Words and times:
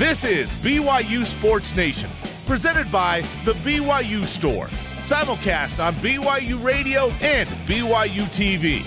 This 0.00 0.24
is 0.24 0.54
BYU 0.54 1.26
Sports 1.26 1.76
Nation, 1.76 2.08
presented 2.46 2.90
by 2.90 3.20
The 3.44 3.52
BYU 3.52 4.24
Store. 4.24 4.68
Simulcast 5.02 5.78
on 5.78 5.92
BYU 5.96 6.64
Radio 6.64 7.10
and 7.20 7.46
BYU 7.66 8.22
TV. 8.32 8.80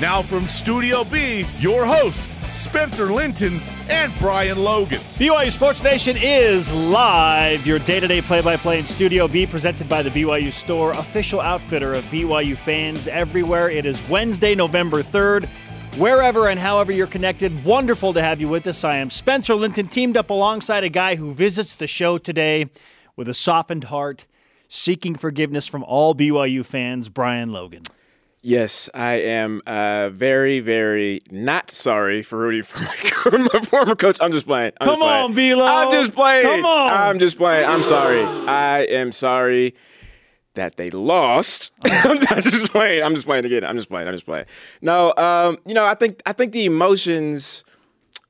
Now 0.00 0.22
from 0.22 0.46
Studio 0.46 1.02
B, 1.02 1.44
your 1.58 1.84
hosts, 1.84 2.30
Spencer 2.56 3.06
Linton 3.06 3.58
and 3.88 4.12
Brian 4.20 4.58
Logan. 4.58 5.00
BYU 5.18 5.50
Sports 5.50 5.82
Nation 5.82 6.16
is 6.16 6.72
live. 6.72 7.66
Your 7.66 7.80
day 7.80 7.98
to 7.98 8.06
day 8.06 8.22
play 8.22 8.40
by 8.40 8.56
play 8.56 8.78
in 8.78 8.86
Studio 8.86 9.26
B, 9.26 9.48
presented 9.48 9.88
by 9.88 10.04
the 10.04 10.10
BYU 10.10 10.52
Store, 10.52 10.92
official 10.92 11.40
outfitter 11.40 11.94
of 11.94 12.04
BYU 12.04 12.56
fans 12.56 13.08
everywhere. 13.08 13.70
It 13.70 13.86
is 13.86 14.00
Wednesday, 14.08 14.54
November 14.54 15.02
3rd. 15.02 15.48
Wherever 15.96 16.48
and 16.48 16.58
however 16.58 16.92
you're 16.92 17.06
connected, 17.06 17.64
wonderful 17.64 18.12
to 18.14 18.22
have 18.22 18.40
you 18.40 18.48
with 18.48 18.66
us. 18.66 18.84
I 18.84 18.96
am 18.96 19.10
Spencer 19.10 19.54
Linton, 19.54 19.88
teamed 19.88 20.16
up 20.16 20.30
alongside 20.30 20.84
a 20.84 20.88
guy 20.88 21.16
who 21.16 21.34
visits 21.34 21.74
the 21.74 21.86
show 21.86 22.16
today 22.16 22.70
with 23.16 23.28
a 23.28 23.34
softened 23.34 23.84
heart, 23.84 24.24
seeking 24.68 25.14
forgiveness 25.14 25.66
from 25.66 25.82
all 25.84 26.14
BYU 26.14 26.64
fans, 26.64 27.08
Brian 27.08 27.52
Logan. 27.52 27.82
Yes, 28.40 28.88
I 28.94 29.14
am 29.14 29.60
uh, 29.66 30.08
very, 30.08 30.60
very 30.60 31.20
not 31.30 31.70
sorry 31.70 32.22
for 32.22 32.38
rooting 32.38 32.62
for 32.62 33.30
my, 33.30 33.48
my 33.52 33.60
former 33.60 33.94
coach. 33.96 34.16
I'm 34.20 34.32
just 34.32 34.46
playing. 34.46 34.72
I'm 34.80 34.86
Come 34.86 34.94
just 34.96 35.02
playing. 35.02 35.24
on, 35.24 35.34
Velo. 35.34 35.64
I'm 35.66 35.92
just 35.92 36.14
playing. 36.14 36.46
Come 36.46 36.64
on. 36.64 36.90
I'm 36.90 37.18
just 37.18 37.36
playing. 37.36 37.68
I'm 37.68 37.82
sorry. 37.82 38.22
I 38.22 38.84
am 38.84 39.12
sorry 39.12 39.74
that 40.54 40.76
they 40.76 40.90
lost. 40.90 41.70
I'm 41.84 42.18
just 42.42 42.70
playing. 42.72 43.02
I'm 43.02 43.14
just 43.14 43.26
playing 43.26 43.44
again. 43.44 43.64
I'm 43.64 43.76
just 43.76 43.88
playing. 43.88 44.08
I'm 44.08 44.14
just 44.14 44.26
playing. 44.26 44.46
No, 44.82 45.14
um, 45.16 45.58
you 45.66 45.74
know, 45.74 45.84
I 45.84 45.94
think 45.94 46.22
I 46.26 46.32
think 46.32 46.52
the 46.52 46.64
emotions 46.64 47.64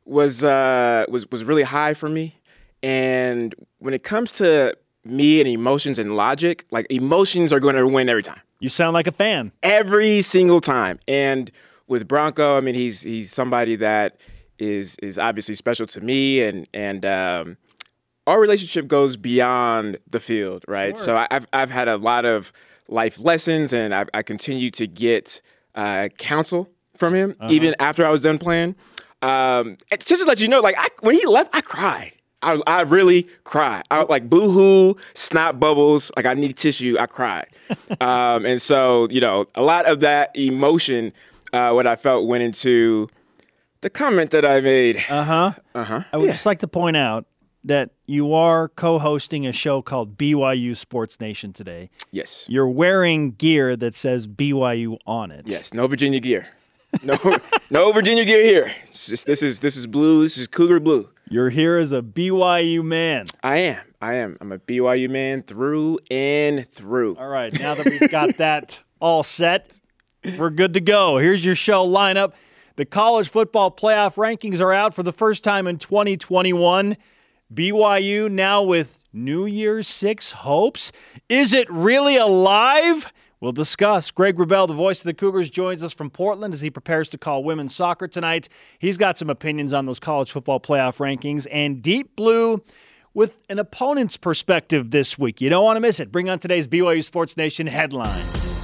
was 0.05 0.43
uh, 0.45 1.05
was 1.09 1.31
was 1.31 1.45
really 1.45 1.63
high 1.63 1.95
for 1.95 2.09
me, 2.09 2.37
and 2.83 3.55
when 3.79 3.95
it 3.95 4.03
comes 4.03 4.33
to 4.33 4.77
me 5.05 5.41
and 5.41 5.49
emotions 5.49 5.99
and 5.99 6.17
logic, 6.17 6.67
like 6.71 6.87
emotions 6.91 7.53
are 7.53 7.61
going 7.61 7.75
to 7.77 7.87
win 7.87 8.09
every 8.09 8.23
time 8.23 8.41
You 8.59 8.69
sound 8.69 8.93
like 8.93 9.07
a 9.07 9.13
fan. 9.13 9.51
every 9.63 10.21
single 10.21 10.61
time. 10.61 10.99
And 11.09 11.51
with 11.87 12.07
Bronco, 12.07 12.57
I 12.57 12.61
mean, 12.61 12.75
he's 12.75 13.01
he's 13.03 13.33
somebody 13.33 13.77
that 13.77 14.19
is 14.59 14.97
is 15.03 15.17
obviously 15.19 15.55
special 15.55 15.87
to 15.87 16.01
me, 16.01 16.43
and 16.43 16.69
and 16.75 17.05
um, 17.07 17.57
our 18.27 18.41
relationship 18.41 18.87
goes 18.89 19.17
beyond 19.17 19.99
the 20.11 20.21
field, 20.21 20.65
right? 20.69 20.99
So 20.99 21.17
I- 21.17 21.29
I've 21.31 21.47
I've 21.53 21.71
had 21.71 21.89
a 21.89 21.97
lot 21.97 22.25
of 22.25 22.53
life 22.89 23.19
lessons, 23.19 23.73
and 23.73 23.95
I, 23.95 24.05
I 24.15 24.23
continue 24.23 24.71
to 24.73 24.87
get 24.87 25.41
uh, 25.75 26.09
counsel 26.19 26.69
from 26.97 27.15
him 27.15 27.37
even 27.49 27.75
after 27.79 28.05
I 28.05 28.11
was 28.11 28.21
done 28.23 28.39
playing. 28.39 28.75
Um, 29.23 29.77
just 30.05 30.23
to 30.23 30.29
let 30.29 30.41
you 30.41 30.49
know, 30.49 30.61
like 30.61 30.77
I, 30.79 30.89
when 31.01 31.15
he 31.15 31.25
left, 31.27 31.55
I 31.55 31.61
cried. 31.61 32.13
I, 32.43 32.59
I 32.67 32.81
really 32.83 33.29
cried. 33.45 33.83
I 33.91 34.03
like 34.05 34.31
boo 34.31 34.51
hoo, 34.51 34.97
snot 35.15 35.61
bubbles. 35.61 36.11
Like 36.17 36.25
I 36.27 36.33
need 36.35 36.57
tissue. 36.57 36.97
I 36.99 37.07
cried. 37.07 37.49
um, 38.01 38.47
and 38.47 38.61
so, 38.63 39.09
you 39.11 39.21
know, 39.21 39.47
a 39.55 39.63
lot 39.63 39.85
of 39.87 40.01
that 40.01 40.35
emotion, 40.37 41.13
uh, 41.53 41.73
what 41.73 41.87
I 41.87 41.97
felt 41.97 42.27
went 42.27 42.43
into 42.43 43.09
the 43.83 43.91
comment 43.91 44.31
that 44.31 44.45
I 44.47 44.61
made. 44.61 44.97
Uh 45.11 45.23
huh. 45.25 45.53
Uh 45.75 45.85
huh. 45.85 46.03
I 46.13 46.17
would 46.17 46.31
just 46.33 46.47
like 46.47 46.61
to 46.61 46.69
point 46.69 46.97
out 46.97 47.27
that 47.65 47.91
you 48.07 48.33
are 48.33 48.69
co 48.69 48.99
hosting 48.99 49.47
a 49.47 49.53
show 49.53 49.83
called 49.83 50.17
BYU 50.17 50.77
Sports 50.77 51.21
Nation 51.21 51.53
today. 51.53 51.91
Yes. 52.11 52.47
You're 52.49 52.69
wearing 52.69 53.33
gear 53.33 53.77
that 53.77 53.95
says 53.95 54.27
BYU 54.27 54.99
on 55.07 55.31
it. 55.31 55.47
Yes. 55.47 55.73
No 55.75 55.87
Virginia 55.87 56.21
gear. 56.21 56.49
No, 57.03 57.19
no 57.71 57.93
Virginia 57.93 58.25
gear 58.25 58.43
here. 58.43 58.75
Just, 58.93 59.27
this 59.27 59.43
is 59.43 59.61
this 59.61 59.77
is 59.77 59.87
blue. 59.87 60.23
This 60.23 60.39
is 60.39 60.47
Cougar 60.47 60.81
blue. 60.81 61.09
You're 61.29 61.51
here 61.51 61.79
as 61.79 61.93
a 61.93 62.03
BYU 62.03 62.85
man. 62.85 63.27
I 63.43 63.59
am. 63.59 63.85
I 64.03 64.15
am. 64.15 64.37
I'm 64.41 64.51
a 64.51 64.59
BYU 64.59 65.09
man 65.09 65.43
through 65.43 66.01
and 66.11 66.69
through. 66.73 67.17
All 67.17 67.29
right, 67.29 67.53
now 67.53 67.75
that 67.75 67.87
we've 67.87 68.11
got 68.11 68.39
that 68.39 68.83
all 68.99 69.23
set, 69.23 69.81
we're 70.39 70.51
good 70.51 70.75
to 70.75 70.81
go. 70.81 71.19
Here's 71.19 71.45
your 71.45 71.55
show 71.55 71.87
lineup. 71.87 72.33
The 72.77 72.85
college 72.87 73.29
football 73.29 73.71
playoff 73.71 74.15
rankings 74.15 74.61
are 74.61 74.73
out 74.73 74.95
for 74.95 75.03
the 75.03 75.13
first 75.13 75.45
time 75.45 75.67
in 75.67 75.79
2021. 75.79 76.97
BYU 77.53 78.31
now 78.31 78.63
with 78.63 78.99
New 79.13 79.45
Year's 79.47 79.89
Six 79.89 80.31
hopes. 80.31 80.93
Is 81.29 81.53
it 81.53 81.71
really 81.71 82.17
alive? 82.17 83.13
We'll 83.41 83.53
discuss. 83.53 84.11
Greg 84.11 84.37
Wrubell, 84.37 84.69
the 84.69 84.75
voice 84.75 85.01
of 85.01 85.05
the 85.05 85.15
Cougars, 85.15 85.49
joins 85.49 85.83
us 85.83 85.95
from 85.95 86.11
Portland 86.11 86.53
as 86.53 86.61
he 86.61 86.71
prepares 86.71 87.09
to 87.09 87.19
call 87.19 87.43
women's 87.43 87.75
soccer 87.75 88.07
tonight. 88.07 88.49
He's 88.79 88.97
got 88.97 89.17
some 89.17 89.31
opinions 89.31 89.73
on 89.73 89.87
those 89.87 89.99
college 89.99 90.31
football 90.31 90.61
playoff 90.61 90.99
rankings 90.99 91.47
and 91.51 91.81
Deep 91.81 92.15
Blue 92.17 92.63
with 93.15 93.39
an 93.49 93.59
opponent's 93.59 94.17
perspective 94.17 94.91
this 94.91 95.19
week. 95.19 95.41
You 95.41 95.49
don't 95.49 95.65
want 95.65 95.77
to 95.77 95.81
miss 95.81 96.01
it. 96.01 96.13
Bring 96.13 96.29
on 96.29 96.39
today's 96.39 96.69
BYU 96.69 97.03
Sports 97.03 97.37
Nation 97.37 97.67
headlines. 97.67 98.55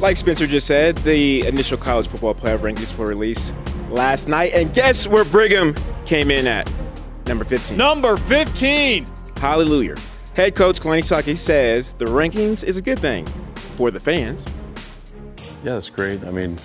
Like 0.00 0.16
Spencer 0.16 0.48
just 0.48 0.66
said, 0.66 0.96
the 0.98 1.46
initial 1.46 1.76
college 1.76 2.08
football 2.08 2.34
playoff 2.34 2.58
rankings 2.58 2.96
were 2.96 3.06
released 3.06 3.54
last 3.90 4.26
night, 4.26 4.52
and 4.54 4.72
guess 4.74 5.06
where 5.06 5.24
Brigham 5.24 5.74
came 6.06 6.30
in 6.30 6.46
at? 6.46 6.68
Number 7.26 7.44
15. 7.44 7.76
Number 7.76 8.16
15. 8.16 9.06
Hallelujah. 9.36 9.96
Head 10.34 10.54
coach 10.54 10.80
Kalani 10.80 11.02
Sitake 11.02 11.36
says 11.36 11.94
the 11.94 12.06
rankings 12.06 12.64
is 12.64 12.76
a 12.76 12.82
good 12.82 12.98
thing 12.98 13.26
for 13.76 13.90
the 13.90 14.00
fans. 14.00 14.46
Yeah, 15.62 15.74
that's 15.74 15.90
great. 15.90 16.24
I 16.24 16.30
mean, 16.30 16.58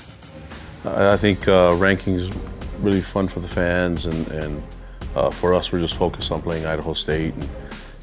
I, 0.85 1.13
I 1.13 1.17
think 1.17 1.47
uh, 1.47 1.71
rankings 1.73 2.35
really 2.81 3.01
fun 3.01 3.27
for 3.27 3.39
the 3.39 3.47
fans, 3.47 4.05
and, 4.05 4.27
and 4.29 4.63
uh, 5.15 5.29
for 5.29 5.53
us, 5.53 5.71
we're 5.71 5.79
just 5.79 5.95
focused 5.95 6.31
on 6.31 6.41
playing 6.41 6.65
Idaho 6.65 6.93
State 6.93 7.33
and, 7.33 7.49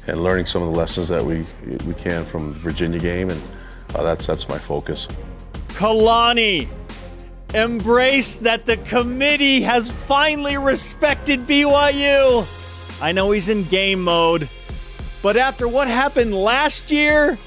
and 0.07 0.23
learning 0.23 0.45
some 0.45 0.61
of 0.61 0.71
the 0.71 0.77
lessons 0.77 1.09
that 1.09 1.23
we 1.23 1.45
we 1.85 1.93
can 1.95 2.25
from 2.25 2.53
the 2.53 2.59
Virginia 2.59 2.99
game, 2.99 3.29
and 3.29 3.41
uh, 3.95 4.03
that's 4.03 4.27
that's 4.27 4.47
my 4.47 4.59
focus. 4.59 5.07
Kalani. 5.69 6.69
Embrace 7.55 8.35
that 8.39 8.65
the 8.65 8.75
committee 8.75 9.61
has 9.61 9.89
finally 9.89 10.57
respected 10.57 11.47
BYU. 11.47 12.45
I 13.01 13.13
know 13.13 13.31
he's 13.31 13.47
in 13.47 13.63
game 13.63 14.03
mode, 14.03 14.49
but 15.21 15.37
after 15.37 15.65
what 15.65 15.87
happened 15.87 16.33
last 16.35 16.91
year, 16.91 17.37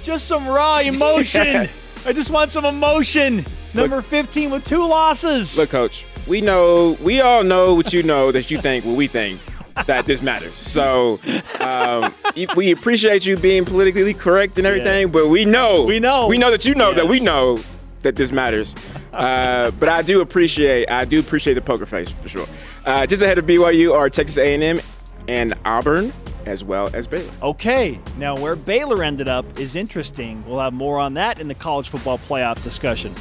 just 0.00 0.28
some 0.28 0.46
raw 0.46 0.78
emotion. 0.84 1.68
I 2.06 2.12
just 2.12 2.30
want 2.30 2.52
some 2.52 2.64
emotion. 2.64 3.44
Number 3.74 4.00
15 4.00 4.50
with 4.50 4.64
two 4.64 4.86
losses. 4.86 5.58
Look, 5.58 5.70
coach, 5.70 6.06
we 6.28 6.40
know, 6.40 6.96
we 7.02 7.20
all 7.20 7.42
know 7.42 7.74
what 7.74 7.92
you 7.92 8.04
know 8.04 8.30
that 8.30 8.48
you 8.48 8.58
think 8.58 8.84
what 8.84 8.96
we 8.96 9.08
think 9.08 9.40
that 9.86 10.04
this 10.04 10.22
matters. 10.22 10.54
So 10.54 11.18
um, 11.58 12.14
we 12.54 12.70
appreciate 12.70 13.26
you 13.26 13.36
being 13.36 13.64
politically 13.64 14.14
correct 14.14 14.58
and 14.58 14.68
everything, 14.68 15.10
but 15.10 15.28
we 15.28 15.44
know, 15.44 15.84
We 15.84 15.98
know. 15.98 16.28
we 16.28 16.38
know 16.38 16.52
that 16.52 16.64
you 16.64 16.76
know 16.76 16.94
that 16.94 17.08
we 17.08 17.18
know 17.18 17.58
that 18.02 18.16
this 18.16 18.32
matters. 18.32 18.74
Uh, 19.12 19.70
but 19.72 19.88
I 19.88 20.02
do 20.02 20.20
appreciate, 20.20 20.90
I 20.90 21.04
do 21.04 21.20
appreciate 21.20 21.54
the 21.54 21.60
poker 21.60 21.86
face 21.86 22.10
for 22.10 22.28
sure. 22.28 22.46
Uh, 22.84 23.06
just 23.06 23.22
ahead 23.22 23.38
of 23.38 23.46
BYU 23.46 23.94
are 23.94 24.10
Texas 24.10 24.38
A&M 24.38 24.80
and 25.28 25.54
Auburn, 25.64 26.12
as 26.46 26.64
well 26.64 26.90
as 26.94 27.06
Baylor. 27.06 27.30
Okay, 27.42 28.00
now 28.18 28.36
where 28.36 28.56
Baylor 28.56 29.04
ended 29.04 29.28
up 29.28 29.58
is 29.58 29.76
interesting. 29.76 30.44
We'll 30.46 30.58
have 30.58 30.72
more 30.72 30.98
on 30.98 31.14
that 31.14 31.38
in 31.38 31.48
the 31.48 31.54
college 31.54 31.88
football 31.88 32.18
playoff 32.18 32.62
discussion. 32.64 33.12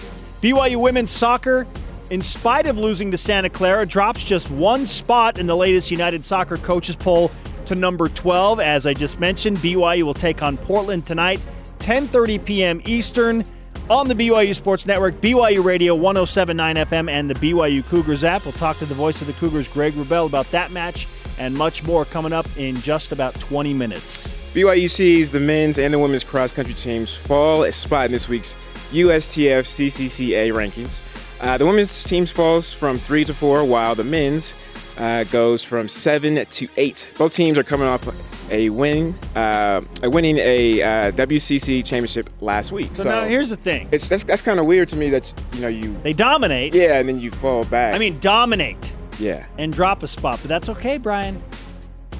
BYU 0.41 0.81
women's 0.81 1.11
soccer, 1.11 1.67
in 2.09 2.21
spite 2.21 2.65
of 2.65 2.77
losing 2.77 3.11
to 3.11 3.17
Santa 3.17 3.49
Clara, 3.49 3.85
drops 3.85 4.23
just 4.23 4.49
one 4.49 4.87
spot 4.87 5.37
in 5.37 5.45
the 5.45 5.55
latest 5.55 5.91
United 5.91 6.25
Soccer 6.25 6.57
Coaches 6.57 6.95
poll 6.95 7.31
to 7.65 7.75
number 7.75 8.09
12. 8.09 8.59
As 8.59 8.87
I 8.87 8.93
just 8.93 9.19
mentioned, 9.19 9.57
BYU 9.57 10.03
will 10.03 10.15
take 10.15 10.41
on 10.41 10.57
Portland 10.57 11.05
tonight, 11.05 11.39
10:30 11.79 12.43
p.m. 12.43 12.81
Eastern. 12.85 13.45
On 13.91 14.07
the 14.07 14.15
BYU 14.15 14.55
Sports 14.55 14.85
Network, 14.85 15.19
BYU 15.19 15.61
Radio 15.61 15.93
1079 15.95 16.77
FM, 16.77 17.11
and 17.11 17.29
the 17.29 17.33
BYU 17.33 17.85
Cougars 17.85 18.23
app. 18.23 18.45
We'll 18.45 18.53
talk 18.53 18.77
to 18.77 18.85
the 18.85 18.93
voice 18.93 19.19
of 19.19 19.27
the 19.27 19.33
Cougars, 19.33 19.67
Greg 19.67 19.95
Wrubell, 19.95 20.27
about 20.27 20.49
that 20.51 20.71
match 20.71 21.09
and 21.37 21.53
much 21.57 21.83
more 21.83 22.05
coming 22.05 22.31
up 22.31 22.47
in 22.55 22.77
just 22.77 23.11
about 23.11 23.35
20 23.41 23.73
minutes. 23.73 24.39
BYU 24.53 24.89
sees 24.89 25.29
the 25.29 25.41
men's 25.41 25.77
and 25.77 25.93
the 25.93 25.99
women's 25.99 26.23
cross 26.23 26.53
country 26.53 26.73
teams 26.73 27.13
fall 27.13 27.63
a 27.63 27.73
spot 27.73 28.05
in 28.05 28.13
this 28.13 28.29
week's 28.29 28.55
USTF 28.91 29.67
CCCA 29.67 30.53
rankings. 30.53 31.01
Uh, 31.41 31.57
the 31.57 31.65
women's 31.65 32.01
teams 32.05 32.31
falls 32.31 32.71
from 32.71 32.97
three 32.97 33.25
to 33.25 33.33
four, 33.33 33.65
while 33.65 33.93
the 33.93 34.05
men's 34.05 34.53
uh, 34.97 35.23
goes 35.25 35.63
from 35.63 35.87
seven 35.87 36.45
to 36.45 36.67
eight. 36.77 37.09
Both 37.17 37.33
teams 37.33 37.57
are 37.57 37.63
coming 37.63 37.87
off 37.87 38.07
a 38.51 38.69
win, 38.69 39.15
uh, 39.35 39.81
winning 40.03 40.37
a 40.37 40.81
uh, 40.81 41.11
WCC 41.11 41.83
championship 41.85 42.29
last 42.41 42.71
week. 42.71 42.95
So, 42.95 43.09
now 43.09 43.25
here's 43.25 43.49
the 43.49 43.55
thing. 43.55 43.87
it's 43.91 44.07
that's, 44.07 44.23
that's 44.23 44.41
kind 44.41 44.59
of 44.59 44.65
weird 44.65 44.89
to 44.89 44.97
me 44.97 45.09
that 45.09 45.33
you 45.53 45.61
know 45.61 45.67
you 45.67 45.95
They 46.03 46.13
dominate. 46.13 46.75
yeah, 46.75 46.99
and 46.99 47.07
then 47.07 47.19
you 47.19 47.31
fall 47.31 47.63
back. 47.65 47.95
I 47.95 47.97
mean, 47.97 48.19
dominate 48.19 48.93
yeah, 49.19 49.45
and 49.57 49.71
drop 49.71 50.03
a 50.03 50.07
spot, 50.07 50.39
but 50.41 50.49
that's 50.49 50.69
okay, 50.69 50.97
Brian. 50.97 51.41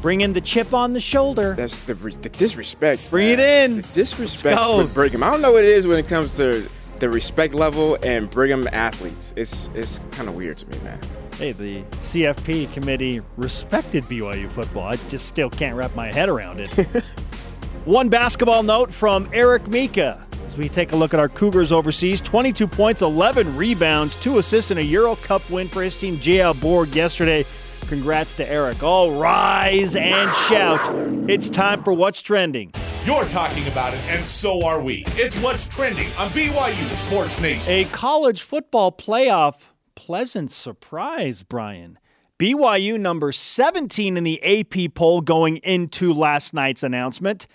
Bring 0.02 0.22
in 0.22 0.34
the 0.34 0.42
chip 0.42 0.74
on 0.74 0.94
the 0.94 1.00
shoulder. 1.00 1.54
that's 1.56 1.80
the, 1.82 1.94
the 1.94 2.30
disrespect. 2.30 3.08
Bring 3.12 3.38
man. 3.38 3.40
it 3.40 3.72
in. 3.72 3.82
The 3.82 3.88
disrespect 3.94 4.60
with 4.78 4.94
Brigham. 4.96 5.22
I 5.22 5.30
don't 5.30 5.42
know 5.42 5.52
what 5.52 5.64
it 5.64 5.70
is 5.70 5.86
when 5.86 6.00
it 6.00 6.08
comes 6.08 6.32
to 6.34 6.68
the 6.98 7.10
respect 7.10 7.54
level 7.54 7.98
and 8.04 8.30
Brigham 8.30 8.68
athletes. 8.72 9.34
It's 9.36 9.70
it's 9.76 10.00
kind 10.12 10.28
of 10.28 10.36
weird 10.36 10.58
to 10.60 10.70
me, 10.72 10.80
man. 10.84 11.00
Hey, 11.42 11.54
the 11.54 11.82
CFP 12.02 12.72
committee 12.72 13.20
respected 13.36 14.04
BYU 14.04 14.48
football. 14.48 14.84
I 14.84 14.98
just 15.10 15.26
still 15.26 15.50
can't 15.50 15.76
wrap 15.76 15.96
my 15.96 16.12
head 16.12 16.30
around 16.30 16.60
it. 16.60 16.70
One 17.86 18.10
basketball 18.10 18.62
note 18.62 18.94
from 18.94 19.28
Eric 19.34 19.68
Mika 19.68 20.24
as 20.46 20.56
we 20.56 20.70
take 20.70 20.92
a 20.92 20.96
look 20.96 21.16
at 21.16 21.20
our 21.20 21.30
Cougars 21.30 21.72
overseas 21.72 22.22
22 22.22 22.68
points, 22.68 23.02
11 23.02 23.58
rebounds, 23.58 24.14
two 24.22 24.38
assists, 24.38 24.70
and 24.70 24.80
a 24.80 24.84
Euro 24.84 25.16
Cup 25.16 25.50
win 25.50 25.68
for 25.68 25.82
his 25.82 25.98
team, 25.98 26.18
JL 26.20 26.62
Bourg, 26.62 26.94
yesterday. 26.94 27.44
Congrats 27.88 28.36
to 28.36 28.48
Eric. 28.48 28.84
All 28.84 29.16
rise 29.20 29.96
and 29.96 30.32
shout. 30.48 30.88
It's 31.28 31.50
time 31.50 31.84
for 31.84 31.92
What's 31.92 32.22
Trending. 32.22 32.72
You're 33.04 33.26
talking 33.26 33.66
about 33.66 33.96
it, 33.96 34.00
and 34.10 34.24
so 34.24 34.64
are 34.64 34.80
we. 34.80 35.06
It's 35.16 35.36
what's 35.42 35.68
trending 35.68 36.06
on 36.20 36.30
BYU 36.30 36.88
Sports 36.92 37.42
Nation. 37.42 37.74
A 37.74 37.86
college 37.86 38.44
football 38.44 38.92
playoff 38.92 39.71
pleasant 40.12 40.52
surprise, 40.52 41.42
Brian. 41.42 41.98
BYU 42.38 43.00
number 43.00 43.32
17 43.32 44.18
in 44.18 44.26
the 44.26 44.44
AP 44.44 44.94
poll 44.94 45.22
going 45.22 45.56
into 45.60 46.12
last 46.12 46.54
night's 46.54 46.84
announcement. 46.84 47.48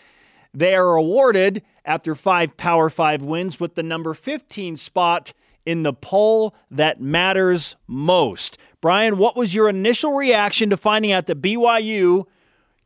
They 0.54 0.74
are 0.74 0.94
awarded 0.94 1.62
after 1.84 2.14
five 2.14 2.56
Power 2.56 2.88
Five 2.88 3.20
wins 3.20 3.60
with 3.60 3.74
the 3.74 3.82
number 3.82 4.14
15 4.14 4.78
spot 4.78 5.34
in 5.66 5.82
the 5.82 5.92
poll 5.92 6.54
that 6.70 6.98
matters 6.98 7.76
most. 7.86 8.56
Brian, 8.80 9.18
what 9.18 9.36
was 9.36 9.54
your 9.54 9.68
initial 9.68 10.14
reaction 10.14 10.70
to 10.70 10.78
finding 10.78 11.12
out 11.12 11.26
that 11.26 11.42
BYU 11.42 12.24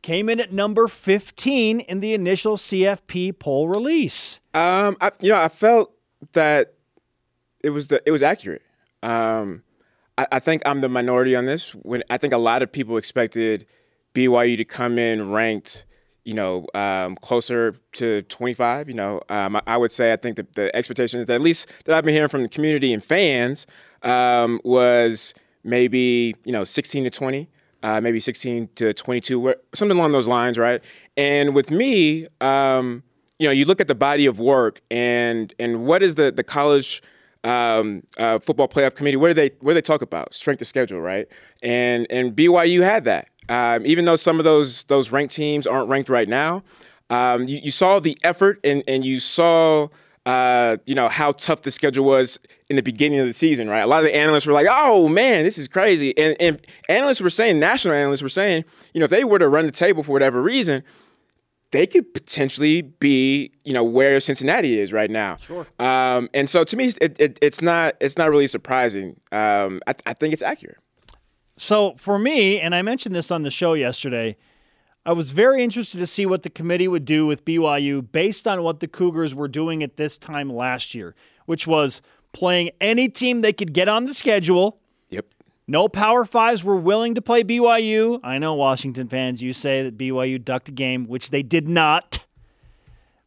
came 0.01 0.27
in 0.27 0.41
at 0.41 0.51
number 0.51 0.89
15 0.89 1.79
in 1.79 2.01
the 2.01 2.13
initial 2.13 2.57
CFP 2.57 3.39
poll 3.39 3.69
release. 3.69 4.41
Um, 4.53 4.97
I, 4.99 5.11
you 5.21 5.29
know, 5.29 5.37
I 5.37 5.47
felt 5.47 5.93
that 6.33 6.73
it 7.63 7.69
was 7.69 7.87
the 7.87 8.03
it 8.05 8.11
was 8.11 8.21
accurate. 8.21 8.63
Um, 9.03 9.63
I, 10.17 10.27
I 10.33 10.39
think 10.39 10.61
I'm 10.65 10.81
the 10.81 10.89
minority 10.89 11.35
on 11.35 11.45
this. 11.45 11.71
When 11.71 12.03
I 12.09 12.17
think 12.17 12.33
a 12.33 12.37
lot 12.37 12.61
of 12.61 12.71
people 12.71 12.97
expected 12.97 13.65
BYU 14.13 14.57
to 14.57 14.65
come 14.65 14.97
in 14.97 15.31
ranked, 15.31 15.85
you 16.23 16.33
know, 16.33 16.67
um, 16.73 17.15
closer 17.17 17.75
to 17.93 18.21
25. 18.23 18.89
You 18.89 18.95
know, 18.95 19.21
um, 19.29 19.55
I, 19.55 19.61
I, 19.67 19.77
would 19.77 19.91
say 19.91 20.13
I 20.13 20.17
think 20.17 20.35
that 20.35 20.53
the 20.53 20.75
expectations 20.75 21.25
that 21.25 21.33
at 21.33 21.41
least 21.41 21.67
that 21.85 21.95
I've 21.95 22.03
been 22.03 22.13
hearing 22.13 22.29
from 22.29 22.43
the 22.43 22.49
community 22.49 22.93
and 22.93 23.03
fans 23.03 23.65
um, 24.03 24.59
was 24.63 25.33
maybe 25.63 26.35
you 26.45 26.51
know 26.51 26.63
16 26.63 27.05
to 27.05 27.09
20 27.09 27.49
uh, 27.83 28.01
maybe 28.01 28.19
16 28.19 28.69
to 28.75 28.93
22, 28.93 29.55
something 29.73 29.97
along 29.97 30.11
those 30.11 30.27
lines, 30.27 30.57
right? 30.57 30.81
And 31.17 31.55
with 31.55 31.71
me, 31.71 32.27
um, 32.39 33.03
you 33.39 33.47
know, 33.47 33.51
you 33.51 33.65
look 33.65 33.81
at 33.81 33.87
the 33.87 33.95
body 33.95 34.25
of 34.27 34.37
work 34.37 34.81
and 34.91 35.53
and 35.57 35.85
what 35.85 36.03
is 36.03 36.15
the 36.15 36.31
the 36.31 36.43
college 36.43 37.01
um, 37.43 38.03
uh, 38.17 38.39
football 38.39 38.67
playoff 38.67 38.95
committee? 38.95 39.17
What 39.17 39.29
do 39.29 39.33
they 39.33 39.51
what 39.59 39.71
do 39.71 39.73
they 39.75 39.81
talk 39.81 40.01
about? 40.01 40.33
Strength 40.33 40.61
of 40.61 40.67
schedule, 40.67 41.01
right? 41.01 41.27
And 41.61 42.07
and 42.09 42.35
BYU 42.35 42.81
had 42.83 43.03
that. 43.05 43.29
Um, 43.49 43.85
even 43.85 44.05
though 44.05 44.15
some 44.15 44.39
of 44.39 44.45
those 44.45 44.83
those 44.83 45.11
ranked 45.11 45.33
teams 45.33 45.67
aren't 45.67 45.89
ranked 45.89 46.09
right 46.09 46.27
now, 46.27 46.63
um, 47.09 47.47
you, 47.47 47.59
you 47.63 47.71
saw 47.71 47.99
the 47.99 48.17
effort 48.23 48.59
and 48.63 48.83
and 48.87 49.03
you 49.05 49.19
saw 49.19 49.87
uh, 50.25 50.77
you 50.85 50.93
know, 50.93 51.09
how 51.09 51.31
tough 51.31 51.63
the 51.63 51.71
schedule 51.71 52.05
was 52.05 52.39
in 52.69 52.75
the 52.75 52.83
beginning 52.83 53.19
of 53.19 53.25
the 53.25 53.33
season, 53.33 53.67
right? 53.67 53.79
A 53.79 53.87
lot 53.87 53.99
of 53.99 54.05
the 54.05 54.15
analysts 54.15 54.45
were 54.45 54.53
like, 54.53 54.67
oh 54.69 55.07
man, 55.07 55.43
this 55.43 55.57
is 55.57 55.67
crazy. 55.67 56.15
And, 56.17 56.35
and 56.39 56.59
analysts 56.89 57.21
were 57.21 57.29
saying, 57.29 57.59
national 57.59 57.95
analysts 57.95 58.21
were 58.21 58.29
saying, 58.29 58.63
you 58.93 58.99
know, 58.99 59.05
if 59.05 59.11
they 59.11 59.23
were 59.23 59.39
to 59.39 59.47
run 59.47 59.65
the 59.65 59.71
table 59.71 60.03
for 60.03 60.11
whatever 60.11 60.41
reason, 60.41 60.83
they 61.71 61.87
could 61.87 62.13
potentially 62.13 62.81
be, 62.81 63.51
you 63.63 63.73
know, 63.73 63.83
where 63.83 64.19
Cincinnati 64.19 64.79
is 64.79 64.93
right 64.93 65.09
now. 65.09 65.35
Sure. 65.35 65.65
Um, 65.79 66.29
and 66.33 66.49
so 66.49 66.63
to 66.63 66.75
me, 66.75 66.93
it, 66.99 67.19
it, 67.19 67.39
it's 67.41 67.61
not 67.61 67.95
it's 67.99 68.17
not 68.17 68.29
really 68.29 68.47
surprising. 68.47 69.19
Um, 69.31 69.81
I, 69.87 69.95
I 70.05 70.13
think 70.13 70.33
it's 70.33 70.41
accurate. 70.41 70.77
So 71.55 71.95
for 71.95 72.17
me, 72.17 72.59
and 72.59 72.73
I 72.73 72.81
mentioned 72.81 73.15
this 73.15 73.31
on 73.31 73.43
the 73.43 73.51
show 73.51 73.73
yesterday, 73.73 74.35
I 75.05 75.13
was 75.13 75.31
very 75.31 75.63
interested 75.63 75.99
to 75.99 76.07
see 76.07 76.25
what 76.25 76.43
the 76.43 76.49
committee 76.49 76.87
would 76.87 77.05
do 77.05 77.25
with 77.25 77.45
BYU 77.45 78.11
based 78.11 78.47
on 78.47 78.61
what 78.63 78.81
the 78.81 78.87
Cougars 78.87 79.33
were 79.33 79.47
doing 79.47 79.81
at 79.81 79.97
this 79.97 80.17
time 80.17 80.49
last 80.49 80.93
year, 80.93 81.15
which 81.45 81.65
was 81.65 82.01
playing 82.33 82.71
any 82.79 83.09
team 83.09 83.41
they 83.41 83.53
could 83.53 83.73
get 83.73 83.87
on 83.87 84.05
the 84.05 84.13
schedule. 84.13 84.80
No 85.71 85.87
Power 85.87 86.25
Fives 86.25 86.65
were 86.65 86.75
willing 86.75 87.15
to 87.15 87.21
play 87.21 87.45
BYU. 87.45 88.19
I 88.25 88.39
know 88.39 88.55
Washington 88.55 89.07
fans, 89.07 89.41
you 89.41 89.53
say 89.53 89.83
that 89.83 89.97
BYU 89.97 90.43
ducked 90.43 90.67
a 90.67 90.71
game, 90.73 91.07
which 91.07 91.29
they 91.29 91.43
did 91.43 91.65
not. 91.65 92.19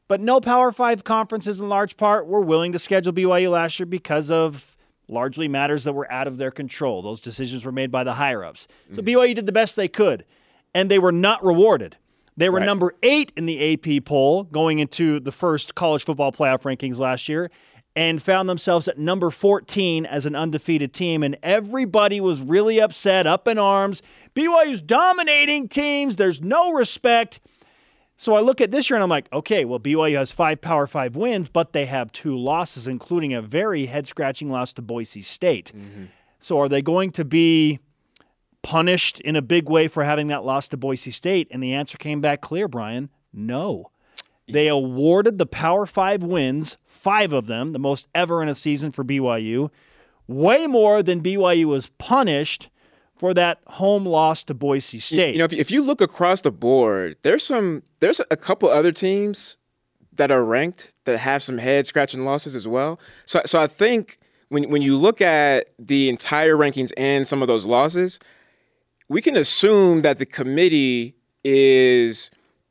But 0.08 0.20
no 0.20 0.42
Power 0.42 0.70
Five 0.70 1.04
conferences, 1.04 1.58
in 1.58 1.70
large 1.70 1.96
part, 1.96 2.26
were 2.26 2.42
willing 2.42 2.72
to 2.72 2.78
schedule 2.78 3.14
BYU 3.14 3.50
last 3.50 3.80
year 3.80 3.86
because 3.86 4.30
of 4.30 4.76
largely 5.08 5.48
matters 5.48 5.84
that 5.84 5.94
were 5.94 6.10
out 6.12 6.26
of 6.26 6.36
their 6.36 6.50
control. 6.50 7.00
Those 7.00 7.22
decisions 7.22 7.64
were 7.64 7.72
made 7.72 7.90
by 7.90 8.04
the 8.04 8.12
higher 8.12 8.44
ups. 8.44 8.68
So 8.92 9.00
mm. 9.00 9.08
BYU 9.08 9.34
did 9.34 9.46
the 9.46 9.52
best 9.52 9.74
they 9.74 9.88
could 9.88 10.26
and 10.74 10.90
they 10.90 10.98
were 10.98 11.12
not 11.12 11.42
rewarded. 11.42 11.96
They 12.36 12.50
were 12.50 12.58
right. 12.58 12.66
number 12.66 12.94
eight 13.02 13.32
in 13.38 13.46
the 13.46 13.72
AP 13.72 14.04
poll 14.04 14.42
going 14.42 14.80
into 14.80 15.18
the 15.18 15.32
first 15.32 15.74
college 15.74 16.04
football 16.04 16.30
playoff 16.30 16.60
rankings 16.62 16.98
last 16.98 17.26
year 17.26 17.50
and 17.96 18.20
found 18.20 18.48
themselves 18.48 18.88
at 18.88 18.98
number 18.98 19.30
14 19.30 20.04
as 20.06 20.26
an 20.26 20.34
undefeated 20.34 20.92
team. 20.92 21.22
And 21.22 21.36
everybody 21.42 22.20
was 22.20 22.40
really 22.40 22.80
upset, 22.80 23.26
up 23.26 23.46
in 23.46 23.58
arms. 23.58 24.02
BYU's 24.34 24.80
dominating 24.80 25.68
teams. 25.68 26.16
There's 26.16 26.40
no 26.40 26.72
respect. 26.72 27.40
So 28.16 28.34
I 28.34 28.40
look 28.40 28.60
at 28.60 28.70
this 28.70 28.90
year 28.90 28.96
and 28.96 29.02
I'm 29.02 29.10
like, 29.10 29.32
okay, 29.32 29.64
well, 29.64 29.80
BYU 29.80 30.16
has 30.16 30.32
five 30.32 30.60
Power 30.60 30.86
Five 30.86 31.16
wins, 31.16 31.48
but 31.48 31.72
they 31.72 31.86
have 31.86 32.12
two 32.12 32.36
losses, 32.36 32.86
including 32.86 33.32
a 33.34 33.42
very 33.42 33.86
head 33.86 34.06
scratching 34.06 34.50
loss 34.50 34.72
to 34.74 34.82
Boise 34.82 35.22
State. 35.22 35.72
Mm-hmm. 35.74 36.04
So 36.38 36.60
are 36.60 36.68
they 36.68 36.82
going 36.82 37.10
to 37.12 37.24
be 37.24 37.80
punished 38.62 39.20
in 39.20 39.36
a 39.36 39.42
big 39.42 39.68
way 39.68 39.88
for 39.88 40.04
having 40.04 40.28
that 40.28 40.44
loss 40.44 40.68
to 40.68 40.76
Boise 40.76 41.10
State? 41.10 41.48
And 41.50 41.62
the 41.62 41.74
answer 41.74 41.98
came 41.98 42.20
back 42.20 42.40
clear, 42.40 42.68
Brian. 42.68 43.10
No. 43.32 43.90
They 44.48 44.68
awarded 44.68 45.38
the 45.38 45.46
Power 45.46 45.86
Five 45.86 46.22
wins, 46.22 46.76
five 46.84 47.32
of 47.32 47.46
them, 47.46 47.72
the 47.72 47.78
most 47.78 48.08
ever 48.14 48.42
in 48.42 48.48
a 48.48 48.54
season 48.54 48.90
for 48.90 49.04
BYU, 49.04 49.70
way 50.26 50.66
more 50.66 51.02
than 51.02 51.22
BYU 51.22 51.64
was 51.66 51.86
punished 51.98 52.68
for 53.14 53.32
that 53.34 53.58
home 53.66 54.04
loss 54.04 54.44
to 54.44 54.54
Boise 54.54 54.98
State. 54.98 55.34
You 55.34 55.38
know, 55.38 55.44
if, 55.44 55.52
if 55.52 55.70
you 55.70 55.82
look 55.82 56.00
across 56.00 56.40
the 56.40 56.50
board, 56.50 57.16
there's 57.22 57.44
some, 57.44 57.82
there's 58.00 58.20
a 58.30 58.36
couple 58.36 58.68
other 58.68 58.92
teams 58.92 59.56
that 60.12 60.30
are 60.30 60.44
ranked 60.44 60.92
that 61.04 61.18
have 61.18 61.42
some 61.42 61.58
head 61.58 61.86
scratching 61.86 62.24
losses 62.24 62.54
as 62.54 62.66
well. 62.68 62.98
So, 63.24 63.40
so 63.46 63.60
I 63.60 63.66
think 63.66 64.18
when 64.48 64.70
when 64.70 64.82
you 64.82 64.96
look 64.96 65.20
at 65.20 65.68
the 65.78 66.08
entire 66.08 66.56
rankings 66.56 66.92
and 66.96 67.26
some 67.26 67.42
of 67.42 67.48
those 67.48 67.66
losses, 67.66 68.18
we 69.08 69.20
can 69.20 69.36
assume 69.36 70.02
that 70.02 70.18
the 70.18 70.26
committee 70.26 71.14
is, 71.44 72.30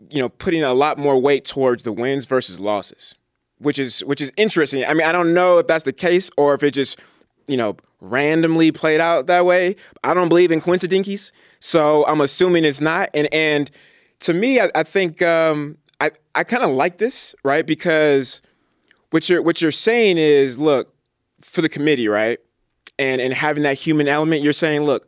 you 0.10 0.19
know, 0.19 0.29
putting 0.29 0.63
a 0.63 0.74
lot 0.74 0.98
more 0.98 1.19
weight 1.19 1.45
towards 1.45 1.83
the 1.83 1.91
wins 1.91 2.25
versus 2.25 2.60
losses, 2.60 3.15
which 3.60 3.79
is 3.79 4.03
which 4.05 4.22
is 4.22 4.31
interesting. 4.38 4.86
I 4.86 4.93
mean, 4.93 5.05
I 5.05 5.12
don't 5.12 5.33
know 5.33 5.57
if 5.57 5.67
that's 5.67 5.83
the 5.83 5.93
case 5.93 6.29
or 6.38 6.53
if 6.53 6.63
it 6.63 6.72
just, 6.72 7.00
you 7.48 7.57
know, 7.57 7.77
randomly 8.01 8.72
played 8.72 9.00
out 9.00 9.27
that 9.27 9.45
way. 9.45 9.75
I 10.03 10.13
don't 10.13 10.29
believe 10.29 10.51
in 10.51 10.62
coincidences, 10.62 11.31
so 11.60 12.05
I'm 12.05 12.22
assuming 12.22 12.65
it's 12.65 12.81
not. 12.81 13.10
And 13.13 13.27
and 13.33 13.72
to 14.22 14.33
me, 14.33 14.60
I, 14.60 14.69
I 14.75 14.83
think 14.83 15.22
um, 15.22 15.77
I 16.00 16.12
I 16.36 16.43
kind 16.43 16.63
of 16.63 16.72
like 16.72 16.98
this, 16.98 17.36
right? 17.43 17.65
Because 17.65 18.41
what 19.12 19.29
you're 19.29 19.41
what 19.41 19.62
you're 19.62 19.72
saying 19.72 20.17
is, 20.17 20.57
look, 20.57 20.93
for 21.41 21.62
the 21.62 21.69
committee, 21.69 22.07
right? 22.07 22.39
And 23.00 23.22
and 23.22 23.33
having 23.33 23.63
that 23.63 23.77
human 23.77 24.07
element, 24.07 24.41
you're 24.41 24.53
saying, 24.53 24.83
look, 24.83 25.07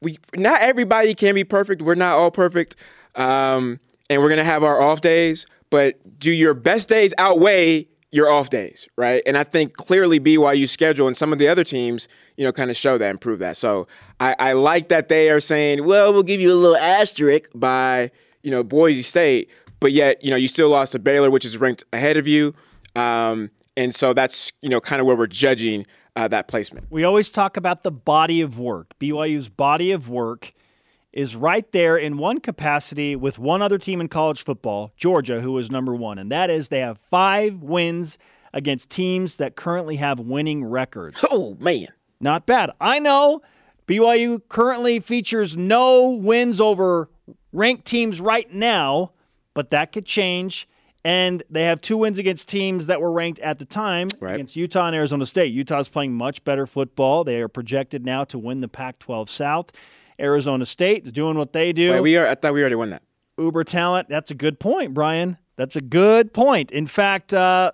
we 0.00 0.18
not 0.36 0.60
everybody 0.62 1.14
can 1.14 1.34
be 1.34 1.44
perfect. 1.44 1.82
We're 1.82 1.94
not 1.94 2.18
all 2.18 2.30
perfect, 2.30 2.76
um, 3.14 3.80
and 4.10 4.22
we're 4.22 4.28
gonna 4.28 4.44
have 4.44 4.62
our 4.62 4.80
off 4.80 5.00
days. 5.00 5.46
But 5.70 6.18
do 6.18 6.30
your 6.30 6.54
best 6.54 6.88
days 6.88 7.12
outweigh 7.18 7.88
your 8.10 8.30
off 8.30 8.48
days, 8.48 8.88
right? 8.96 9.22
And 9.26 9.36
I 9.36 9.44
think 9.44 9.74
clearly 9.74 10.18
BYU 10.18 10.68
schedule 10.68 11.06
and 11.06 11.16
some 11.16 11.32
of 11.32 11.38
the 11.38 11.46
other 11.46 11.62
teams, 11.62 12.08
you 12.36 12.44
know, 12.44 12.52
kind 12.52 12.70
of 12.70 12.76
show 12.76 12.96
that 12.96 13.10
and 13.10 13.20
prove 13.20 13.38
that. 13.40 13.56
So 13.56 13.86
I, 14.18 14.34
I 14.38 14.52
like 14.52 14.88
that 14.88 15.08
they 15.08 15.28
are 15.30 15.40
saying, 15.40 15.84
well, 15.84 16.12
we'll 16.12 16.22
give 16.22 16.40
you 16.40 16.50
a 16.52 16.56
little 16.56 16.76
asterisk 16.76 17.50
by 17.54 18.10
you 18.42 18.50
know 18.50 18.62
Boise 18.62 19.02
State, 19.02 19.50
but 19.80 19.92
yet 19.92 20.22
you 20.24 20.30
know 20.30 20.36
you 20.36 20.48
still 20.48 20.70
lost 20.70 20.92
to 20.92 20.98
Baylor, 20.98 21.30
which 21.30 21.44
is 21.44 21.58
ranked 21.58 21.84
ahead 21.92 22.16
of 22.16 22.26
you. 22.26 22.54
Um, 22.96 23.50
and 23.76 23.94
so 23.94 24.12
that's 24.12 24.52
you 24.62 24.68
know 24.68 24.80
kind 24.80 25.00
of 25.00 25.06
where 25.06 25.16
we're 25.16 25.26
judging 25.26 25.86
uh, 26.16 26.28
that 26.28 26.48
placement. 26.48 26.86
We 26.90 27.04
always 27.04 27.30
talk 27.30 27.56
about 27.56 27.82
the 27.82 27.92
body 27.92 28.40
of 28.40 28.58
work. 28.58 28.94
BYU's 28.98 29.48
body 29.48 29.92
of 29.92 30.08
work 30.08 30.52
is 31.12 31.34
right 31.34 31.70
there 31.72 31.96
in 31.96 32.18
one 32.18 32.38
capacity 32.38 33.16
with 33.16 33.38
one 33.38 33.62
other 33.62 33.78
team 33.78 34.00
in 34.00 34.08
college 34.08 34.42
football, 34.44 34.92
Georgia, 34.96 35.40
who 35.40 35.56
is 35.58 35.70
number 35.70 35.94
one, 35.94 36.18
and 36.18 36.30
that 36.30 36.50
is 36.50 36.68
they 36.68 36.80
have 36.80 36.98
five 36.98 37.62
wins 37.62 38.18
against 38.52 38.90
teams 38.90 39.36
that 39.36 39.56
currently 39.56 39.96
have 39.96 40.20
winning 40.20 40.64
records. 40.64 41.24
Oh 41.30 41.56
man, 41.60 41.88
not 42.20 42.46
bad. 42.46 42.70
I 42.80 42.98
know 42.98 43.40
BYU 43.86 44.40
currently 44.48 45.00
features 45.00 45.56
no 45.56 46.10
wins 46.10 46.60
over 46.60 47.08
ranked 47.52 47.86
teams 47.86 48.20
right 48.20 48.52
now, 48.52 49.12
but 49.54 49.70
that 49.70 49.92
could 49.92 50.04
change 50.06 50.68
And 51.04 51.42
they 51.48 51.62
have 51.64 51.80
two 51.80 51.96
wins 51.96 52.18
against 52.18 52.48
teams 52.48 52.86
that 52.88 53.00
were 53.00 53.10
ranked 53.12 53.38
at 53.40 53.58
the 53.60 53.64
time 53.64 54.08
Right. 54.20 54.34
against 54.34 54.56
Utah 54.56 54.88
and 54.88 54.96
Arizona 54.96 55.24
State. 55.26 55.52
Utah's 55.54 55.88
playing 55.88 56.12
much 56.12 56.42
better 56.44 56.66
football. 56.66 57.22
They 57.24 57.40
are 57.40 57.48
projected 57.48 58.04
now 58.04 58.24
to 58.24 58.38
win 58.38 58.60
the 58.60 58.68
Pac 58.68 58.98
12 58.98 59.30
South. 59.30 59.70
Arizona 60.20 60.66
State 60.66 61.06
is 61.06 61.12
doing 61.12 61.36
what 61.36 61.52
they 61.52 61.72
do. 61.72 61.92
Wait, 61.92 62.00
we 62.00 62.16
are. 62.16 62.26
I 62.26 62.34
thought 62.34 62.54
we 62.54 62.60
already 62.60 62.74
won 62.76 62.90
that. 62.90 63.02
Uber 63.38 63.64
talent. 63.64 64.08
That's 64.08 64.30
a 64.30 64.34
good 64.34 64.58
point, 64.58 64.94
Brian. 64.94 65.38
That's 65.56 65.76
a 65.76 65.80
good 65.80 66.32
point. 66.32 66.70
In 66.70 66.86
fact, 66.86 67.32
uh, 67.32 67.72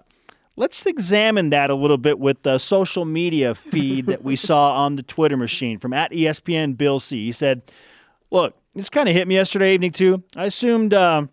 let's 0.57 0.87
examine 0.87 1.51
that 1.51 1.71
a 1.71 1.75
little 1.75 1.99
bit 1.99 2.19
with 2.19 2.43
the 2.43 2.59
social 2.59 3.05
media 3.05 3.55
feed 3.55 4.07
that 4.07 4.23
we 4.23 4.37
saw 4.37 4.75
on 4.75 4.97
the 4.97 5.03
Twitter 5.03 5.37
machine 5.37 5.79
from 5.79 5.93
at 5.93 6.13
ESPN 6.13 6.77
Bill 6.77 6.99
C. 6.99 7.25
He 7.25 7.33
said, 7.33 7.63
"Look, 8.31 8.57
this 8.75 8.91
kind 8.91 9.09
of 9.09 9.15
hit 9.15 9.27
me 9.29 9.35
yesterday 9.37 9.75
evening 9.75 9.93
too. 9.93 10.23
I 10.37 10.47
assumed 10.47 10.95
uh, 10.95 11.27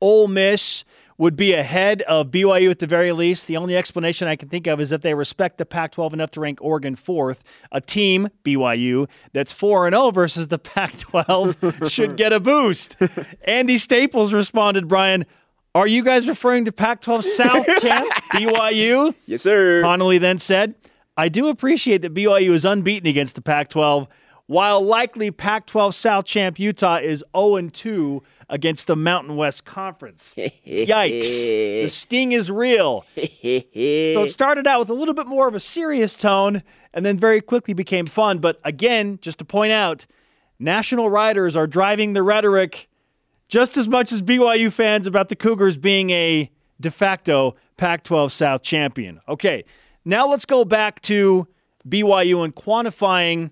Ole 0.00 0.28
Miss." 0.28 0.84
Would 1.20 1.36
be 1.36 1.52
ahead 1.52 2.00
of 2.08 2.30
BYU 2.30 2.70
at 2.70 2.78
the 2.78 2.86
very 2.86 3.12
least. 3.12 3.46
The 3.46 3.58
only 3.58 3.76
explanation 3.76 4.26
I 4.26 4.36
can 4.36 4.48
think 4.48 4.66
of 4.66 4.80
is 4.80 4.90
if 4.90 5.02
they 5.02 5.12
respect 5.12 5.58
the 5.58 5.66
Pac 5.66 5.92
12 5.92 6.14
enough 6.14 6.30
to 6.30 6.40
rank 6.40 6.60
Oregon 6.62 6.96
fourth. 6.96 7.44
A 7.70 7.78
team, 7.78 8.30
BYU, 8.42 9.06
that's 9.34 9.52
4 9.52 9.88
and 9.88 9.94
0 9.94 10.12
versus 10.12 10.48
the 10.48 10.58
Pac 10.58 10.96
12 10.96 11.74
should 11.90 12.16
get 12.16 12.32
a 12.32 12.40
boost. 12.40 12.96
Andy 13.42 13.76
Staples 13.76 14.32
responded, 14.32 14.88
Brian, 14.88 15.26
are 15.74 15.86
you 15.86 16.02
guys 16.02 16.26
referring 16.26 16.64
to 16.64 16.72
Pac 16.72 17.02
12 17.02 17.22
South 17.26 17.66
champ, 17.82 18.10
BYU? 18.32 19.14
Yes, 19.26 19.42
sir. 19.42 19.82
Connelly 19.82 20.16
then 20.16 20.38
said, 20.38 20.74
I 21.18 21.28
do 21.28 21.48
appreciate 21.48 22.00
that 22.00 22.14
BYU 22.14 22.52
is 22.52 22.64
unbeaten 22.64 23.06
against 23.06 23.34
the 23.34 23.42
Pac 23.42 23.68
12, 23.68 24.08
while 24.46 24.80
likely 24.80 25.30
Pac 25.30 25.66
12 25.66 25.94
South 25.94 26.24
champ 26.24 26.58
Utah 26.58 26.96
is 26.96 27.22
0 27.36 27.68
2 27.68 28.22
against 28.50 28.86
the 28.86 28.96
Mountain 28.96 29.36
West 29.36 29.64
Conference. 29.64 30.34
Yikes. 30.66 31.48
The 31.48 31.88
sting 31.88 32.32
is 32.32 32.50
real. 32.50 33.06
So 33.42 34.24
it 34.24 34.30
started 34.30 34.66
out 34.66 34.80
with 34.80 34.90
a 34.90 34.94
little 34.94 35.14
bit 35.14 35.26
more 35.26 35.48
of 35.48 35.54
a 35.54 35.60
serious 35.60 36.14
tone 36.14 36.62
and 36.92 37.06
then 37.06 37.16
very 37.16 37.40
quickly 37.40 37.72
became 37.72 38.04
fun. 38.04 38.38
But 38.38 38.60
again, 38.64 39.18
just 39.22 39.38
to 39.38 39.44
point 39.44 39.72
out, 39.72 40.04
national 40.58 41.08
writers 41.08 41.56
are 41.56 41.66
driving 41.66 42.12
the 42.12 42.22
rhetoric 42.22 42.88
just 43.48 43.76
as 43.76 43.88
much 43.88 44.12
as 44.12 44.20
BYU 44.20 44.70
fans 44.70 45.06
about 45.06 45.28
the 45.28 45.36
Cougars 45.36 45.76
being 45.76 46.10
a 46.10 46.50
de 46.80 46.90
facto 46.90 47.56
Pac 47.76 48.02
12 48.04 48.32
South 48.32 48.62
champion. 48.62 49.20
Okay, 49.28 49.64
now 50.04 50.28
let's 50.28 50.44
go 50.44 50.64
back 50.64 51.00
to 51.02 51.46
BYU 51.88 52.44
and 52.44 52.54
quantifying 52.54 53.50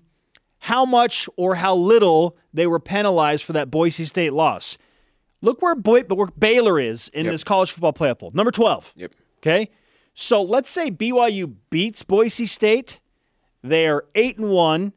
how 0.59 0.85
much 0.85 1.27
or 1.35 1.55
how 1.55 1.75
little 1.75 2.37
they 2.53 2.67
were 2.67 2.79
penalized 2.79 3.43
for 3.43 3.53
that 3.53 3.71
Boise 3.71 4.05
State 4.05 4.33
loss. 4.33 4.77
Look 5.41 5.61
where, 5.61 5.75
Boy- 5.75 6.03
where 6.03 6.27
Baylor 6.37 6.79
is 6.79 7.09
in 7.13 7.25
Yep. 7.25 7.31
this 7.33 7.43
college 7.43 7.71
football 7.71 7.93
playoff 7.93 8.19
poll. 8.19 8.31
Number 8.33 8.51
12. 8.51 8.93
Yep. 8.95 9.13
Okay. 9.37 9.69
So 10.13 10.41
let's 10.41 10.69
say 10.69 10.91
BYU 10.91 11.55
beats 11.69 12.03
Boise 12.03 12.45
State. 12.45 12.99
They 13.63 13.87
are 13.87 14.05
8 14.15 14.37
and 14.37 14.49
1 14.49 14.93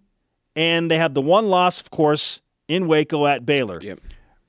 and 0.56 0.90
they 0.90 0.98
have 0.98 1.14
the 1.14 1.22
one 1.22 1.48
loss 1.48 1.80
of 1.80 1.90
course 1.90 2.40
in 2.68 2.88
Waco 2.88 3.26
at 3.26 3.46
Baylor. 3.46 3.80
Yep. 3.82 4.00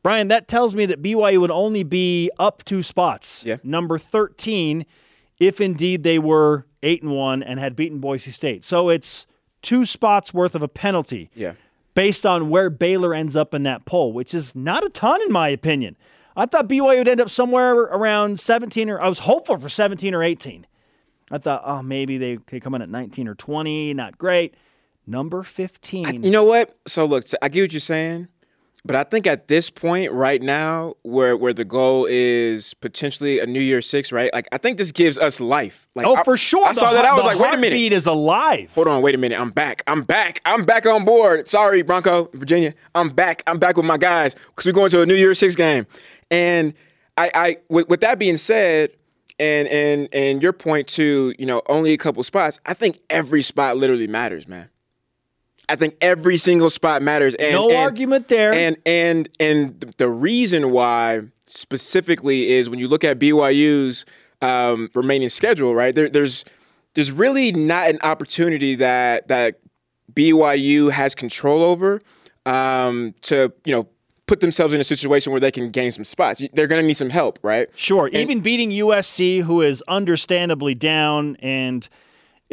Brian, 0.02 0.28
that 0.30 0.48
tells 0.48 0.76
me 0.76 0.86
that 0.88 1.02
BYU 1.02 1.40
would 1.40 1.52
only 1.52 1.84
be 1.84 2.30
up 2.40 2.64
two 2.66 2.82
spots. 2.82 3.44
Yeah. 3.46 3.58
Number 3.64 3.98
13 3.98 4.86
if 5.40 5.62
indeed 5.62 6.04
they 6.04 6.20
were 6.20 6.66
8 6.82 7.04
and 7.04 7.12
1 7.12 7.44
and 7.44 7.60
had 7.60 7.76
beaten 7.76 8.00
Boise 8.00 8.32
State. 8.32 8.64
So 8.64 8.90
it's 8.90 9.28
two 9.62 9.86
spots 9.86 10.34
worth 10.34 10.56
of 10.56 10.62
a 10.64 10.68
penalty 10.68 11.30
Yeah. 11.36 11.54
Based 11.96 12.26
on 12.26 12.50
where 12.50 12.70
Baylor 12.70 13.14
ends 13.14 13.36
up 13.36 13.54
in 13.54 13.64
that 13.64 13.86
poll, 13.86 14.14
which 14.14 14.34
is 14.34 14.56
not 14.56 14.84
a 14.84 14.90
ton 14.90 15.22
in 15.22 15.32
my 15.32 15.50
opinion. 15.50 15.96
I 16.36 16.46
thought 16.46 16.68
BYU 16.68 16.98
would 16.98 17.08
end 17.08 17.22
up 17.22 17.30
somewhere 17.30 17.74
around 17.74 18.40
17 18.40 18.90
or 18.90 19.00
I 19.00 19.08
was 19.08 19.20
hopeful 19.20 19.58
for 19.58 19.70
17 19.70 20.16
or 20.16 20.24
18. 20.24 20.66
I 21.32 21.38
thought, 21.38 21.64
oh, 21.66 21.82
maybe 21.82 22.18
they 22.18 22.38
could 22.38 22.62
come 22.62 22.76
in 22.76 22.82
at 22.82 22.90
19 22.90 23.28
or 23.28 23.36
20. 23.36 23.94
Not 23.94 24.18
great. 24.18 24.56
Number 25.06 25.44
15. 25.44 26.24
You 26.24 26.32
know 26.32 26.44
what? 26.44 26.76
So 26.88 27.06
look, 27.06 27.26
I 27.42 27.50
get 27.50 27.62
what 27.62 27.74
you're 27.74 27.80
saying, 27.80 28.28
but 28.86 28.96
I 28.96 29.04
think 29.04 29.26
at 29.28 29.48
this 29.48 29.70
point 29.70 30.12
right 30.12 30.42
now, 30.42 30.96
where 31.04 31.38
where 31.38 31.54
the 31.54 31.64
goal 31.66 32.06
is 32.10 32.74
potentially 32.76 33.40
a 33.40 33.46
New 33.46 33.60
Year 33.62 33.82
Six, 33.82 34.12
right? 34.12 34.34
Like 34.34 34.48
I 34.52 34.58
think 34.58 34.78
this 34.78 34.92
gives 34.92 35.18
us 35.18 35.40
life. 35.40 35.88
Like 35.96 36.06
oh, 36.06 36.16
I- 36.16 36.24
for 36.24 36.36
sure. 36.38 36.66
I 36.66 36.74
The 36.74 36.80
saw 36.82 36.94
that. 36.94 37.06
I 37.06 37.14
was 37.16 37.26
like, 37.26 37.40
wait 37.40 37.54
a 37.54 37.58
minute. 37.58 37.70
heartbeat 37.74 37.94
is 37.94 38.06
alive. 38.06 38.72
Hold 38.76 38.88
on, 38.88 39.02
wait 39.02 39.16
a 39.16 39.18
minute. 39.18 39.40
I'm 39.40 39.52
back. 39.52 39.84
I'm 39.88 40.02
back. 40.04 40.42
I'm 40.46 40.66
back 40.66 40.86
on 40.86 41.06
board. 41.06 41.50
Sorry, 41.50 41.82
Bronco, 41.82 42.30
Virginia. 42.34 42.74
I'm 42.96 43.10
back. 43.10 43.44
I'm 43.48 43.60
back 43.60 43.78
with 43.78 43.86
my 43.86 43.98
guys 43.98 44.36
because 44.36 44.66
we're 44.66 44.74
going 44.74 44.90
to 44.92 45.02
a 45.02 45.06
New 45.06 45.16
Year 45.16 45.34
Six 45.36 45.56
game. 45.56 45.88
And 46.32 46.74
I, 47.18 47.32
I 47.34 47.58
with, 47.70 47.88
with 47.90 48.02
that 48.02 48.20
being 48.20 48.38
said, 48.38 48.90
and 49.40 49.68
and 49.68 50.10
and 50.14 50.42
your 50.44 50.54
point 50.54 50.88
to 50.90 51.34
you 51.40 51.46
know 51.46 51.62
only 51.68 51.94
a 51.94 51.98
couple 51.98 52.22
spots. 52.24 52.60
I 52.66 52.74
think 52.74 53.00
every 53.10 53.42
spot 53.44 53.78
literally 53.78 54.08
matters, 54.08 54.48
man. 54.48 54.70
I 55.70 55.76
think 55.76 55.96
every 56.02 56.38
single 56.38 56.70
spot 56.70 57.02
matters. 57.02 57.36
And, 57.36 57.54
No 57.54 57.70
and- 57.70 57.78
argument 57.78 58.28
there. 58.28 58.54
And 58.54 58.78
and 58.86 59.30
and 59.40 59.80
the 59.98 60.10
reason 60.10 60.72
why 60.72 61.22
specifically 61.48 62.52
is 62.52 62.70
when 62.70 62.80
you 62.80 62.88
look 62.88 63.04
at 63.04 63.20
BYU's 63.20 64.06
um, 64.42 64.90
remaining 64.94 65.30
schedule, 65.30 65.74
right? 65.74 65.96
There, 65.96 66.10
there's 66.10 66.44
there's 66.96 67.12
really 67.12 67.52
not 67.52 67.90
an 67.90 68.00
opportunity 68.04 68.76
that 68.76 69.28
that 69.30 69.60
BYU 70.14 70.92
has 70.92 71.16
control 71.16 71.64
over 71.64 72.02
um, 72.46 73.16
to 73.24 73.52
you 73.66 73.74
know 73.74 73.88
put 74.26 74.40
themselves 74.40 74.74
in 74.74 74.80
a 74.80 74.84
situation 74.84 75.32
where 75.32 75.40
they 75.42 75.52
can 75.52 75.70
gain 75.70 75.92
some 75.92 76.04
spots. 76.04 76.42
They're 76.54 76.68
going 76.68 76.82
to 76.82 76.88
need 76.88 76.94
some 76.96 77.10
help, 77.10 77.40
right? 77.42 77.68
Sure. 77.76 78.08
Even 78.08 78.40
beating 78.40 78.70
USC, 78.72 79.42
who 79.42 79.62
is 79.62 79.84
understandably 79.88 80.76
down, 80.76 81.36
and 81.38 81.88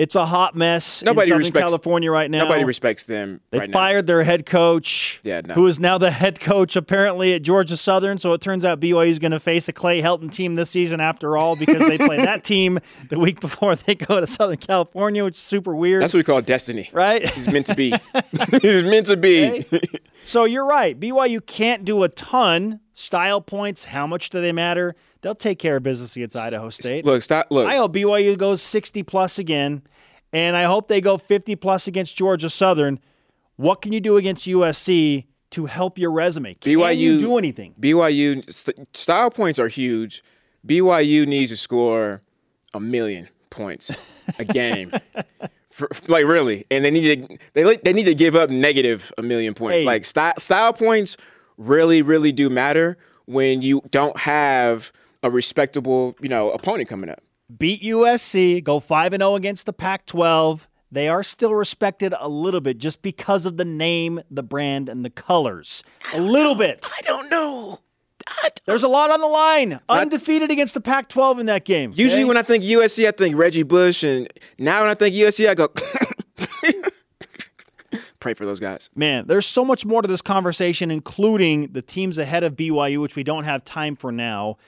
it's 0.01 0.15
a 0.15 0.25
hot 0.25 0.55
mess 0.57 1.03
Nobody 1.03 1.27
in 1.27 1.29
Southern 1.33 1.39
respects- 1.41 1.65
California 1.67 2.11
right 2.11 2.31
now. 2.31 2.45
Nobody 2.45 2.65
respects 2.65 3.05
them. 3.05 3.41
They 3.51 3.59
right 3.59 3.69
now. 3.69 3.73
fired 3.79 4.07
their 4.07 4.23
head 4.23 4.47
coach, 4.47 5.21
Yeah, 5.23 5.43
no. 5.45 5.55
who 5.55 5.67
is 5.67 5.79
now 5.79 5.99
the 5.99 6.11
head 6.11 6.41
coach 6.41 6.75
apparently 6.75 7.35
at 7.35 7.43
Georgia 7.43 7.77
Southern. 7.77 8.19
So 8.19 8.33
it 8.33 8.41
turns 8.41 8.65
out 8.65 8.81
BYU 8.81 9.09
is 9.11 9.19
going 9.19 9.33
to 9.33 9.41
face 9.41 9.69
a 9.69 9.73
Clay 9.75 10.01
Helton 10.01 10.33
team 10.33 10.55
this 10.55 10.71
season 10.71 11.01
after 11.01 11.37
all 11.37 11.55
because 11.55 11.81
they 11.81 11.99
play 11.99 12.17
that 12.17 12.45
team 12.45 12.79
the 13.11 13.19
week 13.19 13.41
before 13.41 13.77
they 13.77 13.95
go 13.95 14.21
to 14.21 14.27
Southern 14.27 14.57
California, 14.57 15.23
which 15.23 15.35
is 15.35 15.41
super 15.41 15.75
weird. 15.77 16.03
That's 16.03 16.15
what 16.15 16.19
we 16.21 16.25
call 16.25 16.41
destiny. 16.41 16.89
right? 16.93 17.29
He's 17.31 17.49
meant 17.49 17.67
to 17.67 17.75
be. 17.75 17.91
He's 18.63 18.83
meant 18.83 19.07
to 19.07 19.17
be. 19.17 19.67
So 20.25 20.45
you're 20.45 20.67
right. 20.67 20.99
BYU 20.99 21.45
can't 21.45 21.85
do 21.85 22.03
a 22.05 22.09
ton. 22.09 22.81
Style 22.93 23.41
points, 23.41 23.85
how 23.85 24.07
much 24.07 24.29
do 24.31 24.41
they 24.43 24.53
matter? 24.53 24.95
They'll 25.23 25.35
take 25.35 25.59
care 25.59 25.77
of 25.77 25.83
business 25.83 26.17
against 26.17 26.37
Idaho 26.37 26.69
State. 26.71 27.05
Look, 27.05 27.23
stop. 27.23 27.47
Look. 27.51 27.67
I 27.67 27.77
hope 27.77 27.93
BYU 27.95 28.37
goes 28.37 28.61
60 28.63 29.03
plus 29.05 29.39
again, 29.39 29.83
and 30.33 30.57
I 30.57 30.65
hope 30.65 30.89
they 30.89 31.01
go 31.01 31.19
50 31.19 31.57
plus 31.57 31.87
against 31.87 32.17
Georgia 32.17 32.51
Southern. 32.51 33.01
What 33.57 33.83
can 33.83 33.93
you 33.93 34.01
do 34.01 34.17
against 34.17 34.47
USC 34.47 35.27
to 35.51 35.67
help 35.67 35.99
your 35.99 36.11
resume? 36.11 36.55
Can 36.55 36.73
BYU 36.73 36.99
you 36.99 37.21
do 37.21 37.39
anything? 37.39 37.75
BYU 37.81 38.51
st- 38.53 38.97
style 38.97 39.31
points 39.31 39.59
are 39.59 39.69
huge. 39.69 40.23
BYU 40.67 41.27
needs 41.27 41.51
to 41.51 41.57
score 41.57 42.23
a 42.73 42.81
million 42.81 43.29
points 43.51 43.91
a 44.39 44.45
game. 44.45 44.93
For, 45.71 45.89
like 46.09 46.27
really, 46.27 46.67
and 46.71 46.85
they 46.85 46.91
need 46.91 47.29
to 47.29 47.39
they 47.55 47.77
they 47.77 47.93
need 47.93 48.05
to 48.05 48.15
give 48.15 48.35
up 48.35 48.51
negative 48.51 49.13
a 49.17 49.23
million 49.23 49.55
points. 49.55 49.79
Hey. 49.79 49.85
Like 49.85 50.05
style 50.05 50.35
style 50.39 50.73
points 50.73 51.17
really 51.57 52.03
really 52.03 52.33
do 52.33 52.51
matter 52.51 52.99
when 53.27 53.63
you 53.63 53.81
don't 53.91 54.17
have 54.17 54.93
a 55.23 55.31
respectable 55.31 56.17
you 56.21 56.29
know 56.29 56.51
opponent 56.51 56.89
coming 56.89 57.09
up. 57.09 57.23
Beat 57.59 57.83
USC, 57.83 58.63
go 58.63 58.81
5 58.81 59.13
and 59.15 59.23
0 59.23 59.35
against 59.35 59.67
the 59.67 59.73
Pac 59.73 60.07
12. 60.07 60.69
They 60.93 61.09
are 61.09 61.23
still 61.23 61.55
respected 61.55 62.15
a 62.19 62.29
little 62.29 62.61
bit 62.61 62.79
just 62.79 63.01
because 63.03 63.47
of 63.47 63.57
the 63.57 63.65
name, 63.65 64.21
the 64.31 64.43
brand, 64.43 64.89
and 64.89 65.05
the 65.05 65.11
colors. 65.11 65.85
A 66.15 66.21
little 66.21 66.55
bit. 66.55 66.89
I 66.99 67.01
don't 67.03 67.31
know. 67.31 67.81
There's 68.67 68.83
a 68.83 68.89
lot 68.89 69.11
on 69.11 69.21
the 69.21 69.27
line. 69.27 69.81
Undefeated 69.89 70.51
against 70.51 70.75
the 70.75 70.81
Pac 70.81 71.09
12 71.09 71.41
in 71.41 71.47
that 71.47 71.65
game. 71.65 71.93
Usually 71.95 72.23
okay? 72.23 72.29
when 72.29 72.37
I 72.37 72.43
think 72.43 72.65
USC, 72.65 73.09
I 73.09 73.13
think 73.13 73.37
Reggie 73.37 73.63
Bush, 73.63 74.03
and 74.03 74.29
now 74.59 74.83
when 74.83 74.91
I 74.91 74.95
think 74.95 75.15
USC, 75.15 75.49
I 75.49 75.55
go. 75.55 75.69
Pray 78.21 78.35
for 78.35 78.45
those 78.45 78.61
guys. 78.61 78.91
Man, 78.95 79.27
there's 79.27 79.47
so 79.47 79.65
much 79.65 79.87
more 79.87 80.03
to 80.03 80.09
this 80.09 80.21
conversation, 80.21 80.91
including 80.91 81.69
the 81.73 81.81
teams 81.81 82.19
ahead 82.19 82.45
of 82.45 82.55
BYU, 82.55 83.01
which 83.01 83.17
we 83.17 83.25
don't 83.25 83.45
have 83.45 83.65
time 83.65 83.97
for 83.97 84.13
now, 84.13 84.59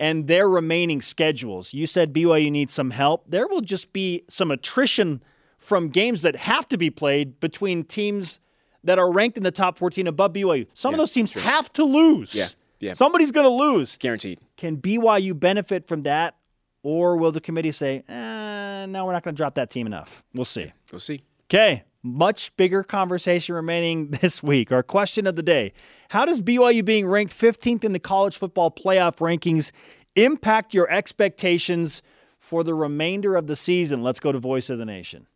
and 0.00 0.26
their 0.26 0.48
remaining 0.48 1.02
schedules. 1.02 1.74
You 1.74 1.86
said 1.86 2.12
BYU 2.12 2.50
needs 2.50 2.72
some 2.72 2.90
help. 2.90 3.24
There 3.28 3.46
will 3.46 3.60
just 3.60 3.92
be 3.92 4.24
some 4.28 4.50
attrition 4.50 5.22
from 5.58 5.90
games 5.90 6.22
that 6.22 6.34
have 6.36 6.66
to 6.70 6.78
be 6.78 6.88
played 6.88 7.38
between 7.38 7.84
teams 7.84 8.40
that 8.82 8.98
are 8.98 9.12
ranked 9.12 9.36
in 9.36 9.42
the 9.44 9.50
top 9.50 9.76
14 9.76 10.06
above 10.06 10.32
BYU. 10.32 10.66
Some 10.72 10.94
of 10.94 10.98
those 10.98 11.12
teams 11.12 11.32
have 11.32 11.70
to 11.74 11.84
lose. 11.84 12.34
Yeah, 12.34 12.46
yeah. 12.80 12.94
Somebody's 12.94 13.30
going 13.30 13.44
to 13.44 13.52
lose. 13.52 13.98
Guaranteed. 13.98 14.40
Can 14.56 14.78
BYU 14.78 15.38
benefit 15.38 15.86
from 15.86 16.02
that, 16.04 16.36
or 16.82 17.16
will 17.18 17.30
the 17.30 17.42
committee 17.42 17.70
say, 17.70 18.02
eh, 18.08 18.86
no, 18.86 19.04
we're 19.04 19.12
not 19.12 19.22
going 19.22 19.34
to 19.34 19.36
drop 19.36 19.56
that 19.56 19.68
team 19.68 19.86
enough? 19.86 20.24
We'll 20.34 20.46
see. 20.46 20.72
We'll 20.90 21.00
see. 21.00 21.22
Okay, 21.44 21.84
much 22.02 22.54
bigger 22.56 22.82
conversation 22.82 23.54
remaining 23.54 24.10
this 24.20 24.42
week. 24.42 24.72
Our 24.72 24.82
question 24.82 25.26
of 25.26 25.36
the 25.36 25.42
day 25.42 25.72
How 26.10 26.24
does 26.24 26.40
BYU 26.40 26.84
being 26.84 27.06
ranked 27.06 27.32
15th 27.32 27.84
in 27.84 27.92
the 27.92 27.98
college 27.98 28.36
football 28.36 28.70
playoff 28.70 29.18
rankings 29.18 29.72
impact 30.16 30.74
your 30.74 30.90
expectations 30.90 32.02
for 32.38 32.64
the 32.64 32.74
remainder 32.74 33.36
of 33.36 33.46
the 33.46 33.56
season? 33.56 34.02
Let's 34.02 34.20
go 34.20 34.32
to 34.32 34.38
Voice 34.38 34.70
of 34.70 34.78
the 34.78 34.86
Nation. 34.86 35.26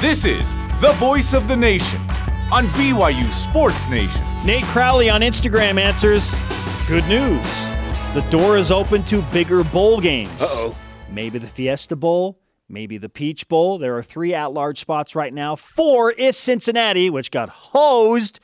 This 0.00 0.24
is 0.24 0.44
the 0.80 0.94
Voice 0.98 1.32
of 1.34 1.48
the 1.48 1.56
Nation 1.56 2.00
on 2.52 2.66
BYU 2.68 3.28
Sports 3.32 3.88
Nation. 3.90 4.24
Nate 4.44 4.64
Crowley 4.66 5.10
on 5.10 5.22
Instagram 5.22 5.80
answers 5.80 6.32
Good 6.86 7.06
news. 7.06 7.66
The 8.14 8.24
door 8.30 8.56
is 8.56 8.70
open 8.70 9.02
to 9.04 9.20
bigger 9.32 9.62
bowl 9.62 10.00
games. 10.00 10.40
Uh-oh. 10.40 10.74
Maybe 11.10 11.38
the 11.38 11.46
Fiesta 11.46 11.96
Bowl, 11.96 12.38
maybe 12.68 12.98
the 12.98 13.08
Peach 13.08 13.48
Bowl. 13.48 13.78
There 13.78 13.96
are 13.96 14.02
three 14.02 14.34
at 14.34 14.52
large 14.52 14.80
spots 14.80 15.14
right 15.14 15.32
now. 15.32 15.56
Four 15.56 16.14
if 16.18 16.34
Cincinnati, 16.34 17.10
which 17.10 17.30
got 17.30 17.48
hosed, 17.48 18.40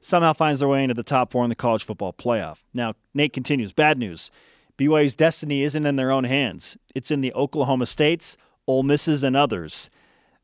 somehow 0.00 0.32
finds 0.32 0.60
their 0.60 0.68
way 0.68 0.82
into 0.82 0.94
the 0.94 1.02
top 1.02 1.32
four 1.32 1.44
in 1.44 1.50
the 1.50 1.56
college 1.56 1.84
football 1.84 2.12
playoff. 2.12 2.62
Now, 2.74 2.94
Nate 3.14 3.32
continues 3.32 3.72
bad 3.72 3.98
news. 3.98 4.30
BYU's 4.76 5.16
destiny 5.16 5.62
isn't 5.62 5.86
in 5.86 5.96
their 5.96 6.10
own 6.10 6.24
hands, 6.24 6.76
it's 6.94 7.10
in 7.10 7.20
the 7.20 7.34
Oklahoma 7.34 7.86
States, 7.86 8.36
Ole 8.66 8.84
Misses, 8.84 9.24
and 9.24 9.36
others. 9.36 9.90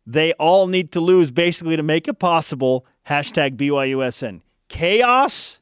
They 0.07 0.33
all 0.35 0.67
need 0.67 0.93
to 0.93 1.00
lose 1.00 1.31
basically 1.31 1.76
to 1.76 1.83
make 1.83 2.09
it 2.09 2.19
possible. 2.19 2.85
Hashtag 3.09 3.57
BYUSN. 3.57 4.43
Chaos 4.69 5.61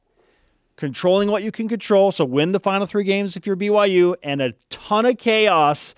controlling 0.77 1.31
what 1.31 1.43
you 1.43 1.53
can 1.53 1.69
control. 1.69 2.11
So 2.11 2.25
win 2.25 2.53
the 2.53 2.59
final 2.59 2.87
three 2.87 3.05
games 3.05 3.37
if 3.37 3.47
you're 3.47 3.57
BYU, 3.57 4.17
and 4.23 4.43
a 4.43 4.53
ton 4.69 5.07
of 5.07 5.19
chaos 5.19 5.95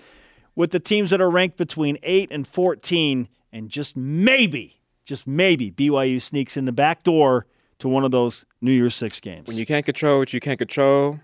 with 0.57 0.71
the 0.71 0.81
teams 0.81 1.11
that 1.11 1.21
are 1.21 1.31
ranked 1.31 1.57
between 1.57 1.99
8 2.03 2.31
and 2.31 2.47
14. 2.47 3.29
And 3.53 3.71
just 3.71 3.97
maybe, 3.97 4.81
just 5.05 5.27
maybe, 5.27 5.71
BYU 5.71 6.21
sneaks 6.21 6.57
in 6.57 6.65
the 6.65 6.73
back 6.73 7.03
door 7.03 7.47
to 7.79 7.89
one 7.89 8.05
of 8.05 8.11
those 8.11 8.47
New 8.61 8.73
Year's 8.73 8.95
Six 8.95 9.21
games. 9.21 9.47
When 9.47 9.57
you 9.57 9.67
can't 9.67 9.85
control 9.85 10.19
what 10.19 10.33
you 10.33 10.41
can't 10.41 10.59
control, 10.59 11.21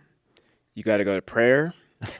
you 0.75 0.82
got 0.82 0.99
to 0.99 1.04
go 1.04 1.14
to 1.14 1.22
prayer 1.22 1.75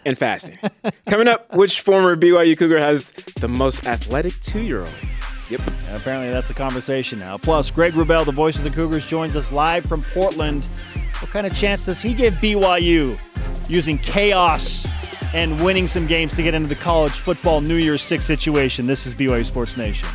and 0.05 0.19
fasting. 0.19 0.59
Coming 1.07 1.29
up, 1.29 1.55
which 1.55 1.81
former 1.81 2.17
BYU 2.17 2.57
Cougar 2.59 2.81
has 2.81 3.09
the 3.41 3.49
most 3.49 3.87
athletic 3.87 4.41
two 4.41 4.61
year 4.61 4.81
old? 4.81 4.91
Yep. 5.49 5.61
And 5.89 5.97
apparently, 5.97 6.31
that's 6.31 6.51
a 6.51 6.55
conversation 6.55 7.19
now. 7.19 7.37
Plus, 7.37 7.71
Greg 7.71 7.93
Wrubell, 7.95 8.25
the 8.25 8.33
voice 8.33 8.57
of 8.57 8.65
the 8.65 8.71
Cougars, 8.71 9.07
joins 9.07 9.35
us 9.35 9.51
live 9.51 9.85
from 9.85 10.03
Portland. 10.15 10.65
What 11.21 11.31
kind 11.31 11.47
of 11.47 11.55
chance 11.55 11.87
does 11.87 12.01
he 12.01 12.15
give 12.15 12.35
BYU 12.35 13.19
using 13.69 13.99
chaos 13.99 14.87
and 15.35 15.63
winning 15.65 15.87
some 15.87 16.07
games 16.07 16.35
to 16.37 16.43
get 16.43 16.55
into 16.55 16.69
the 16.69 16.75
college 16.75 17.13
football 17.13 17.61
New 17.61 17.77
Year's 17.77 18.03
Six 18.03 18.25
situation? 18.25 18.87
This 18.87 19.07
is 19.07 19.15
BYU 19.15 19.45
Sports 19.45 19.77
Nation. 19.77 20.09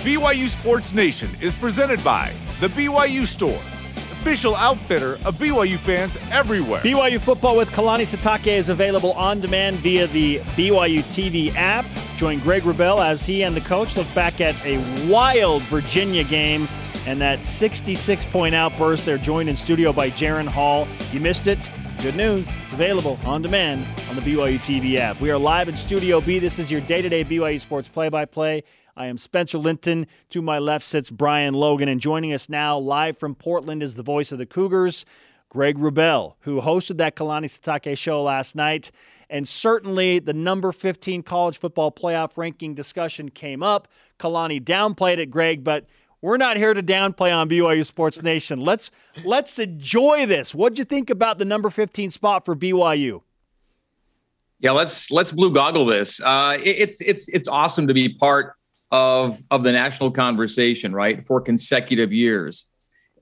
BYU 0.00 0.48
Sports 0.48 0.94
Nation 0.94 1.28
is 1.42 1.52
presented 1.52 2.02
by 2.02 2.32
The 2.60 2.68
BYU 2.68 3.26
Store, 3.26 3.50
official 3.50 4.56
outfitter 4.56 5.14
of 5.26 5.36
BYU 5.36 5.76
fans 5.76 6.16
everywhere. 6.30 6.80
BYU 6.80 7.20
football 7.20 7.54
with 7.54 7.70
Kalani 7.72 8.06
Sitake 8.06 8.46
is 8.46 8.70
available 8.70 9.12
on 9.12 9.40
demand 9.40 9.76
via 9.76 10.06
the 10.06 10.38
BYU 10.56 11.02
TV 11.02 11.54
app. 11.54 11.84
Join 12.16 12.38
Greg 12.38 12.62
Wrubell 12.62 13.04
as 13.04 13.26
he 13.26 13.42
and 13.42 13.54
the 13.54 13.60
coach 13.60 13.96
look 13.98 14.12
back 14.14 14.40
at 14.40 14.54
a 14.64 14.78
wild 15.10 15.60
Virginia 15.64 16.24
game 16.24 16.66
and 17.06 17.20
that 17.20 17.44
66 17.44 18.24
point 18.26 18.54
outburst. 18.54 19.04
They're 19.04 19.18
joined 19.18 19.48
in 19.48 19.56
studio 19.56 19.92
by 19.92 20.10
Jaren 20.10 20.48
Hall. 20.48 20.86
You 21.12 21.20
missed 21.20 21.46
it? 21.46 21.70
Good 22.02 22.16
news. 22.16 22.50
It's 22.64 22.72
available 22.72 23.18
on 23.26 23.42
demand 23.42 23.84
on 24.08 24.16
the 24.16 24.22
BYU 24.22 24.58
TV 24.58 24.96
app. 24.96 25.20
We 25.20 25.30
are 25.30 25.38
live 25.38 25.68
in 25.68 25.76
Studio 25.76 26.20
B. 26.20 26.38
This 26.38 26.58
is 26.58 26.70
your 26.70 26.80
day 26.80 27.02
to 27.02 27.08
day 27.08 27.24
BYU 27.24 27.60
Sports 27.60 27.88
play 27.88 28.08
by 28.08 28.24
play. 28.24 28.64
I 28.96 29.06
am 29.06 29.18
Spencer 29.18 29.58
Linton. 29.58 30.06
To 30.30 30.42
my 30.42 30.58
left 30.58 30.84
sits 30.84 31.10
Brian 31.10 31.54
Logan. 31.54 31.88
And 31.88 32.00
joining 32.00 32.32
us 32.32 32.48
now, 32.48 32.78
live 32.78 33.18
from 33.18 33.34
Portland, 33.34 33.82
is 33.82 33.96
the 33.96 34.02
voice 34.02 34.32
of 34.32 34.38
the 34.38 34.46
Cougars, 34.46 35.04
Greg 35.48 35.78
Wrubell, 35.78 36.34
who 36.40 36.60
hosted 36.60 36.96
that 36.98 37.16
Kalani 37.16 37.46
Sitake 37.46 37.96
show 37.98 38.22
last 38.22 38.56
night. 38.56 38.90
And 39.28 39.46
certainly 39.46 40.18
the 40.18 40.34
number 40.34 40.72
15 40.72 41.22
college 41.22 41.58
football 41.58 41.92
playoff 41.92 42.36
ranking 42.36 42.74
discussion 42.74 43.30
came 43.30 43.62
up. 43.62 43.88
Kalani 44.18 44.62
downplayed 44.62 45.18
it, 45.18 45.30
Greg, 45.30 45.62
but 45.62 45.86
we're 46.22 46.36
not 46.36 46.56
here 46.56 46.74
to 46.74 46.82
downplay 46.82 47.34
on 47.34 47.48
BYU 47.48 47.84
Sports 47.84 48.22
Nation. 48.22 48.60
Let's 48.60 48.90
let's 49.24 49.58
enjoy 49.58 50.26
this. 50.26 50.54
What'd 50.54 50.78
you 50.78 50.84
think 50.84 51.10
about 51.10 51.38
the 51.38 51.44
number 51.44 51.70
15 51.70 52.10
spot 52.10 52.44
for 52.44 52.54
BYU? 52.54 53.22
Yeah, 54.58 54.72
let's 54.72 55.10
let's 55.10 55.32
blue 55.32 55.52
goggle 55.52 55.86
this. 55.86 56.20
Uh, 56.20 56.58
it, 56.62 56.68
it's 56.68 57.00
it's 57.00 57.28
it's 57.28 57.48
awesome 57.48 57.86
to 57.86 57.94
be 57.94 58.10
part 58.10 58.54
of 58.90 59.42
of 59.50 59.62
the 59.62 59.72
national 59.72 60.10
conversation, 60.10 60.92
right? 60.92 61.24
For 61.24 61.40
consecutive 61.40 62.12
years. 62.12 62.66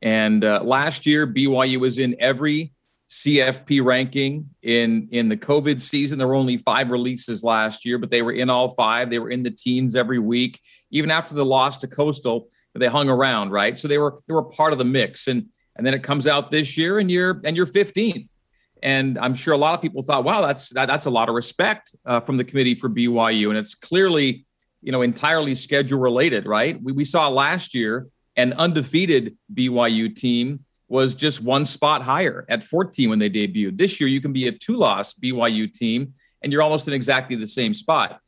And 0.03 0.45
uh, 0.45 0.63
last 0.63 1.07
year, 1.07 1.27
BYU 1.27 1.79
was 1.79 1.99
in 1.99 2.17
every 2.19 2.73
CFP 3.11 3.83
ranking 3.83 4.51
in 4.63 5.09
in 5.13 5.29
the 5.29 5.37
COVID 5.37 5.81
season. 5.81 6.19
There 6.19 6.29
were 6.29 6.35
only 6.35 6.59
five 6.59 6.91
releases 6.91 7.43
last 7.43 7.85
year, 7.85 7.99
but 7.99 8.11
they 8.11 8.23
were 8.23 8.33
in 8.33 8.51
all 8.51 8.71
five. 8.71 9.09
They 9.09 9.19
were 9.19 9.31
in 9.31 9.43
the 9.43 9.51
teens 9.51 9.97
every 9.97 10.19
week, 10.19 10.61
even 10.91 11.11
after 11.11 11.35
the 11.35 11.45
loss 11.45 11.79
to 11.79 11.87
Coastal. 11.87 12.49
They 12.79 12.87
hung 12.87 13.09
around, 13.09 13.51
right? 13.51 13.77
So 13.77 13.89
they 13.89 13.99
were 13.99 14.19
they 14.27 14.35
were 14.35 14.43
part 14.43 14.73
of 14.73 14.79
the 14.79 14.85
mix, 14.85 15.29
and 15.29 15.47
and 15.77 15.87
then 15.87 15.95
it 15.95 16.03
comes 16.03 16.27
out 16.27 16.51
this 16.51 16.77
year, 16.77 16.99
and 16.99 17.11
you're 17.11 17.41
and 17.45 17.57
you're 17.57 17.67
15th. 17.67 18.35
And 18.81 19.19
I'm 19.19 19.35
sure 19.35 19.55
a 19.55 19.59
lot 19.59 19.75
of 19.75 19.83
people 19.83 20.03
thought, 20.03 20.25
wow, 20.25 20.41
that's 20.41 20.71
that, 20.71 20.87
that's 20.87 21.07
a 21.07 21.11
lot 21.11 21.29
of 21.29 21.35
respect 21.35 21.95
uh, 22.07 22.21
from 22.21 22.37
the 22.37 22.45
committee 22.45 22.75
for 22.75 22.89
BYU, 22.89 23.49
and 23.49 23.59
it's 23.59 23.75
clearly 23.75 24.47
you 24.83 24.93
know 24.93 25.03
entirely 25.03 25.55
schedule 25.55 25.99
related, 25.99 26.47
right? 26.47 26.81
We 26.83 26.93
we 26.93 27.05
saw 27.05 27.29
last 27.29 27.75
year 27.75 28.07
an 28.37 28.53
undefeated 28.53 29.37
BYU 29.53 30.15
team 30.15 30.65
was 30.89 31.15
just 31.15 31.43
one 31.43 31.67
spot 31.67 32.03
higher 32.03 32.47
at 32.49 32.65
14 32.65 33.11
when 33.11 33.19
they 33.19 33.29
debuted. 33.29 33.77
This 33.77 34.01
year, 34.01 34.09
you 34.09 34.21
can 34.21 34.33
be 34.33 34.49
a 34.49 34.53
two 34.53 34.77
loss 34.77 35.13
BYU 35.13 35.71
team 35.71 36.15
and 36.43 36.53
you're 36.53 36.63
almost 36.63 36.89
in 36.89 36.95
exactly 36.95 37.37
the 37.37 37.47
same 37.47 37.75
spot. 37.75 38.21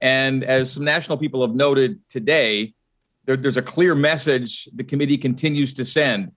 And 0.00 0.42
as 0.42 0.72
some 0.72 0.84
national 0.84 1.18
people 1.18 1.42
have 1.42 1.54
noted 1.54 2.00
today, 2.08 2.74
there, 3.28 3.36
there's 3.36 3.56
a 3.56 3.62
clear 3.62 3.94
message 3.94 4.64
the 4.74 4.82
committee 4.82 5.18
continues 5.18 5.72
to 5.74 5.84
send. 5.84 6.32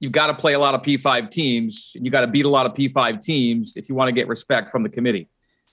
You've 0.00 0.12
got 0.12 0.26
to 0.26 0.34
play 0.34 0.52
a 0.52 0.58
lot 0.58 0.74
of 0.74 0.82
P5 0.82 1.30
teams 1.30 1.92
and 1.94 2.04
you 2.04 2.10
got 2.10 2.20
to 2.20 2.26
beat 2.26 2.44
a 2.44 2.50
lot 2.50 2.66
of 2.66 2.74
P5 2.74 3.22
teams 3.22 3.78
if 3.78 3.88
you 3.88 3.94
want 3.94 4.08
to 4.08 4.12
get 4.12 4.28
respect 4.28 4.70
from 4.70 4.82
the 4.82 4.90
committee. 4.90 5.28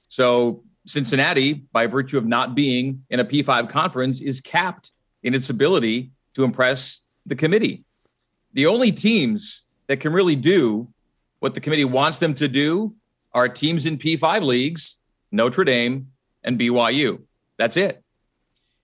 So, 0.07 0.63
Cincinnati, 0.85 1.63
by 1.71 1.87
virtue 1.87 2.17
of 2.17 2.25
not 2.25 2.55
being 2.55 3.03
in 3.09 3.19
a 3.19 3.25
P5 3.25 3.69
conference, 3.69 4.21
is 4.21 4.39
capped 4.39 4.91
in 5.23 5.33
its 5.33 5.49
ability 5.49 6.11
to 6.35 6.43
impress 6.43 7.01
the 7.25 7.35
committee 7.35 7.83
the 8.53 8.67
only 8.67 8.91
teams 8.91 9.63
that 9.87 9.99
can 9.99 10.13
really 10.13 10.35
do 10.35 10.87
what 11.39 11.53
the 11.53 11.59
committee 11.59 11.85
wants 11.85 12.19
them 12.19 12.33
to 12.35 12.47
do 12.47 12.95
are 13.33 13.49
teams 13.49 13.85
in 13.85 13.97
P5 13.97 14.43
leagues, 14.43 14.97
Notre 15.31 15.63
Dame 15.63 16.07
and 16.43 16.59
BYU. 16.59 17.23
That's 17.57 17.75
it. 17.75 18.02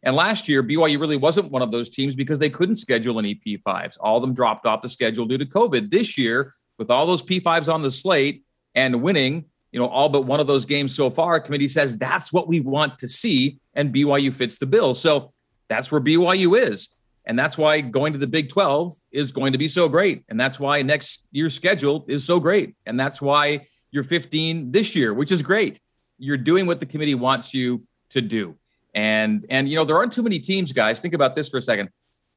And 0.04 0.16
last 0.16 0.48
year, 0.48 0.64
BYU 0.64 1.00
really 1.00 1.18
wasn't 1.18 1.52
one 1.52 1.62
of 1.62 1.72
those 1.72 1.90
teams 1.90 2.16
because 2.16 2.40
they 2.40 2.50
couldn't 2.50 2.78
schedule 2.78 3.20
any 3.20 3.36
P5s. 3.36 3.98
All 4.00 4.18
of 4.18 4.22
them 4.22 4.34
dropped 4.34 4.66
off 4.66 4.82
the 4.82 4.90
schedule 4.90 5.26
due 5.26 5.38
to 5.38 5.46
COVID. 5.46 5.92
This 5.92 6.18
year, 6.18 6.54
with 6.78 6.90
all 6.90 7.06
those 7.06 7.22
P5s 7.22 7.72
on 7.72 7.82
the 7.82 7.92
slate 7.92 8.44
and 8.76 9.02
winning, 9.02 9.46
you 9.72 9.80
know, 9.80 9.88
all 9.88 10.10
but 10.10 10.22
one 10.22 10.40
of 10.40 10.48
those 10.48 10.66
games 10.66 10.96
so 10.96 11.10
far, 11.10 11.40
committee 11.40 11.68
says 11.68 11.98
that's 11.98 12.32
what 12.32 12.48
we 12.48 12.60
want 12.62 12.98
to 13.00 13.08
see, 13.08 13.60
and 13.74 13.94
BYU 13.94 14.34
fits 14.34 14.58
the 14.58 14.66
bill. 14.66 14.94
So 14.94 15.34
that's 15.68 15.92
where 15.92 16.02
BYU 16.02 16.60
is. 16.60 16.90
And 17.26 17.38
that's 17.38 17.58
why 17.58 17.82
going 17.82 18.14
to 18.14 18.20
the 18.20 18.26
Big 18.26 18.50
12 18.50 18.96
is 19.12 19.32
going 19.32 19.52
to 19.52 19.60
be 19.60 19.68
so 19.68 19.88
great. 19.88 20.24
And 20.30 20.40
that's 20.40 20.60
why 20.60 20.82
next 20.82 21.28
year's 21.32 21.54
schedule 21.54 22.06
is 22.08 22.24
so 22.24 22.40
great. 22.40 22.76
And 22.88 23.00
that's 23.00 23.22
why 23.22 23.68
you're 23.92 24.04
15 24.04 24.72
this 24.72 24.96
year, 24.96 25.14
which 25.14 25.32
is 25.32 25.44
great. 25.44 25.80
You're 26.18 26.38
doing 26.38 26.66
what 26.66 26.80
the 26.80 26.86
committee 26.88 27.16
wants 27.16 27.54
you 27.54 27.84
to 28.10 28.22
do. 28.22 28.56
And 28.94 29.46
and 29.50 29.70
you 29.70 29.76
know, 29.76 29.86
there 29.86 29.98
aren't 29.98 30.14
too 30.14 30.24
many 30.24 30.40
teams, 30.40 30.72
guys. 30.72 31.00
Think 31.00 31.14
about 31.14 31.36
this 31.36 31.50
for 31.50 31.58
a 31.58 31.62
second. 31.62 31.90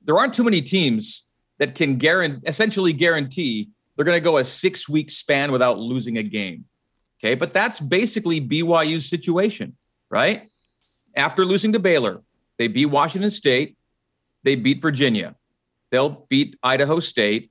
There 0.05 0.19
aren't 0.19 0.35
too 0.35 0.45
many 0.45 0.63
teams 0.63 1.25
that 1.59 1.75
can 1.75 1.97
guarantee 1.97 2.41
essentially 2.47 2.93
guarantee 2.93 3.71
they're 3.97 4.05
going 4.05 4.17
to 4.17 4.25
go 4.25 4.39
a 4.39 4.43
6-week 4.43 5.11
span 5.11 5.53
without 5.53 5.79
losing 5.79 6.19
a 6.19 6.23
game. 6.23 6.65
Okay? 7.19 7.35
But 7.35 7.53
that's 7.53 7.79
basically 7.79 8.41
BYU's 8.41 9.09
situation, 9.09 9.77
right? 10.11 10.49
After 11.15 11.45
losing 11.45 11.73
to 11.75 11.79
Baylor, 11.79 12.23
they 12.59 12.69
beat 12.69 12.87
Washington 12.87 13.31
State, 13.31 13.77
they 14.43 14.57
beat 14.57 14.81
Virginia. 14.81 15.37
They'll 15.91 16.27
beat 16.31 16.57
Idaho 16.63 17.01
State. 17.01 17.51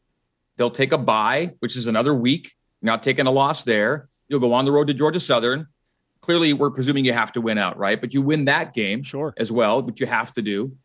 They'll 0.58 0.72
take 0.72 0.92
a 0.92 0.98
bye, 0.98 1.54
which 1.60 1.76
is 1.76 1.88
another 1.88 2.14
week. 2.14 2.54
Not 2.82 3.04
taking 3.04 3.28
a 3.28 3.32
loss 3.32 3.64
there. 3.64 4.10
You'll 4.28 4.40
go 4.40 4.54
on 4.54 4.66
the 4.66 4.72
road 4.72 4.88
to 4.88 4.94
Georgia 4.94 5.20
Southern. 5.20 5.68
Clearly, 6.21 6.53
we're 6.53 6.69
presuming 6.69 7.03
you 7.03 7.13
have 7.13 7.31
to 7.34 7.41
win 7.41 7.57
out, 7.57 7.77
right? 7.77 7.99
But 7.99 8.13
you 8.13 8.21
win 8.21 8.45
that 8.45 8.73
game 8.73 9.03
sure. 9.03 9.34
as 9.38 9.51
well, 9.51 9.81
which 9.81 9.99
you 9.99 10.07
have 10.07 10.31
to 10.34 10.41
do. 10.41 10.75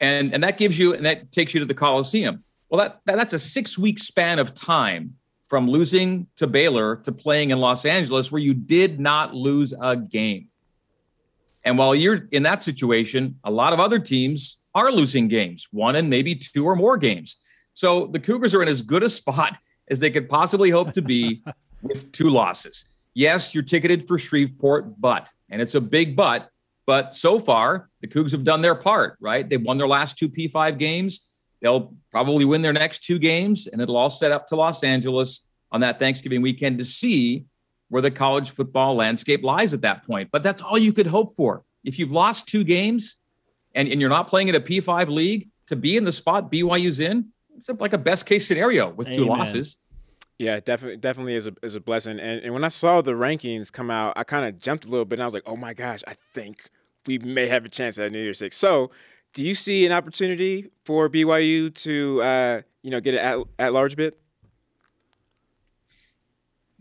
And, 0.00 0.32
and 0.32 0.42
that 0.42 0.56
gives 0.56 0.78
you, 0.78 0.94
and 0.94 1.04
that 1.04 1.32
takes 1.32 1.54
you 1.54 1.60
to 1.60 1.66
the 1.66 1.74
Coliseum. 1.74 2.44
Well, 2.68 2.80
that, 2.80 3.00
that 3.06 3.16
that's 3.16 3.32
a 3.32 3.38
six 3.38 3.76
week 3.76 3.98
span 3.98 4.38
of 4.38 4.54
time 4.54 5.16
from 5.48 5.68
losing 5.68 6.26
to 6.36 6.46
Baylor 6.46 6.96
to 6.96 7.12
playing 7.12 7.50
in 7.50 7.60
Los 7.60 7.84
Angeles 7.84 8.32
where 8.32 8.40
you 8.40 8.54
did 8.54 8.98
not 8.98 9.34
lose 9.34 9.74
a 9.78 9.96
game. 9.96 10.48
And 11.64 11.76
while 11.76 11.94
you're 11.94 12.28
in 12.32 12.42
that 12.44 12.62
situation, 12.62 13.38
a 13.44 13.50
lot 13.50 13.72
of 13.72 13.80
other 13.80 13.98
teams 13.98 14.58
are 14.74 14.90
losing 14.90 15.28
games, 15.28 15.68
one 15.70 15.96
and 15.96 16.08
maybe 16.08 16.34
two 16.34 16.64
or 16.64 16.74
more 16.74 16.96
games. 16.96 17.36
So 17.74 18.06
the 18.06 18.18
Cougars 18.18 18.54
are 18.54 18.62
in 18.62 18.68
as 18.68 18.82
good 18.82 19.02
a 19.02 19.10
spot 19.20 19.58
as 19.88 19.98
they 19.98 20.10
could 20.10 20.28
possibly 20.28 20.70
hope 20.70 20.92
to 20.92 21.02
be 21.02 21.42
with 21.82 22.10
two 22.12 22.30
losses. 22.30 22.86
Yes, 23.14 23.54
you're 23.54 23.62
ticketed 23.62 24.08
for 24.08 24.18
Shreveport, 24.18 25.00
but, 25.00 25.28
and 25.50 25.60
it's 25.60 25.74
a 25.74 25.80
big 25.80 26.16
but, 26.16 26.48
but 26.86 27.14
so 27.14 27.38
far, 27.38 27.88
the 28.00 28.08
Cougs 28.08 28.32
have 28.32 28.44
done 28.44 28.62
their 28.62 28.74
part, 28.74 29.16
right? 29.20 29.48
They've 29.48 29.62
won 29.62 29.76
their 29.76 29.88
last 29.88 30.18
two 30.18 30.28
P5 30.28 30.78
games. 30.78 31.20
They'll 31.60 31.94
probably 32.10 32.44
win 32.44 32.62
their 32.62 32.72
next 32.72 33.04
two 33.04 33.18
games, 33.18 33.66
and 33.66 33.80
it'll 33.80 33.96
all 33.96 34.10
set 34.10 34.32
up 34.32 34.46
to 34.48 34.56
Los 34.56 34.82
Angeles 34.82 35.46
on 35.70 35.80
that 35.80 35.98
Thanksgiving 35.98 36.42
weekend 36.42 36.78
to 36.78 36.84
see 36.84 37.46
where 37.88 38.02
the 38.02 38.10
college 38.10 38.50
football 38.50 38.94
landscape 38.94 39.44
lies 39.44 39.74
at 39.74 39.82
that 39.82 40.04
point. 40.06 40.30
But 40.32 40.42
that's 40.42 40.62
all 40.62 40.78
you 40.78 40.92
could 40.92 41.06
hope 41.06 41.36
for. 41.36 41.62
If 41.84 41.98
you've 41.98 42.12
lost 42.12 42.48
two 42.48 42.64
games 42.64 43.16
and, 43.74 43.88
and 43.88 44.00
you're 44.00 44.10
not 44.10 44.28
playing 44.28 44.48
in 44.48 44.54
a 44.54 44.60
P5 44.60 45.08
league, 45.08 45.50
to 45.66 45.76
be 45.76 45.96
in 45.96 46.04
the 46.04 46.12
spot 46.12 46.50
BYU's 46.50 47.00
in, 47.00 47.28
it's 47.56 47.68
like 47.68 47.92
a 47.92 47.98
best 47.98 48.26
case 48.26 48.46
scenario 48.46 48.90
with 48.90 49.08
two 49.08 49.24
Amen. 49.24 49.38
losses. 49.38 49.76
Yeah, 50.38 50.58
definitely, 50.60 50.96
definitely 50.96 51.34
is 51.34 51.46
a 51.46 51.54
is 51.62 51.74
a 51.74 51.80
blessing. 51.80 52.18
And, 52.18 52.42
and 52.42 52.52
when 52.52 52.64
I 52.64 52.68
saw 52.68 53.00
the 53.00 53.12
rankings 53.12 53.72
come 53.72 53.90
out, 53.90 54.14
I 54.16 54.24
kind 54.24 54.46
of 54.46 54.60
jumped 54.60 54.84
a 54.84 54.88
little 54.88 55.04
bit, 55.04 55.18
and 55.18 55.22
I 55.22 55.26
was 55.26 55.34
like, 55.34 55.44
"Oh 55.46 55.56
my 55.56 55.74
gosh, 55.74 56.02
I 56.06 56.16
think 56.34 56.58
we 57.06 57.18
may 57.18 57.46
have 57.46 57.64
a 57.64 57.68
chance 57.68 57.98
at 57.98 58.10
New 58.12 58.20
Year's 58.20 58.38
Six. 58.38 58.56
So, 58.56 58.90
do 59.34 59.42
you 59.42 59.54
see 59.54 59.86
an 59.86 59.92
opportunity 59.92 60.70
for 60.84 61.08
BYU 61.08 61.74
to, 61.74 62.22
uh, 62.22 62.62
you 62.82 62.90
know, 62.90 63.00
get 63.00 63.14
it 63.14 63.18
at 63.18 63.38
at 63.58 63.72
large 63.72 63.96
bid? 63.96 64.14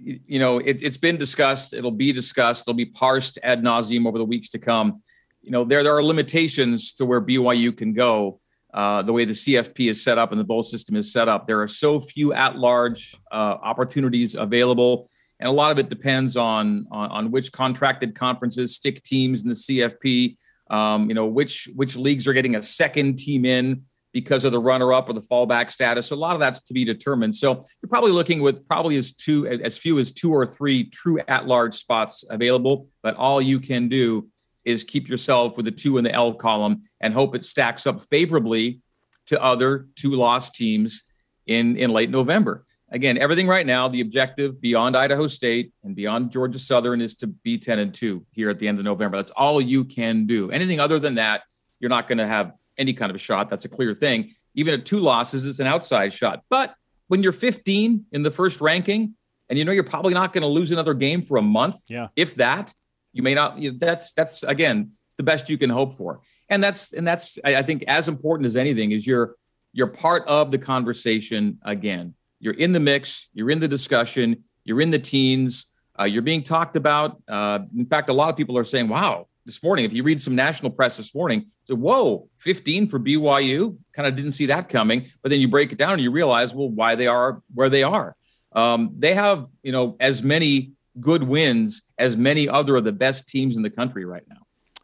you 0.04 0.40
know, 0.40 0.58
it, 0.58 0.82
has 0.82 0.98
been 0.98 1.18
discussed. 1.18 1.74
It'll 1.74 1.92
be 1.92 2.12
discussed. 2.12 2.64
It'll 2.64 2.74
be 2.74 2.86
parsed 2.86 3.38
ad 3.44 3.62
nauseum 3.62 4.08
over 4.08 4.18
the 4.18 4.26
weeks 4.26 4.50
to 4.50 4.60
come. 4.60 5.02
You 5.44 5.52
know, 5.52 5.64
there 5.64 5.84
there 5.84 5.96
are 5.96 6.04
limitations 6.04 6.94
to 6.94 7.06
where 7.06 7.22
BYU 7.22 7.76
can 7.76 7.94
go. 7.94 8.40
Uh, 8.74 9.02
the 9.02 9.12
way 9.12 9.26
the 9.26 9.34
CFP 9.34 9.90
is 9.90 10.04
set 10.04 10.18
up 10.18 10.32
and 10.32 10.40
the 10.40 10.46
bowl 10.46 10.64
system 10.64 10.96
is 10.96 11.12
set 11.12 11.28
up, 11.28 11.48
there 11.48 11.62
are 11.62 11.68
so 11.68 12.00
few 12.00 12.34
at-large 12.34 13.16
uh, 13.32 13.58
opportunities 13.62 14.36
available, 14.36 15.10
and 15.40 15.50
a 15.50 15.52
lot 15.52 15.72
of 15.72 15.80
it 15.80 15.90
depends 15.90 16.38
on, 16.38 16.86
on, 16.92 17.10
on 17.10 17.32
which 17.32 17.52
contracted 17.52 18.16
conferences 18.16 18.76
stick 18.76 19.04
teams 19.04 19.44
in 19.44 19.50
the 19.50 19.56
CFP. 19.56 20.38
Um, 20.70 21.10
you 21.10 21.16
know, 21.16 21.26
which 21.26 21.68
which 21.76 21.98
leagues 21.98 22.28
are 22.28 22.34
getting 22.34 22.56
a 22.56 22.64
second 22.64 23.20
team 23.20 23.44
in 23.44 23.84
because 24.14 24.46
of 24.46 24.52
the 24.52 24.60
runner-up 24.60 25.10
or 25.10 25.14
the 25.14 25.22
fallback 25.22 25.70
status. 25.70 26.08
So 26.08 26.16
a 26.16 26.18
lot 26.18 26.34
of 26.34 26.40
that's 26.40 26.60
to 26.62 26.74
be 26.74 26.84
determined. 26.84 27.36
So 27.36 27.54
you're 27.82 27.90
probably 27.90 28.12
looking 28.12 28.42
with 28.42 28.68
probably 28.68 28.98
as 28.98 29.14
two 29.14 29.48
as 29.48 29.78
few 29.78 30.00
as 30.00 30.12
two 30.12 30.34
or 30.34 30.46
three 30.46 30.86
true 30.86 31.20
at-large 31.28 31.76
spots 31.76 32.24
available. 32.30 32.88
But 33.04 33.16
all 33.16 33.42
you 33.42 33.60
can 33.60 33.88
do 33.88 34.28
is 34.66 34.84
keep 34.84 35.08
yourself 35.10 35.58
with 35.58 35.66
the 35.66 35.72
two 35.72 35.98
in 35.98 36.04
the 36.04 36.14
L 36.14 36.34
column 36.34 36.82
and 37.00 37.14
hope 37.14 37.36
it 37.36 37.44
stacks 37.44 37.88
up 37.88 38.02
favorably 38.04 38.82
to 39.28 39.42
other 39.42 39.88
two 39.96 40.12
lost 40.12 40.56
teams 40.56 41.04
in 41.48 41.78
in 41.78 41.92
late 41.92 42.10
November. 42.10 42.66
Again, 42.94 43.18
everything 43.18 43.48
right 43.48 43.66
now, 43.66 43.88
the 43.88 44.02
objective 44.02 44.60
beyond 44.60 44.98
Idaho 44.98 45.26
State 45.28 45.72
and 45.84 45.96
beyond 45.96 46.30
Georgia 46.30 46.60
Southern 46.60 47.00
is 47.00 47.16
to 47.16 47.28
be 47.28 47.58
10 47.58 47.80
and 47.80 47.94
2 47.94 48.26
here 48.32 48.50
at 48.50 48.60
the 48.60 48.68
end 48.68 48.80
of 48.80 48.86
November. 48.86 49.16
That's 49.16 49.32
all 49.32 49.62
you 49.62 49.86
can 49.86 50.26
do. 50.26 50.52
Anything 50.52 50.82
other 50.82 51.00
than 51.00 51.16
that, 51.16 51.44
you're 51.80 51.90
not 51.90 52.10
going 52.10 52.18
to 52.18 52.28
have 52.28 52.52
any 52.78 52.92
kind 52.94 53.10
of 53.10 53.16
a 53.16 53.20
shot. 53.20 53.48
That's 53.50 53.64
a 53.64 53.70
clear 53.70 53.94
thing. 53.94 54.32
Even 54.56 54.74
at 54.74 54.86
two 54.86 55.00
losses, 55.00 55.46
it's 55.46 55.60
an 55.60 55.68
outside 55.68 56.12
shot. 56.12 56.44
But 56.50 56.76
when 57.08 57.24
you're 57.24 57.32
15 57.32 58.06
in 58.12 58.24
the 58.24 58.32
first 58.32 58.60
ranking, 58.60 59.16
and 59.50 59.58
you 59.58 59.64
know 59.64 59.72
you're 59.72 59.84
probably 59.86 60.14
not 60.14 60.34
going 60.34 60.42
to 60.42 60.48
lose 60.48 60.72
another 60.74 60.94
game 60.94 61.22
for 61.22 61.38
a 61.38 61.42
month, 61.42 61.78
Yeah. 61.90 62.08
if 62.18 62.36
that, 62.36 62.74
you 63.14 63.24
may 63.24 63.34
not. 63.34 63.58
You 63.58 63.72
know, 63.72 63.78
that's 63.80 64.14
that's 64.14 64.44
again, 64.44 64.92
it's 65.06 65.16
the 65.16 65.24
best 65.24 65.50
you 65.50 65.58
can 65.58 65.70
hope 65.70 65.94
for. 65.94 66.22
And 66.50 66.64
that's 66.64 66.94
and 66.94 67.08
that's 67.08 67.40
I, 67.44 67.58
I 67.58 67.64
think 67.64 67.84
as 67.88 68.08
important 68.08 68.46
as 68.46 68.56
anything 68.56 68.92
is 68.92 69.06
you're 69.06 69.36
you're 69.74 69.88
part 69.88 70.28
of 70.28 70.52
the 70.52 70.58
conversation 70.58 71.60
again. 71.64 72.14
You're 72.40 72.56
in 72.56 72.72
the 72.72 72.80
mix. 72.80 73.30
You're 73.34 73.52
in 73.52 73.60
the 73.60 73.68
discussion. 73.68 74.44
You're 74.64 74.82
in 74.82 74.92
the 74.92 75.00
teens. 75.00 75.68
Uh, 76.00 76.06
you're 76.06 76.22
being 76.22 76.44
talked 76.44 76.76
about. 76.76 77.22
Uh, 77.28 77.60
in 77.76 77.86
fact, 77.86 78.10
a 78.10 78.14
lot 78.14 78.30
of 78.30 78.36
people 78.36 78.58
are 78.58 78.64
saying, 78.64 78.88
"Wow, 78.88 79.28
this 79.46 79.62
morning, 79.64 79.86
if 79.86 79.94
you 79.94 80.04
read 80.04 80.22
some 80.22 80.36
national 80.36 80.72
press 80.72 80.98
this 80.98 81.14
morning, 81.16 81.48
so 81.66 81.76
whoa, 81.76 82.30
15 82.38 82.88
for 82.88 83.00
BYU, 83.00 83.78
kind 83.94 84.08
of 84.08 84.16
didn't 84.16 84.34
see 84.34 84.48
that 84.48 84.70
coming. 84.70 85.08
But 85.22 85.30
then 85.30 85.40
you 85.40 85.48
break 85.48 85.72
it 85.72 85.78
down 85.78 85.94
and 85.94 86.02
you 86.02 86.12
realize, 86.12 86.54
well, 86.54 86.70
why 86.70 86.96
they 86.96 87.08
are 87.08 87.42
where 87.54 87.70
they 87.70 87.84
are. 87.84 88.16
Um, 88.54 88.96
they 88.98 89.14
have, 89.14 89.48
you 89.64 89.72
know, 89.72 89.96
as 90.00 90.24
many 90.24 90.74
good 91.00 91.24
wins 91.24 91.84
as 91.98 92.18
many 92.18 92.48
other 92.48 92.76
of 92.76 92.84
the 92.84 92.92
best 92.92 93.28
teams 93.28 93.56
in 93.56 93.64
the 93.64 93.70
country 93.70 94.06
right 94.06 94.24
now. 94.28 94.38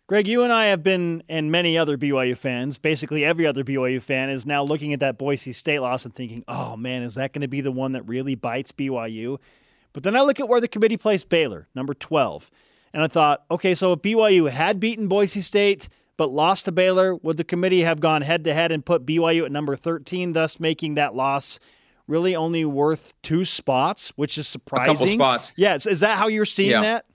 Greg, 0.08 0.26
you 0.26 0.44
and 0.44 0.54
I 0.54 0.68
have 0.68 0.84
been, 0.84 1.22
and 1.28 1.52
many 1.52 1.78
other 1.78 1.98
BYU 1.98 2.38
fans, 2.38 2.78
basically 2.78 3.26
every 3.26 3.46
other 3.46 3.66
BYU 3.66 4.02
fan, 4.02 4.30
is 4.30 4.46
now 4.46 4.64
looking 4.64 4.94
at 4.94 5.02
that 5.02 5.18
Boise 5.18 5.52
State 5.52 5.80
loss 5.80 6.06
and 6.06 6.16
thinking, 6.16 6.46
oh 6.48 6.78
man, 6.78 7.04
is 7.04 7.16
that 7.16 7.34
going 7.34 7.42
to 7.42 7.50
be 7.50 7.60
the 7.60 7.74
one 7.74 7.92
that 7.92 8.08
really 8.08 8.34
bites 8.34 8.72
BYU? 8.72 9.38
But 9.92 10.04
then 10.04 10.16
I 10.16 10.22
look 10.22 10.40
at 10.40 10.48
where 10.48 10.62
the 10.62 10.68
committee 10.70 10.96
placed 10.96 11.28
Baylor, 11.28 11.68
number 11.76 11.94
12. 11.94 12.50
And 12.94 13.04
I 13.04 13.08
thought, 13.08 13.44
okay, 13.52 13.74
so 13.74 13.92
if 13.94 14.00
BYU 14.00 14.50
had 14.50 14.80
beaten 14.80 15.10
Boise 15.10 15.42
State 15.42 15.90
but 16.16 16.32
lost 16.32 16.66
to 16.66 16.72
Baylor, 16.72 17.14
would 17.16 17.38
the 17.38 17.44
committee 17.44 17.82
have 17.82 18.00
gone 18.00 18.22
head 18.22 18.44
to 18.46 18.54
head 18.54 18.72
and 18.72 18.86
put 18.86 19.06
BYU 19.06 19.46
at 19.46 19.52
number 19.52 19.76
13, 19.76 20.32
thus 20.32 20.60
making 20.60 20.96
that 20.96 21.16
loss 21.16 21.60
really 22.08 22.36
only 22.36 22.66
worth 22.66 23.14
two 23.22 23.46
spots, 23.46 24.12
which 24.16 24.38
is 24.38 24.48
surprising? 24.48 24.96
A 24.96 24.98
couple 24.98 25.14
spots. 25.14 25.54
Yes. 25.58 25.86
Is 25.86 26.00
that 26.02 26.18
how 26.18 26.28
you're 26.28 26.46
seeing 26.46 26.72
Yeah. 26.72 26.82
that? 26.82 27.06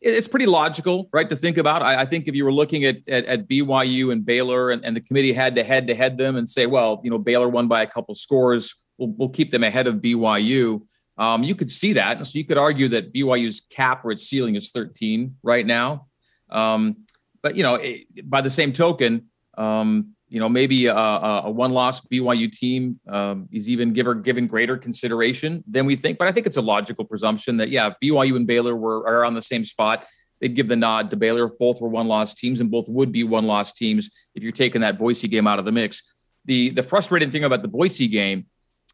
it's 0.00 0.28
pretty 0.28 0.46
logical, 0.46 1.08
right, 1.12 1.28
to 1.28 1.34
think 1.36 1.58
about. 1.58 1.82
I, 1.82 2.02
I 2.02 2.06
think 2.06 2.28
if 2.28 2.34
you 2.34 2.44
were 2.44 2.52
looking 2.52 2.84
at, 2.84 2.96
at, 3.08 3.24
at 3.24 3.48
BYU 3.48 4.12
and 4.12 4.24
Baylor 4.24 4.70
and, 4.70 4.84
and 4.84 4.94
the 4.94 5.00
committee 5.00 5.32
had 5.32 5.56
to 5.56 5.64
head 5.64 5.88
to 5.88 5.94
head 5.94 6.16
them 6.16 6.36
and 6.36 6.48
say, 6.48 6.66
well, 6.66 7.00
you 7.02 7.10
know, 7.10 7.18
Baylor 7.18 7.48
won 7.48 7.66
by 7.66 7.82
a 7.82 7.86
couple 7.86 8.14
scores, 8.14 8.74
we'll, 8.96 9.08
we'll 9.16 9.28
keep 9.28 9.50
them 9.50 9.64
ahead 9.64 9.86
of 9.86 9.96
BYU. 9.96 10.82
Um, 11.16 11.42
you 11.42 11.56
could 11.56 11.70
see 11.70 11.94
that. 11.94 12.16
And 12.18 12.26
so 12.26 12.38
you 12.38 12.44
could 12.44 12.58
argue 12.58 12.86
that 12.88 13.12
BYU's 13.12 13.60
cap 13.60 14.04
or 14.04 14.12
its 14.12 14.22
ceiling 14.22 14.54
is 14.54 14.70
13 14.70 15.34
right 15.42 15.66
now. 15.66 16.06
Um, 16.48 16.98
but, 17.42 17.56
you 17.56 17.64
know, 17.64 17.74
it, 17.74 18.06
by 18.30 18.40
the 18.40 18.50
same 18.50 18.72
token, 18.72 19.26
um, 19.56 20.14
you 20.28 20.40
know, 20.40 20.48
maybe 20.48 20.86
a, 20.86 20.94
a, 20.94 21.50
one-loss 21.50 22.00
BYU 22.02 22.52
team 22.52 23.00
um, 23.08 23.48
is 23.50 23.68
even 23.68 23.92
given 23.92 24.20
given 24.20 24.46
greater 24.46 24.76
consideration 24.76 25.64
than 25.66 25.86
we 25.86 25.96
think. 25.96 26.18
But 26.18 26.28
I 26.28 26.32
think 26.32 26.46
it's 26.46 26.58
a 26.58 26.62
logical 26.62 27.04
presumption 27.04 27.56
that 27.58 27.70
yeah, 27.70 27.92
BYU 28.02 28.36
and 28.36 28.46
Baylor 28.46 28.76
were 28.76 29.06
are 29.06 29.24
on 29.24 29.34
the 29.34 29.42
same 29.42 29.64
spot. 29.64 30.04
They'd 30.40 30.54
give 30.54 30.68
the 30.68 30.76
nod 30.76 31.10
to 31.10 31.16
Baylor 31.16 31.46
if 31.46 31.58
both 31.58 31.80
were 31.80 31.88
one-loss 31.88 32.34
teams, 32.34 32.60
and 32.60 32.70
both 32.70 32.88
would 32.88 33.10
be 33.10 33.24
one-loss 33.24 33.72
teams 33.72 34.10
if 34.34 34.42
you're 34.42 34.52
taking 34.52 34.82
that 34.82 34.98
Boise 34.98 35.28
game 35.28 35.46
out 35.46 35.58
of 35.58 35.64
the 35.64 35.72
mix. 35.72 36.02
The 36.44 36.70
the 36.70 36.82
frustrating 36.82 37.30
thing 37.30 37.44
about 37.44 37.62
the 37.62 37.68
Boise 37.68 38.08
game 38.08 38.46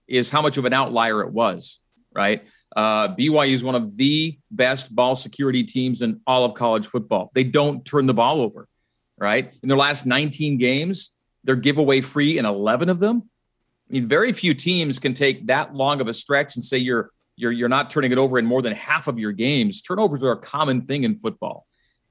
is 0.07 0.31
how 0.31 0.40
much 0.40 0.57
of 0.57 0.64
an 0.66 0.73
outlier 0.73 1.20
it 1.23 1.33
was. 1.33 1.81
Right, 2.14 2.44
uh, 2.77 3.09
BYU 3.09 3.55
is 3.55 3.64
one 3.64 3.75
of 3.75 3.97
the 3.97 4.38
best 4.53 4.94
ball 4.94 5.16
security 5.16 5.64
teams 5.64 6.01
in 6.01 6.20
all 6.29 6.44
of 6.44 6.55
college 6.55 6.87
football. 6.87 7.33
They 7.35 7.42
don't 7.42 7.85
turn 7.85 8.07
the 8.07 8.14
ball 8.14 8.40
over. 8.40 8.68
Right, 9.18 9.53
in 9.62 9.68
their 9.68 9.79
last 9.79 10.07
19 10.07 10.59
games, 10.59 11.13
they're 11.44 11.57
giveaway 11.57 12.00
free 12.00 12.38
in 12.38 12.44
11 12.44 12.88
of 12.88 12.98
them. 12.98 13.22
I 13.88 13.92
mean, 13.92 14.09
very 14.09 14.33
few 14.33 14.54
teams 14.54 14.98
can 14.98 15.14
take 15.14 15.46
that 15.46 15.74
long 15.74 16.00
of 16.00 16.09
a 16.09 16.14
stretch 16.14 16.57
and 16.57 16.64
say 16.64 16.78
you're 16.78 17.11
you're 17.37 17.52
you're 17.52 17.68
not 17.68 17.90
turning 17.90 18.12
it 18.12 18.18
over 18.18 18.38
in 18.38 18.46
more 18.46 18.62
than 18.62 18.72
half 18.72 19.09
of 19.09 19.18
your 19.18 19.33
games. 19.33 19.83
Turnovers 19.83 20.24
are 20.24 20.33
a 20.33 20.38
common 20.38 20.83
thing 20.83 21.04
in 21.04 21.18
football. 21.18 21.66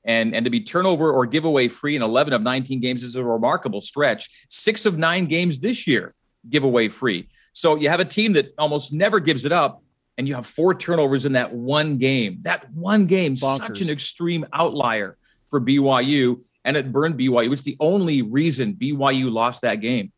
And, 0.06 0.36
and 0.36 0.44
to 0.44 0.50
be 0.50 0.60
turnover 0.60 1.12
or 1.12 1.26
giveaway 1.26 1.70
free 1.70 1.96
in 1.96 2.02
11 2.02 2.34
of 2.34 2.42
19 2.42 2.82
games 2.82 3.04
is 3.04 3.16
a 3.16 3.24
remarkable 3.24 3.80
stretch. 3.80 4.48
Six 4.50 4.86
of 4.86 4.98
nine 4.98 5.26
games 5.28 5.60
this 5.60 5.88
year, 5.88 6.14
giveaway 6.50 6.90
free. 6.90 7.30
So 7.54 7.76
you 7.76 7.88
have 7.88 8.02
a 8.02 8.06
team 8.06 8.34
that 8.34 8.54
almost 8.58 8.92
never 8.92 9.22
gives 9.22 9.46
it 9.46 9.54
up, 9.54 9.82
and 10.18 10.28
you 10.28 10.36
have 10.36 10.46
four 10.46 10.76
turnovers 10.76 11.26
in 11.26 11.34
that 11.34 11.54
one 11.54 11.98
game. 11.98 12.40
That 12.42 12.70
one 12.74 13.06
game, 13.06 13.38
such 13.38 13.80
an 13.80 13.90
extreme 13.90 14.46
outlier 14.52 15.18
for 15.50 15.62
BYU, 15.62 16.44
and 16.66 16.78
it 16.78 16.92
burned 16.92 17.18
BYU. 17.18 17.52
It's 17.52 17.64
the 17.64 17.78
only 17.80 18.22
reason 18.22 18.76
BYU 18.76 19.32
lost 19.32 19.62
that 19.62 19.76
game. 19.76 20.12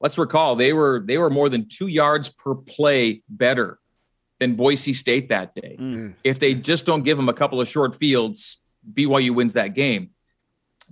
Let's 0.00 0.18
recall 0.18 0.56
they 0.56 0.72
were 0.72 1.02
they 1.04 1.18
were 1.18 1.30
more 1.30 1.48
than 1.48 1.68
two 1.68 1.86
yards 1.86 2.28
per 2.28 2.54
play 2.54 3.22
better 3.28 3.78
than 4.38 4.54
Boise 4.54 4.92
State 4.92 5.30
that 5.30 5.54
day. 5.54 5.76
Mm. 5.78 6.14
If 6.22 6.38
they 6.38 6.54
just 6.54 6.84
don't 6.84 7.02
give 7.02 7.16
them 7.16 7.28
a 7.28 7.34
couple 7.34 7.60
of 7.60 7.68
short 7.68 7.94
fields, 7.94 8.62
BYU 8.92 9.34
wins 9.34 9.54
that 9.54 9.74
game. 9.74 10.10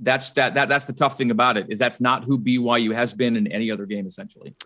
That's 0.00 0.30
that, 0.30 0.54
that 0.54 0.68
that's 0.68 0.86
the 0.86 0.92
tough 0.92 1.16
thing 1.16 1.30
about 1.30 1.56
it 1.56 1.66
is 1.68 1.78
that's 1.78 2.00
not 2.00 2.24
who 2.24 2.38
BYU 2.38 2.94
has 2.94 3.12
been 3.14 3.36
in 3.36 3.46
any 3.46 3.70
other 3.70 3.86
game 3.86 4.06
essentially. 4.06 4.56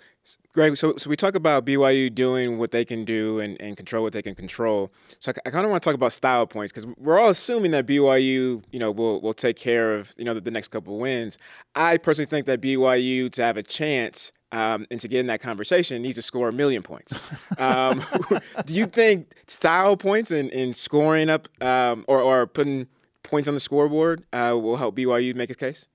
Greg, 0.53 0.77
so 0.77 0.95
so 0.97 1.09
we 1.09 1.17
talk 1.17 1.35
about 1.35 1.65
BYU 1.65 2.13
doing 2.13 2.59
what 2.59 2.71
they 2.71 2.85
can 2.85 3.05
do 3.05 3.39
and, 3.39 3.61
and 3.61 3.77
control 3.77 4.03
what 4.03 4.13
they 4.13 4.23
can 4.23 4.35
control. 4.35 4.91
So 5.21 5.31
I, 5.31 5.49
I 5.49 5.51
kind 5.51 5.65
of 5.65 5.71
want 5.71 5.83
to 5.83 5.89
talk 5.89 5.95
about 5.95 6.13
style 6.13 6.47
points 6.47 6.73
because 6.73 6.87
we're 6.99 7.19
all 7.19 7.31
assuming 7.31 7.71
that 7.73 7.87
BYU, 7.87 8.63
you 8.73 8.79
know, 8.79 8.91
will 8.91 9.21
will 9.21 9.35
take 9.35 9.57
care 9.57 9.95
of 9.95 10.13
you 10.17 10.25
know 10.25 10.35
the, 10.35 10.41
the 10.41 10.51
next 10.51 10.69
couple 10.69 10.99
wins. 10.99 11.39
I 11.75 11.97
personally 11.97 12.27
think 12.27 12.47
that 12.47 12.61
BYU 12.61 13.31
to 13.33 13.45
have 13.45 13.57
a 13.57 13.63
chance 13.63 14.33
um, 14.53 14.87
and 14.91 14.99
to 15.01 15.09
get 15.09 15.21
in 15.21 15.27
that 15.27 15.41
conversation 15.41 16.03
needs 16.03 16.17
to 16.17 16.23
score 16.23 16.49
a 16.49 16.53
million 16.53 16.83
points. 16.83 17.19
Um, 17.59 18.05
do 18.67 18.73
you 18.73 18.87
think 18.87 19.35
style 19.49 19.97
points 19.97 20.31
and, 20.31 20.49
and 20.53 20.77
scoring 20.77 21.29
up 21.29 21.49
um, 21.61 22.05
or 22.07 22.21
or 22.21 22.47
putting 22.47 22.87
points 23.25 23.49
on 23.49 23.55
the 23.55 23.61
scoreboard 23.61 24.23
uh, 24.33 24.53
will 24.55 24.77
help 24.77 24.97
BYU 24.97 25.35
make 25.35 25.51
its 25.51 25.59
case? 25.59 25.89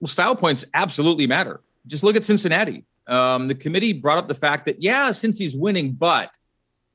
Well, 0.00 0.08
style 0.08 0.36
points 0.36 0.66
absolutely 0.74 1.26
matter. 1.26 1.60
Just 1.88 2.04
look 2.04 2.14
at 2.14 2.24
Cincinnati. 2.24 2.84
Um, 3.06 3.48
the 3.48 3.54
committee 3.54 3.92
brought 3.92 4.18
up 4.18 4.28
the 4.28 4.34
fact 4.34 4.66
that 4.66 4.80
yeah, 4.80 5.10
Cincy's 5.10 5.56
winning, 5.56 5.92
but 5.92 6.30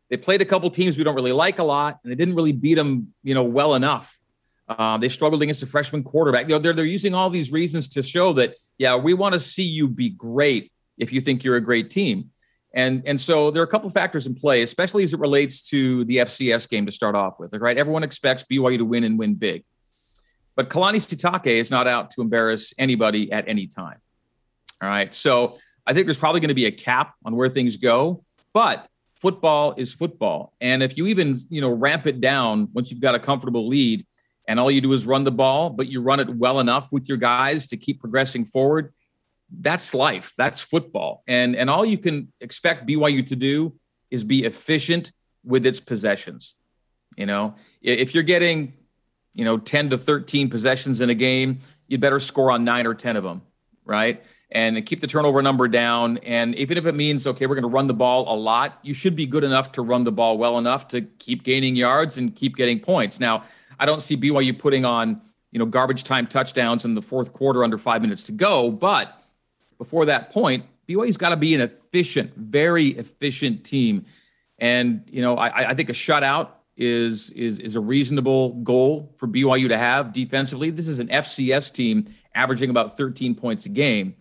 they 0.10 0.18
played 0.18 0.42
a 0.42 0.46
couple 0.46 0.70
teams 0.70 0.98
we 0.98 1.04
don't 1.04 1.16
really 1.16 1.32
like 1.32 1.60
a 1.60 1.64
lot, 1.64 2.00
and 2.04 2.12
they 2.12 2.16
didn't 2.16 2.36
really 2.36 2.52
beat 2.52 2.76
them, 2.76 3.14
you 3.24 3.34
know, 3.34 3.44
well 3.44 3.74
enough. 3.74 4.18
Uh, 4.70 4.98
they 4.98 5.10
struggled 5.10 5.42
against 5.42 5.64
a 5.64 5.66
freshman 5.66 6.04
quarterback. 6.04 6.48
You 6.48 6.56
know, 6.56 6.60
they're 6.60 6.74
they're 6.74 6.86
using 6.86 7.14
all 7.14 7.30
these 7.30 7.52
reasons 7.52 7.90
to 7.90 8.04
show 8.04 8.32
that 8.34 8.56
yeah, 8.78 8.96
we 8.96 9.14
want 9.14 9.34
to 9.34 9.40
see 9.40 9.64
you 9.64 9.88
be 9.88 10.10
great 10.10 10.72
if 10.98 11.12
you 11.12 11.22
think 11.22 11.44
you're 11.44 11.58
a 11.58 11.62
great 11.62 11.90
team. 11.92 12.30
And, 12.76 13.04
and 13.06 13.22
so 13.22 13.52
there 13.52 13.62
are 13.62 13.66
a 13.66 13.70
couple 13.70 13.88
of 13.88 13.94
factors 13.94 14.26
in 14.26 14.34
play, 14.34 14.64
especially 14.64 15.04
as 15.04 15.14
it 15.14 15.20
relates 15.20 15.62
to 15.70 16.06
the 16.06 16.18
FCS 16.18 16.68
game 16.68 16.88
to 16.88 16.92
start 16.92 17.16
off 17.16 17.40
with. 17.40 17.54
Right, 17.54 17.78
everyone 17.78 18.04
expects 18.04 18.44
BYU 18.50 18.80
to 18.80 18.86
win 18.86 19.04
and 19.04 19.20
win 19.20 19.36
big, 19.36 19.64
but 20.56 20.70
Kalani 20.70 20.98
Sitake 20.98 21.48
is 21.48 21.70
not 21.70 21.88
out 21.88 22.12
to 22.12 22.22
embarrass 22.22 22.74
anybody 22.78 23.32
at 23.32 23.48
any 23.48 23.68
time. 23.68 23.98
All 24.84 24.90
right, 24.90 25.14
so 25.14 25.58
I 25.88 25.94
think 25.94 26.06
there's 26.06 26.18
probably 26.18 26.42
going 26.42 26.50
to 26.50 26.56
be 26.56 26.66
a 26.66 26.72
cap 26.72 27.16
on 27.26 27.36
where 27.36 27.50
things 27.50 27.78
go, 27.78 28.24
but 28.54 28.88
football 29.16 29.74
is 29.78 29.94
football, 29.94 30.54
and 30.60 30.84
if 30.84 30.98
you 30.98 31.08
even 31.08 31.38
you 31.50 31.62
know 31.62 31.72
ramp 31.72 32.06
it 32.06 32.20
down 32.20 32.68
once 32.74 32.92
you've 32.92 33.00
got 33.00 33.16
a 33.16 33.20
comfortable 33.20 33.68
lead, 33.68 34.06
and 34.48 34.60
all 34.60 34.70
you 34.70 34.82
do 34.82 34.92
is 34.92 35.06
run 35.06 35.24
the 35.24 35.32
ball, 35.32 35.70
but 35.70 35.88
you 35.88 36.02
run 36.02 36.20
it 36.20 36.30
well 36.30 36.60
enough 36.60 36.92
with 36.92 37.08
your 37.08 37.18
guys 37.18 37.66
to 37.68 37.78
keep 37.78 38.02
progressing 38.02 38.44
forward 38.46 38.94
that's 39.60 39.94
life. 39.94 40.34
That's 40.38 40.62
football. 40.62 41.24
And 41.28 41.56
and 41.56 41.70
all 41.70 41.86
you 41.86 41.98
can 41.98 42.32
expect 42.40 42.88
BYU 42.88 43.26
to 43.28 43.36
do 43.36 43.76
is 44.10 44.24
be 44.24 44.46
efficient 44.46 45.12
with 45.44 45.66
its 45.66 45.80
possessions. 45.80 46.56
You 47.18 47.26
know, 47.26 47.56
if 47.82 48.16
you're 48.16 48.24
getting, 48.24 48.74
you 49.34 49.46
know, 49.46 49.58
10 49.58 49.92
to 49.92 49.98
13 49.98 50.50
possessions 50.50 51.02
in 51.02 51.10
a 51.10 51.16
game, 51.16 51.60
you'd 51.88 52.02
better 52.02 52.20
score 52.20 52.50
on 52.50 52.64
9 52.64 52.88
or 52.88 52.96
10 52.96 53.18
of 53.18 53.24
them, 53.24 53.44
right? 53.86 54.24
And 54.54 54.86
keep 54.86 55.02
the 55.02 55.08
turnover 55.08 55.42
number 55.42 55.68
down. 55.68 56.20
And 56.20 56.54
even 56.56 56.78
if 56.78 56.86
it 56.86 56.94
means, 56.94 57.26
okay, 57.26 57.48
we're 57.48 57.56
going 57.56 57.64
to 57.64 57.76
run 57.76 57.88
the 57.88 57.94
ball 57.96 58.32
a 58.32 58.38
lot, 58.38 58.78
you 58.84 58.94
should 58.94 59.16
be 59.16 59.26
good 59.26 59.44
enough 59.44 59.72
to 59.74 59.82
run 59.82 60.04
the 60.04 60.12
ball 60.12 60.38
well 60.38 60.60
enough 60.60 60.88
to 60.90 61.02
keep 61.02 61.44
gaining 61.44 61.76
yards 61.76 62.20
and 62.20 62.36
keep 62.36 62.56
getting 62.56 62.80
points. 62.80 63.20
Now, 63.20 63.44
I 63.80 63.88
don't 63.88 64.02
see 64.02 64.16
BYU 64.16 64.58
putting 64.58 64.86
on, 64.86 65.20
you 65.52 65.58
know, 65.58 65.66
garbage 65.66 66.04
time 66.04 66.28
touchdowns 66.28 66.86
in 66.86 66.94
the 66.94 67.02
fourth 67.02 67.34
quarter 67.34 67.64
under 67.64 67.80
five 67.80 68.04
minutes 68.04 68.24
to 68.26 68.32
go, 68.32 68.70
but 68.70 69.20
before 69.80 70.06
that 70.06 70.32
point, 70.32 70.66
BYU's 70.88 71.18
got 71.18 71.30
to 71.30 71.38
be 71.38 71.56
an 71.56 71.62
efficient, 71.62 72.36
very 72.36 72.88
efficient 72.90 73.64
team. 73.64 74.06
And 74.60 75.04
you 75.10 75.22
know, 75.22 75.36
I, 75.36 75.70
I 75.70 75.74
think 75.74 75.90
a 75.90 75.94
shutout 75.94 76.50
is 76.76 77.30
is 77.32 77.60
is 77.60 77.76
a 77.76 77.80
reasonable 77.80 78.54
goal 78.62 79.14
for 79.18 79.28
BYU 79.28 79.68
to 79.70 79.78
have 79.78 80.14
defensively. 80.14 80.70
This 80.70 80.88
is 80.88 81.00
an 81.00 81.08
FCS 81.08 81.74
team 81.74 82.14
averaging 82.36 82.70
about 82.70 82.98
13 82.98 83.36
points 83.36 83.66
a 83.66 83.70
game. 83.70 84.16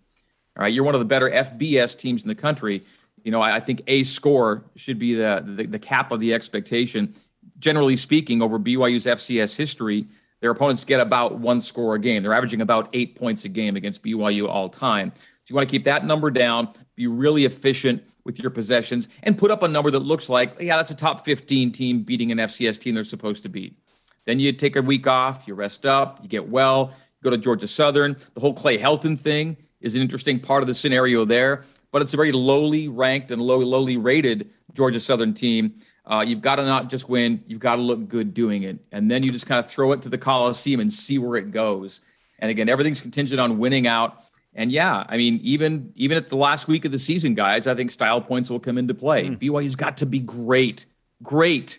All 0.56 0.62
right, 0.62 0.72
you're 0.72 0.84
one 0.84 0.94
of 0.94 1.00
the 1.00 1.06
better 1.06 1.30
FBS 1.30 1.98
teams 1.98 2.22
in 2.22 2.28
the 2.28 2.34
country. 2.34 2.82
You 3.24 3.30
know, 3.30 3.40
I, 3.40 3.56
I 3.56 3.60
think 3.60 3.82
a 3.86 4.04
score 4.04 4.64
should 4.76 4.98
be 4.98 5.14
the, 5.14 5.42
the 5.44 5.66
the 5.66 5.78
cap 5.78 6.12
of 6.12 6.20
the 6.20 6.34
expectation. 6.34 7.14
Generally 7.58 7.96
speaking, 7.96 8.42
over 8.42 8.58
BYU's 8.58 9.06
FCS 9.06 9.56
history, 9.56 10.06
their 10.40 10.50
opponents 10.50 10.84
get 10.84 11.00
about 11.00 11.38
one 11.38 11.60
score 11.60 11.94
a 11.94 11.98
game. 11.98 12.22
They're 12.22 12.34
averaging 12.34 12.60
about 12.60 12.90
eight 12.92 13.14
points 13.14 13.44
a 13.44 13.48
game 13.48 13.76
against 13.76 14.02
BYU 14.02 14.48
all 14.48 14.68
time. 14.68 15.12
So 15.14 15.20
you 15.48 15.56
want 15.56 15.68
to 15.68 15.70
keep 15.70 15.84
that 15.84 16.04
number 16.04 16.30
down, 16.30 16.68
be 16.96 17.06
really 17.06 17.44
efficient 17.44 18.04
with 18.24 18.38
your 18.38 18.50
possessions, 18.50 19.08
and 19.22 19.38
put 19.38 19.50
up 19.50 19.62
a 19.62 19.68
number 19.68 19.90
that 19.90 20.00
looks 20.00 20.28
like, 20.28 20.56
yeah, 20.60 20.76
that's 20.76 20.90
a 20.90 20.96
top 20.96 21.24
15 21.24 21.72
team 21.72 22.02
beating 22.02 22.30
an 22.30 22.38
FCS 22.38 22.78
team 22.78 22.94
they're 22.94 23.04
supposed 23.04 23.42
to 23.44 23.48
beat. 23.48 23.78
Then 24.24 24.38
you 24.38 24.52
take 24.52 24.76
a 24.76 24.82
week 24.82 25.06
off, 25.06 25.48
you 25.48 25.54
rest 25.54 25.86
up, 25.86 26.20
you 26.22 26.28
get 26.28 26.48
well, 26.48 26.92
you 26.92 27.24
go 27.24 27.30
to 27.30 27.38
Georgia 27.38 27.66
Southern. 27.66 28.16
The 28.34 28.40
whole 28.40 28.54
Clay 28.54 28.78
Helton 28.78 29.18
thing 29.18 29.56
is 29.82 29.94
an 29.94 30.02
interesting 30.02 30.40
part 30.40 30.62
of 30.62 30.66
the 30.66 30.74
scenario 30.74 31.24
there, 31.24 31.64
but 31.90 32.02
it's 32.02 32.14
a 32.14 32.16
very 32.16 32.32
lowly 32.32 32.88
ranked 32.88 33.30
and 33.30 33.40
low, 33.40 33.58
lowly 33.58 33.96
rated 33.96 34.50
Georgia 34.74 35.00
Southern 35.00 35.34
team. 35.34 35.74
Uh, 36.04 36.24
you've 36.26 36.40
got 36.40 36.56
to 36.56 36.64
not 36.64 36.88
just 36.88 37.08
win, 37.08 37.44
you've 37.46 37.60
got 37.60 37.76
to 37.76 37.82
look 37.82 38.08
good 38.08 38.34
doing 38.34 38.62
it. 38.64 38.78
And 38.90 39.10
then 39.10 39.22
you 39.22 39.30
just 39.30 39.46
kind 39.46 39.58
of 39.58 39.70
throw 39.70 39.92
it 39.92 40.02
to 40.02 40.08
the 40.08 40.18
Coliseum 40.18 40.80
and 40.80 40.92
see 40.92 41.18
where 41.18 41.36
it 41.36 41.50
goes. 41.50 42.00
And 42.38 42.50
again, 42.50 42.68
everything's 42.68 43.00
contingent 43.00 43.40
on 43.40 43.58
winning 43.58 43.86
out. 43.86 44.18
And 44.54 44.70
yeah, 44.70 45.04
I 45.08 45.16
mean, 45.16 45.38
even 45.42 45.92
even 45.94 46.16
at 46.16 46.28
the 46.28 46.36
last 46.36 46.68
week 46.68 46.84
of 46.84 46.92
the 46.92 46.98
season, 46.98 47.34
guys, 47.34 47.66
I 47.66 47.74
think 47.74 47.90
style 47.90 48.20
points 48.20 48.50
will 48.50 48.60
come 48.60 48.76
into 48.76 48.94
play. 48.94 49.28
Mm. 49.28 49.40
BYU's 49.40 49.76
got 49.76 49.96
to 49.98 50.06
be 50.06 50.18
great, 50.18 50.84
great 51.22 51.78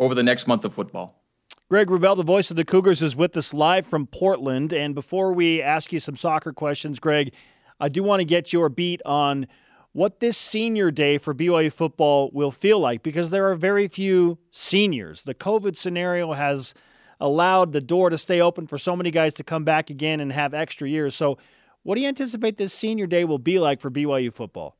over 0.00 0.14
the 0.14 0.22
next 0.22 0.48
month 0.48 0.64
of 0.64 0.74
football. 0.74 1.17
Greg 1.70 1.88
Wrubell, 1.88 2.16
the 2.16 2.22
voice 2.22 2.48
of 2.50 2.56
the 2.56 2.64
Cougars, 2.64 3.02
is 3.02 3.14
with 3.14 3.36
us 3.36 3.52
live 3.52 3.86
from 3.86 4.06
Portland. 4.06 4.72
And 4.72 4.94
before 4.94 5.34
we 5.34 5.60
ask 5.60 5.92
you 5.92 6.00
some 6.00 6.16
soccer 6.16 6.50
questions, 6.50 6.98
Greg, 6.98 7.34
I 7.78 7.90
do 7.90 8.02
want 8.02 8.20
to 8.20 8.24
get 8.24 8.54
your 8.54 8.70
beat 8.70 9.02
on 9.04 9.46
what 9.92 10.20
this 10.20 10.38
senior 10.38 10.90
day 10.90 11.18
for 11.18 11.34
BYU 11.34 11.70
football 11.70 12.30
will 12.32 12.50
feel 12.50 12.80
like 12.80 13.02
because 13.02 13.30
there 13.30 13.50
are 13.50 13.54
very 13.54 13.86
few 13.86 14.38
seniors. 14.50 15.24
The 15.24 15.34
COVID 15.34 15.76
scenario 15.76 16.32
has 16.32 16.72
allowed 17.20 17.74
the 17.74 17.82
door 17.82 18.08
to 18.08 18.16
stay 18.16 18.40
open 18.40 18.66
for 18.66 18.78
so 18.78 18.96
many 18.96 19.10
guys 19.10 19.34
to 19.34 19.44
come 19.44 19.64
back 19.64 19.90
again 19.90 20.20
and 20.20 20.32
have 20.32 20.54
extra 20.54 20.88
years. 20.88 21.14
So, 21.14 21.36
what 21.82 21.96
do 21.96 22.00
you 22.00 22.08
anticipate 22.08 22.56
this 22.56 22.72
senior 22.72 23.06
day 23.06 23.24
will 23.24 23.38
be 23.38 23.58
like 23.58 23.82
for 23.82 23.90
BYU 23.90 24.32
football? 24.32 24.77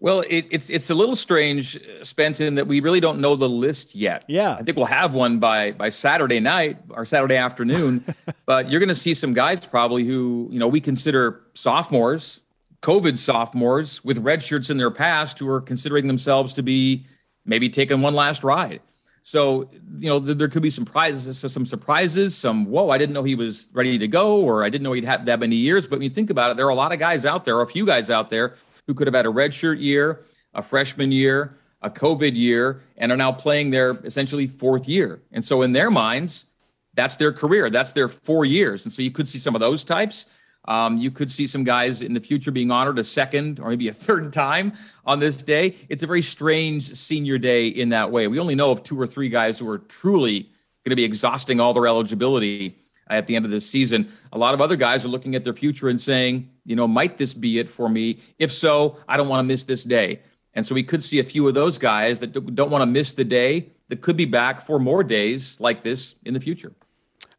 Well, 0.00 0.20
it, 0.20 0.46
it's 0.50 0.70
it's 0.70 0.90
a 0.90 0.94
little 0.94 1.16
strange, 1.16 1.76
uh, 1.76 2.04
Spence, 2.04 2.40
in 2.40 2.56
that 2.56 2.66
we 2.66 2.80
really 2.80 3.00
don't 3.00 3.20
know 3.20 3.36
the 3.36 3.48
list 3.48 3.94
yet. 3.94 4.24
Yeah, 4.28 4.54
I 4.54 4.62
think 4.62 4.76
we'll 4.76 4.86
have 4.86 5.14
one 5.14 5.38
by 5.38 5.72
by 5.72 5.90
Saturday 5.90 6.40
night 6.40 6.78
or 6.90 7.06
Saturday 7.06 7.36
afternoon. 7.36 8.04
but 8.46 8.70
you're 8.70 8.80
going 8.80 8.88
to 8.88 8.94
see 8.94 9.14
some 9.14 9.32
guys 9.32 9.64
probably 9.64 10.04
who 10.04 10.48
you 10.50 10.58
know 10.58 10.68
we 10.68 10.80
consider 10.80 11.42
sophomores, 11.54 12.42
COVID 12.82 13.16
sophomores 13.16 14.04
with 14.04 14.18
red 14.18 14.42
shirts 14.42 14.68
in 14.68 14.76
their 14.76 14.90
past, 14.90 15.38
who 15.38 15.48
are 15.48 15.60
considering 15.60 16.06
themselves 16.06 16.52
to 16.54 16.62
be 16.62 17.06
maybe 17.46 17.68
taking 17.68 18.02
one 18.02 18.14
last 18.14 18.44
ride. 18.44 18.80
So, 19.26 19.70
you 20.00 20.08
know, 20.10 20.18
there 20.18 20.48
could 20.48 20.60
be 20.60 20.68
some 20.68 20.84
prizes, 20.84 21.38
some 21.50 21.64
surprises, 21.64 22.36
some, 22.36 22.66
whoa, 22.66 22.90
I 22.90 22.98
didn't 22.98 23.14
know 23.14 23.22
he 23.22 23.34
was 23.34 23.68
ready 23.72 23.96
to 23.96 24.06
go, 24.06 24.38
or 24.38 24.62
I 24.64 24.68
didn't 24.68 24.84
know 24.84 24.92
he'd 24.92 25.04
had 25.04 25.24
that 25.24 25.40
many 25.40 25.56
years. 25.56 25.86
But 25.86 25.98
when 25.98 26.02
you 26.02 26.10
think 26.10 26.28
about 26.28 26.50
it, 26.50 26.58
there 26.58 26.66
are 26.66 26.70
a 26.70 26.74
lot 26.74 26.92
of 26.92 26.98
guys 26.98 27.24
out 27.24 27.46
there, 27.46 27.58
a 27.62 27.66
few 27.66 27.86
guys 27.86 28.10
out 28.10 28.28
there 28.28 28.54
who 28.86 28.94
could 28.94 29.06
have 29.06 29.14
had 29.14 29.26
a 29.26 29.30
redshirt 29.30 29.80
year, 29.80 30.24
a 30.52 30.62
freshman 30.62 31.12
year, 31.12 31.58
a 31.82 31.90
COVID 31.90 32.34
year, 32.34 32.82
and 32.96 33.12
are 33.12 33.16
now 33.16 33.32
playing 33.32 33.70
their 33.70 33.90
essentially 34.04 34.46
fourth 34.46 34.88
year. 34.88 35.20
And 35.32 35.44
so 35.44 35.62
in 35.62 35.72
their 35.72 35.90
minds, 35.90 36.46
that's 36.94 37.16
their 37.16 37.32
career. 37.32 37.70
That's 37.70 37.92
their 37.92 38.08
four 38.08 38.44
years. 38.44 38.84
And 38.84 38.92
so 38.92 39.02
you 39.02 39.10
could 39.10 39.28
see 39.28 39.38
some 39.38 39.54
of 39.54 39.60
those 39.60 39.84
types. 39.84 40.26
Um, 40.66 40.96
you 40.96 41.10
could 41.10 41.30
see 41.30 41.46
some 41.46 41.62
guys 41.62 42.00
in 42.00 42.14
the 42.14 42.20
future 42.20 42.50
being 42.50 42.70
honored 42.70 42.98
a 42.98 43.04
second 43.04 43.60
or 43.60 43.68
maybe 43.68 43.88
a 43.88 43.92
third 43.92 44.32
time 44.32 44.72
on 45.04 45.18
this 45.18 45.36
day. 45.36 45.76
It's 45.88 46.02
a 46.02 46.06
very 46.06 46.22
strange 46.22 46.94
senior 46.94 47.36
day 47.36 47.68
in 47.68 47.90
that 47.90 48.10
way. 48.10 48.28
We 48.28 48.38
only 48.38 48.54
know 48.54 48.70
of 48.70 48.82
two 48.82 48.98
or 48.98 49.06
three 49.06 49.28
guys 49.28 49.58
who 49.58 49.68
are 49.68 49.78
truly 49.78 50.42
going 50.84 50.90
to 50.90 50.96
be 50.96 51.04
exhausting 51.04 51.60
all 51.60 51.74
their 51.74 51.86
eligibility 51.86 52.78
at 53.08 53.26
the 53.26 53.36
end 53.36 53.44
of 53.44 53.50
this 53.50 53.68
season. 53.68 54.08
A 54.32 54.38
lot 54.38 54.54
of 54.54 54.60
other 54.60 54.76
guys 54.76 55.04
are 55.04 55.08
looking 55.08 55.34
at 55.34 55.44
their 55.44 55.54
future 55.54 55.88
and 55.88 56.00
saying, 56.00 56.50
you 56.64 56.76
know, 56.76 56.86
might 56.86 57.18
this 57.18 57.34
be 57.34 57.58
it 57.58 57.68
for 57.70 57.88
me? 57.88 58.20
If 58.38 58.52
so, 58.52 58.98
I 59.08 59.16
don't 59.16 59.28
want 59.28 59.40
to 59.40 59.44
miss 59.44 59.64
this 59.64 59.84
day. 59.84 60.20
And 60.54 60.66
so 60.66 60.74
we 60.74 60.82
could 60.82 61.02
see 61.02 61.18
a 61.18 61.24
few 61.24 61.46
of 61.48 61.54
those 61.54 61.78
guys 61.78 62.20
that 62.20 62.54
don't 62.54 62.70
want 62.70 62.82
to 62.82 62.86
miss 62.86 63.12
the 63.12 63.24
day 63.24 63.70
that 63.88 64.00
could 64.00 64.16
be 64.16 64.24
back 64.24 64.64
for 64.64 64.78
more 64.78 65.02
days 65.02 65.60
like 65.60 65.82
this 65.82 66.16
in 66.24 66.34
the 66.34 66.40
future. 66.40 66.72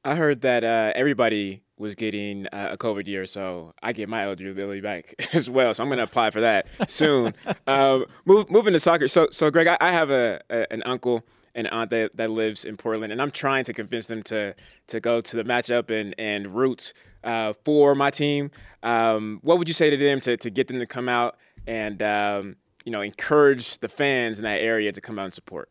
I 0.04 0.16
heard 0.16 0.42
that 0.42 0.64
uh, 0.64 0.94
everybody 0.96 1.64
was 1.78 1.96
getting 1.96 2.48
uh, 2.48 2.70
a 2.72 2.78
COVID 2.78 3.08
year, 3.08 3.26
so 3.26 3.74
I 3.82 3.92
get 3.92 4.08
my 4.08 4.24
eligibility 4.24 4.82
back 4.82 5.14
as 5.34 5.50
well. 5.50 5.74
So 5.74 5.84
I'm 5.84 5.90
going 5.90 5.98
to 5.98 6.04
apply 6.04 6.32
for 6.32 6.42
that 6.42 6.68
soon. 6.88 7.34
um, 7.68 8.06
move, 8.26 8.50
moving 8.50 8.74
to 8.74 8.80
soccer. 8.80 9.08
So, 9.08 9.30
so 9.32 9.50
Greg, 9.50 9.68
I, 9.68 9.78
I 9.82 9.92
have 9.92 10.12
a, 10.12 10.42
a, 10.50 10.72
an 10.72 10.84
uncle 10.84 11.26
and 11.56 11.68
aunt 11.70 11.90
that, 11.90 12.16
that 12.18 12.30
lives 12.30 12.66
in 12.66 12.78
Portland, 12.78 13.12
and 13.12 13.22
I'm 13.22 13.32
trying 13.32 13.64
to 13.64 13.74
convince 13.74 14.06
them 14.06 14.22
to 14.24 14.54
to 14.88 15.00
go 15.00 15.22
to 15.22 15.36
the 15.36 15.44
matchup 15.44 15.90
and 15.90 16.14
and 16.20 16.54
roots 16.54 16.94
uh, 17.24 17.54
for 17.64 17.96
my 17.96 18.12
team. 18.12 18.52
Um, 18.84 19.40
what 19.42 19.58
would 19.58 19.68
you 19.68 19.74
say 19.74 19.90
to 19.90 19.98
them 19.98 20.22
to 20.22 20.38
to 20.38 20.50
get 20.50 20.68
them 20.68 20.80
to 20.80 20.86
come 20.86 21.10
out 21.10 21.38
and 21.66 22.02
um, 22.04 22.58
you 22.84 22.92
know 22.92 23.02
encourage 23.02 23.80
the 23.80 23.90
fans 23.90 24.38
in 24.38 24.44
that 24.44 24.62
area 24.62 24.92
to 24.92 25.02
come 25.02 25.18
out 25.18 25.26
and 25.26 25.34
support? 25.34 25.70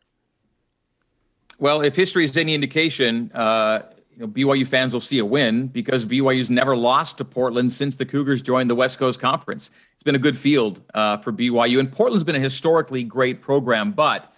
Well, 1.57 1.81
if 1.81 1.95
history 1.95 2.25
is 2.25 2.35
any 2.35 2.53
indication, 2.53 3.31
uh, 3.33 3.83
you 4.17 4.21
know, 4.21 4.27
BYU 4.27 4.67
fans 4.67 4.91
will 4.91 4.99
see 4.99 5.19
a 5.19 5.25
win 5.25 5.67
because 5.67 6.05
BYU's 6.05 6.49
never 6.49 6.75
lost 6.75 7.17
to 7.19 7.25
Portland 7.25 7.71
since 7.71 7.95
the 7.95 8.05
Cougars 8.05 8.41
joined 8.41 8.69
the 8.69 8.75
West 8.75 8.97
Coast 8.97 9.21
Conference. 9.21 9.71
It's 9.93 10.03
been 10.03 10.15
a 10.15 10.19
good 10.19 10.37
field 10.37 10.81
uh, 10.93 11.17
for 11.17 11.31
BYU, 11.31 11.79
and 11.79 11.89
Portland's 11.89 12.25
been 12.25 12.35
a 12.35 12.41
historically 12.41 13.03
great 13.03 13.41
program, 13.41 13.91
but 13.91 14.34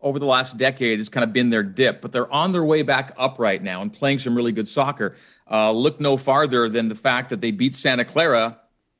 over 0.00 0.18
the 0.18 0.26
last 0.26 0.56
decade, 0.56 1.00
it's 1.00 1.08
kind 1.08 1.24
of 1.24 1.32
been 1.32 1.50
their 1.50 1.62
dip. 1.62 2.00
But 2.00 2.12
they're 2.12 2.32
on 2.32 2.52
their 2.52 2.64
way 2.64 2.82
back 2.82 3.12
up 3.16 3.38
right 3.38 3.62
now 3.62 3.82
and 3.82 3.92
playing 3.92 4.20
some 4.20 4.34
really 4.34 4.52
good 4.52 4.68
soccer. 4.68 5.16
Uh, 5.50 5.72
look 5.72 6.00
no 6.00 6.16
farther 6.16 6.68
than 6.68 6.88
the 6.88 6.94
fact 6.94 7.30
that 7.30 7.40
they 7.40 7.50
beat 7.50 7.74
Santa 7.74 8.04
Clara 8.04 8.58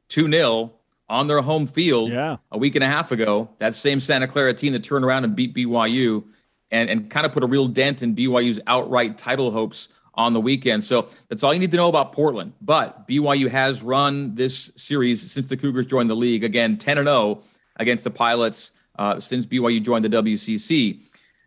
2 0.08 0.30
0 0.30 0.72
on 1.08 1.26
their 1.26 1.40
home 1.40 1.66
field 1.66 2.12
yeah. 2.12 2.36
a 2.50 2.58
week 2.58 2.74
and 2.74 2.84
a 2.84 2.86
half 2.86 3.12
ago. 3.12 3.48
That 3.58 3.74
same 3.74 4.00
Santa 4.00 4.26
Clara 4.26 4.52
team 4.54 4.72
that 4.72 4.84
turned 4.84 5.04
around 5.04 5.24
and 5.24 5.34
beat 5.34 5.54
BYU 5.54 6.24
and, 6.70 6.90
and 6.90 7.10
kind 7.10 7.24
of 7.24 7.32
put 7.32 7.42
a 7.42 7.46
real 7.46 7.68
dent 7.68 8.02
in 8.02 8.14
BYU's 8.14 8.60
outright 8.66 9.16
title 9.16 9.50
hopes 9.50 9.88
on 10.14 10.32
the 10.32 10.40
weekend. 10.40 10.84
So 10.84 11.08
that's 11.28 11.44
all 11.44 11.54
you 11.54 11.60
need 11.60 11.70
to 11.70 11.76
know 11.76 11.88
about 11.88 12.12
Portland. 12.12 12.52
But 12.60 13.06
BYU 13.08 13.48
has 13.48 13.82
run 13.82 14.34
this 14.34 14.72
series 14.76 15.30
since 15.30 15.46
the 15.46 15.56
Cougars 15.56 15.86
joined 15.86 16.10
the 16.10 16.16
league. 16.16 16.44
Again, 16.44 16.76
10 16.76 16.98
and 16.98 17.06
0 17.06 17.42
against 17.76 18.04
the 18.04 18.10
Pilots 18.10 18.72
uh, 18.98 19.20
since 19.20 19.46
BYU 19.46 19.82
joined 19.82 20.04
the 20.04 20.10
WCC. 20.10 21.00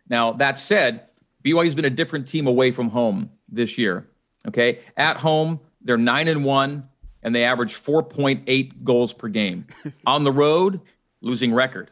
Now, 0.08 0.32
that 0.32 0.58
said, 0.58 1.08
BYU's 1.44 1.74
been 1.74 1.84
a 1.84 1.90
different 1.90 2.26
team 2.26 2.46
away 2.46 2.70
from 2.70 2.90
home 2.90 3.30
this 3.48 3.78
year. 3.78 4.08
Okay. 4.48 4.80
At 4.96 5.18
home, 5.18 5.60
they're 5.80 5.96
9 5.96 6.28
and 6.28 6.44
1 6.44 6.88
and 7.22 7.34
they 7.34 7.44
average 7.44 7.74
4.8 7.74 8.82
goals 8.82 9.12
per 9.12 9.28
game. 9.28 9.66
on 10.06 10.24
the 10.24 10.32
road, 10.32 10.80
losing 11.20 11.54
record. 11.54 11.90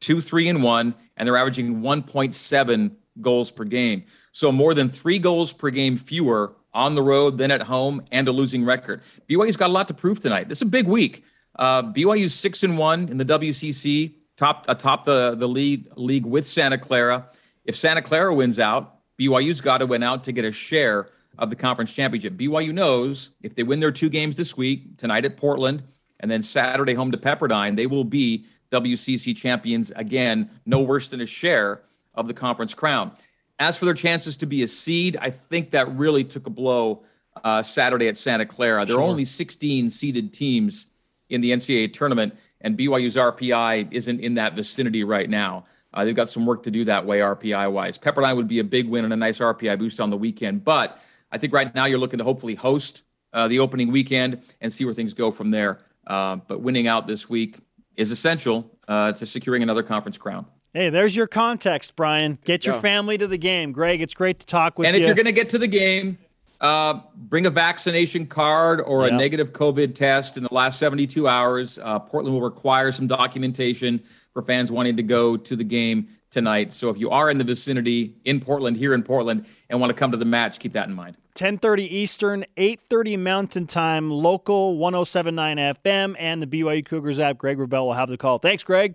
2 0.00 0.20
3 0.20 0.48
and 0.48 0.62
1 0.62 0.94
and 1.16 1.26
they're 1.26 1.36
averaging 1.36 1.80
1.7 1.80 2.92
goals 3.20 3.50
per 3.50 3.64
game. 3.64 4.04
So 4.32 4.52
more 4.52 4.74
than 4.74 4.88
three 4.88 5.18
goals 5.18 5.52
per 5.52 5.70
game 5.70 5.96
fewer 5.96 6.54
on 6.72 6.94
the 6.94 7.02
road 7.02 7.36
than 7.38 7.50
at 7.50 7.62
home 7.62 8.02
and 8.12 8.28
a 8.28 8.32
losing 8.32 8.64
record. 8.64 9.02
BYU's 9.28 9.56
got 9.56 9.70
a 9.70 9.72
lot 9.72 9.88
to 9.88 9.94
prove 9.94 10.20
tonight. 10.20 10.48
This 10.48 10.58
is 10.58 10.62
a 10.62 10.66
big 10.66 10.86
week. 10.86 11.24
Uh, 11.56 11.82
BYU's 11.82 12.34
six 12.34 12.62
and 12.62 12.78
one 12.78 13.08
in 13.08 13.18
the 13.18 13.24
WCC, 13.24 14.14
top 14.40 14.64
atop 14.68 15.04
the 15.04 15.34
the 15.36 15.46
league 15.46 15.86
league 15.96 16.24
with 16.24 16.46
Santa 16.46 16.78
Clara. 16.78 17.26
If 17.64 17.76
Santa 17.76 18.00
Clara 18.00 18.34
wins 18.34 18.58
out, 18.58 18.96
BYU's 19.18 19.60
got 19.60 19.78
to 19.78 19.86
win 19.86 20.02
out 20.02 20.24
to 20.24 20.32
get 20.32 20.46
a 20.46 20.50
share 20.50 21.08
of 21.38 21.50
the 21.50 21.56
conference 21.56 21.92
championship. 21.92 22.34
BYU 22.34 22.72
knows 22.72 23.30
if 23.42 23.54
they 23.54 23.62
win 23.62 23.80
their 23.80 23.92
two 23.92 24.08
games 24.08 24.36
this 24.36 24.56
week, 24.56 24.96
tonight 24.96 25.26
at 25.26 25.36
Portland, 25.36 25.82
and 26.20 26.30
then 26.30 26.42
Saturday 26.42 26.94
home 26.94 27.12
to 27.12 27.18
Pepperdine, 27.18 27.76
they 27.76 27.86
will 27.86 28.04
be 28.04 28.46
WCC 28.72 29.36
champions 29.36 29.90
again, 29.94 30.48
no 30.64 30.80
worse 30.80 31.08
than 31.08 31.20
a 31.20 31.26
share 31.26 31.82
of 32.14 32.26
the 32.26 32.34
conference 32.34 32.72
crown. 32.72 33.12
As 33.58 33.76
for 33.76 33.84
their 33.84 33.94
chances 33.94 34.38
to 34.38 34.46
be 34.46 34.62
a 34.62 34.68
seed, 34.68 35.18
I 35.20 35.30
think 35.30 35.72
that 35.72 35.94
really 35.94 36.24
took 36.24 36.46
a 36.46 36.50
blow 36.50 37.04
uh, 37.44 37.62
Saturday 37.62 38.08
at 38.08 38.16
Santa 38.16 38.46
Clara. 38.46 38.86
There 38.86 38.94
sure. 38.94 39.02
are 39.02 39.06
only 39.06 39.26
16 39.26 39.90
seeded 39.90 40.32
teams 40.32 40.86
in 41.28 41.42
the 41.42 41.50
NCAA 41.50 41.92
tournament, 41.92 42.34
and 42.60 42.76
BYU's 42.76 43.16
RPI 43.16 43.92
isn't 43.92 44.20
in 44.20 44.34
that 44.34 44.54
vicinity 44.54 45.04
right 45.04 45.28
now. 45.28 45.64
Uh, 45.92 46.04
they've 46.04 46.14
got 46.14 46.30
some 46.30 46.46
work 46.46 46.62
to 46.64 46.70
do 46.70 46.84
that 46.84 47.04
way, 47.04 47.18
RPI 47.18 47.72
wise. 47.72 47.98
Pepperdine 47.98 48.36
would 48.36 48.48
be 48.48 48.60
a 48.60 48.64
big 48.64 48.88
win 48.88 49.04
and 49.04 49.12
a 49.12 49.16
nice 49.16 49.38
RPI 49.38 49.78
boost 49.78 50.00
on 50.00 50.10
the 50.10 50.16
weekend. 50.16 50.64
But 50.64 50.98
I 51.32 51.38
think 51.38 51.52
right 51.52 51.74
now 51.74 51.86
you're 51.86 51.98
looking 51.98 52.18
to 52.18 52.24
hopefully 52.24 52.54
host 52.54 53.02
uh, 53.32 53.48
the 53.48 53.58
opening 53.58 53.90
weekend 53.90 54.42
and 54.60 54.72
see 54.72 54.84
where 54.84 54.94
things 54.94 55.14
go 55.14 55.30
from 55.30 55.50
there. 55.50 55.80
Uh, 56.06 56.36
but 56.36 56.60
winning 56.60 56.86
out 56.86 57.06
this 57.06 57.28
week 57.28 57.58
is 57.96 58.10
essential 58.10 58.70
uh, 58.88 59.12
to 59.12 59.26
securing 59.26 59.62
another 59.62 59.82
conference 59.82 60.18
crown. 60.18 60.46
Hey, 60.72 60.88
there's 60.88 61.16
your 61.16 61.26
context, 61.26 61.96
Brian. 61.96 62.38
Get 62.44 62.64
your 62.64 62.76
family 62.80 63.18
to 63.18 63.26
the 63.26 63.38
game. 63.38 63.72
Greg, 63.72 64.00
it's 64.00 64.14
great 64.14 64.38
to 64.38 64.46
talk 64.46 64.78
with 64.78 64.86
you. 64.86 64.88
And 64.88 64.96
if 64.96 65.02
you. 65.04 65.10
are 65.10 65.16
going 65.16 65.26
to 65.26 65.32
get 65.32 65.48
to 65.50 65.58
the 65.58 65.66
game, 65.66 66.18
uh, 66.60 67.00
bring 67.16 67.46
a 67.46 67.50
vaccination 67.50 68.26
card 68.26 68.80
or 68.80 69.06
a 69.06 69.10
negative 69.10 69.52
COVID 69.52 69.94
test 69.94 70.36
in 70.36 70.42
the 70.42 70.52
last 70.52 70.78
72 70.78 71.26
hours. 71.26 71.78
Uh, 71.82 71.98
Portland 71.98 72.34
will 72.34 72.42
require 72.42 72.92
some 72.92 73.06
documentation 73.06 74.02
for 74.32 74.42
fans 74.42 74.70
wanting 74.70 74.96
to 74.96 75.02
go 75.02 75.36
to 75.36 75.56
the 75.56 75.64
game 75.64 76.08
tonight. 76.30 76.72
So 76.72 76.90
if 76.90 76.98
you 76.98 77.10
are 77.10 77.30
in 77.30 77.38
the 77.38 77.44
vicinity 77.44 78.14
in 78.24 78.40
Portland, 78.40 78.76
here 78.76 78.94
in 78.94 79.02
Portland, 79.02 79.46
and 79.68 79.80
want 79.80 79.90
to 79.90 79.94
come 79.94 80.10
to 80.12 80.16
the 80.16 80.24
match, 80.24 80.58
keep 80.58 80.72
that 80.72 80.88
in 80.88 80.94
mind. 80.94 81.16
10:30 81.34 81.90
Eastern, 81.90 82.44
8:30 82.56 83.16
Mountain 83.16 83.66
Time, 83.66 84.10
local 84.10 84.76
107.9 84.76 85.58
FM, 85.58 86.14
and 86.18 86.42
the 86.42 86.46
BYU 86.46 86.84
Cougars 86.84 87.18
app. 87.18 87.38
Greg 87.38 87.56
Wrubell 87.56 87.86
will 87.86 87.94
have 87.94 88.08
the 88.08 88.18
call. 88.18 88.38
Thanks, 88.38 88.62
Greg. 88.64 88.94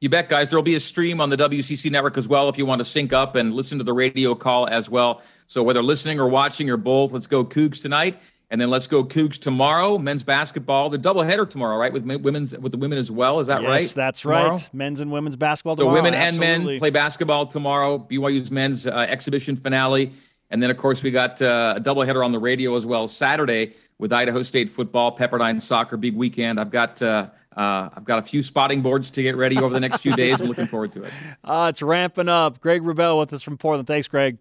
You 0.00 0.08
bet, 0.08 0.30
guys. 0.30 0.48
There'll 0.48 0.62
be 0.62 0.74
a 0.74 0.80
stream 0.80 1.20
on 1.20 1.28
the 1.28 1.36
WCC 1.36 1.90
network 1.90 2.16
as 2.16 2.26
well 2.26 2.48
if 2.48 2.56
you 2.56 2.64
want 2.64 2.80
to 2.80 2.86
sync 2.86 3.12
up 3.12 3.36
and 3.36 3.54
listen 3.54 3.76
to 3.78 3.84
the 3.84 3.92
radio 3.92 4.34
call 4.34 4.66
as 4.66 4.88
well. 4.88 5.22
So 5.50 5.64
whether 5.64 5.82
listening 5.82 6.20
or 6.20 6.28
watching 6.28 6.70
or 6.70 6.76
both, 6.76 7.10
let's 7.10 7.26
go 7.26 7.44
Cougs 7.44 7.82
tonight, 7.82 8.16
and 8.50 8.60
then 8.60 8.70
let's 8.70 8.86
go 8.86 9.02
Cougs 9.02 9.36
tomorrow. 9.36 9.98
Men's 9.98 10.22
basketball, 10.22 10.90
the 10.90 10.96
doubleheader 10.96 11.50
tomorrow, 11.50 11.76
right? 11.76 11.92
With 11.92 12.04
women's 12.04 12.56
with 12.56 12.70
the 12.70 12.78
women 12.78 12.98
as 12.98 13.10
well. 13.10 13.40
Is 13.40 13.48
that 13.48 13.60
yes, 13.62 13.68
right? 13.68 13.82
Yes, 13.82 13.92
that's 13.92 14.20
tomorrow? 14.20 14.50
right. 14.50 14.70
Men's 14.72 15.00
and 15.00 15.10
women's 15.10 15.34
basketball 15.34 15.74
tomorrow. 15.74 15.96
So 15.96 16.02
women 16.04 16.14
Absolutely. 16.14 16.54
and 16.54 16.66
men 16.66 16.78
play 16.78 16.90
basketball 16.90 17.46
tomorrow. 17.46 17.98
BYU's 17.98 18.52
men's 18.52 18.86
uh, 18.86 18.94
exhibition 19.08 19.56
finale, 19.56 20.12
and 20.50 20.62
then 20.62 20.70
of 20.70 20.76
course 20.76 21.02
we 21.02 21.10
got 21.10 21.42
uh, 21.42 21.74
a 21.78 21.80
doubleheader 21.80 22.24
on 22.24 22.30
the 22.30 22.38
radio 22.38 22.76
as 22.76 22.86
well 22.86 23.08
Saturday 23.08 23.74
with 23.98 24.12
Idaho 24.12 24.44
State 24.44 24.70
football, 24.70 25.18
Pepperdine 25.18 25.60
soccer, 25.60 25.96
big 25.96 26.14
weekend. 26.14 26.60
I've 26.60 26.70
got. 26.70 27.02
Uh, 27.02 27.30
uh, 27.56 27.90
I've 27.96 28.04
got 28.04 28.20
a 28.20 28.22
few 28.22 28.44
spotting 28.44 28.80
boards 28.80 29.10
to 29.10 29.24
get 29.24 29.34
ready 29.34 29.58
over 29.58 29.74
the 29.74 29.80
next 29.80 30.02
few 30.02 30.14
days. 30.14 30.40
I'm 30.40 30.46
looking 30.46 30.68
forward 30.68 30.92
to 30.92 31.02
it. 31.02 31.12
Uh, 31.44 31.66
it's 31.68 31.82
ramping 31.82 32.28
up. 32.28 32.60
Greg 32.60 32.82
Wrubell 32.82 33.18
with 33.18 33.32
us 33.32 33.42
from 33.42 33.58
Portland. 33.58 33.88
Thanks, 33.88 34.06
Greg. 34.06 34.38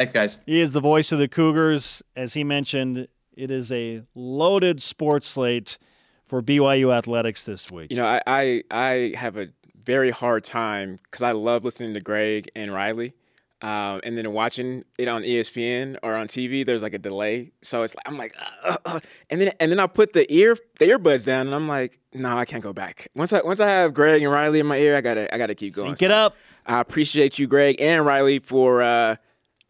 Thanks, 0.00 0.14
guys. 0.14 0.40
He 0.46 0.60
is 0.60 0.72
the 0.72 0.80
voice 0.80 1.12
of 1.12 1.18
the 1.18 1.28
Cougars. 1.28 2.02
As 2.16 2.32
he 2.32 2.42
mentioned, 2.42 3.06
it 3.36 3.50
is 3.50 3.70
a 3.70 4.02
loaded 4.14 4.80
sports 4.80 5.28
slate 5.28 5.76
for 6.24 6.40
BYU 6.40 6.90
athletics 6.90 7.42
this 7.42 7.70
week. 7.70 7.90
You 7.90 7.98
know, 7.98 8.06
I 8.06 8.22
I, 8.26 8.62
I 8.70 9.12
have 9.14 9.36
a 9.36 9.48
very 9.84 10.10
hard 10.10 10.42
time 10.42 11.00
because 11.04 11.20
I 11.20 11.32
love 11.32 11.66
listening 11.66 11.92
to 11.92 12.00
Greg 12.00 12.50
and 12.56 12.72
Riley. 12.72 13.12
Um, 13.60 14.00
and 14.02 14.16
then 14.16 14.32
watching 14.32 14.86
it 14.96 15.06
on 15.06 15.22
ESPN 15.22 15.98
or 16.02 16.16
on 16.16 16.28
TV, 16.28 16.64
there's 16.64 16.80
like 16.80 16.94
a 16.94 16.98
delay. 16.98 17.52
So 17.60 17.82
it's 17.82 17.94
like 17.94 18.08
I'm 18.08 18.16
like, 18.16 18.34
uh, 18.40 18.68
uh, 18.70 18.76
uh. 18.86 19.00
and 19.28 19.38
then 19.38 19.52
and 19.60 19.70
then 19.70 19.78
I 19.78 19.86
put 19.86 20.14
the 20.14 20.32
ear 20.32 20.56
the 20.78 20.86
earbuds 20.86 21.26
down, 21.26 21.46
and 21.46 21.54
I'm 21.54 21.68
like, 21.68 21.98
no, 22.14 22.38
I 22.38 22.46
can't 22.46 22.62
go 22.62 22.72
back. 22.72 23.08
Once 23.14 23.34
I 23.34 23.42
once 23.42 23.60
I 23.60 23.68
have 23.68 23.92
Greg 23.92 24.22
and 24.22 24.32
Riley 24.32 24.60
in 24.60 24.66
my 24.66 24.78
ear, 24.78 24.96
I 24.96 25.02
gotta 25.02 25.34
I 25.34 25.36
gotta 25.36 25.54
keep 25.54 25.74
going. 25.74 25.88
Sync 25.88 26.00
it 26.00 26.10
up. 26.10 26.36
I 26.64 26.80
appreciate 26.80 27.38
you, 27.38 27.46
Greg 27.46 27.82
and 27.82 28.06
Riley, 28.06 28.38
for 28.38 28.80
uh, 28.80 29.16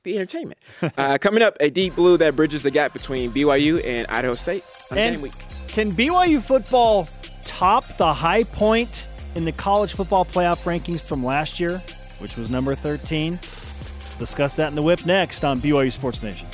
the 0.03 0.17
entertainment. 0.17 0.59
uh, 0.97 1.19
coming 1.21 1.43
up, 1.43 1.57
a 1.61 1.71
deep 1.71 1.95
blue 1.95 2.17
that 2.19 2.37
bridges 2.37 2.63
the 2.63 2.71
gap 2.71 2.93
between 2.93 3.31
BYU 3.31 3.85
and 3.85 4.07
Idaho 4.09 4.35
State 4.35 4.65
on 4.91 4.99
and 4.99 5.15
game 5.15 5.23
week. 5.23 5.33
Can 5.69 5.91
BYU 5.91 6.43
football 6.43 7.09
top 7.45 7.85
the 7.97 8.13
high 8.13 8.45
point 8.45 9.09
in 9.35 9.45
the 9.45 9.53
college 9.53 9.95
football 9.95 10.25
playoff 10.25 10.63
rankings 10.65 11.07
from 11.07 11.25
last 11.25 11.61
year, 11.61 11.79
which 12.19 12.37
was 12.37 12.51
number 12.51 12.75
13? 12.75 13.39
Discuss 14.19 14.57
that 14.57 14.69
in 14.69 14.75
the 14.75 14.83
whip 14.83 15.07
next 15.07 15.45
on 15.45 15.59
BYU 15.59 15.93
Sports 15.93 16.23
Nation. 16.23 16.47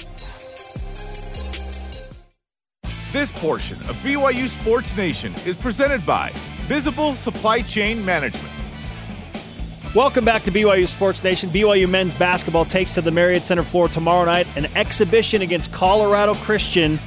This 3.12 3.32
portion 3.32 3.76
of 3.88 3.96
BYU 4.04 4.48
Sports 4.48 4.96
Nation 4.96 5.35
is 5.46 5.56
presented 5.56 6.04
by 6.04 6.32
Visible 6.66 7.14
Supply 7.14 7.62
Chain 7.62 8.04
Management. 8.04 8.55
Welcome 9.96 10.26
back 10.26 10.42
to 10.42 10.52
BYU 10.52 10.87
Sports 10.87 11.24
Nation. 11.24 11.48
BYU 11.48 11.88
men's 11.88 12.12
basketball 12.12 12.66
takes 12.66 12.92
to 12.96 13.00
the 13.00 13.11
Marriott 13.11 13.46
Center 13.46 13.62
floor 13.62 13.88
tomorrow 13.88 14.26
night, 14.26 14.46
an 14.54 14.66
exhibition 14.76 15.40
against 15.40 15.72
Colorado 15.72 16.35
Christian. 16.35 16.98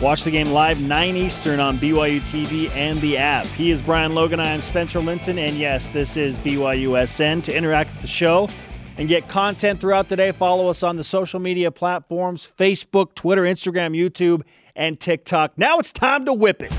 Watch 0.00 0.24
the 0.24 0.30
game 0.30 0.48
live 0.48 0.80
9 0.80 1.16
Eastern 1.16 1.60
on 1.60 1.76
BYU 1.76 2.20
TV 2.20 2.74
and 2.74 2.98
the 3.02 3.18
app. 3.18 3.44
He 3.48 3.70
is 3.70 3.82
Brian 3.82 4.14
Logan. 4.14 4.40
I 4.40 4.52
am 4.52 4.62
Spencer 4.62 5.00
Linton. 5.00 5.38
And 5.38 5.56
yes, 5.56 5.90
this 5.90 6.16
is 6.16 6.38
BYUSN. 6.38 7.44
To 7.44 7.54
interact 7.54 7.92
with 7.92 8.00
the 8.00 8.08
show, 8.08 8.48
and 8.96 9.06
get 9.06 9.28
content 9.28 9.78
throughout 9.78 10.08
the 10.08 10.16
day. 10.16 10.32
Follow 10.32 10.70
us 10.70 10.82
on 10.82 10.96
the 10.96 11.04
social 11.04 11.40
media 11.40 11.70
platforms 11.70 12.50
Facebook, 12.56 13.14
Twitter, 13.16 13.42
Instagram, 13.42 13.94
YouTube, 13.94 14.44
and 14.74 14.98
TikTok. 14.98 15.58
Now 15.58 15.78
it's 15.78 15.92
time 15.92 16.24
to 16.24 16.32
whip 16.32 16.62
it. 16.62 16.72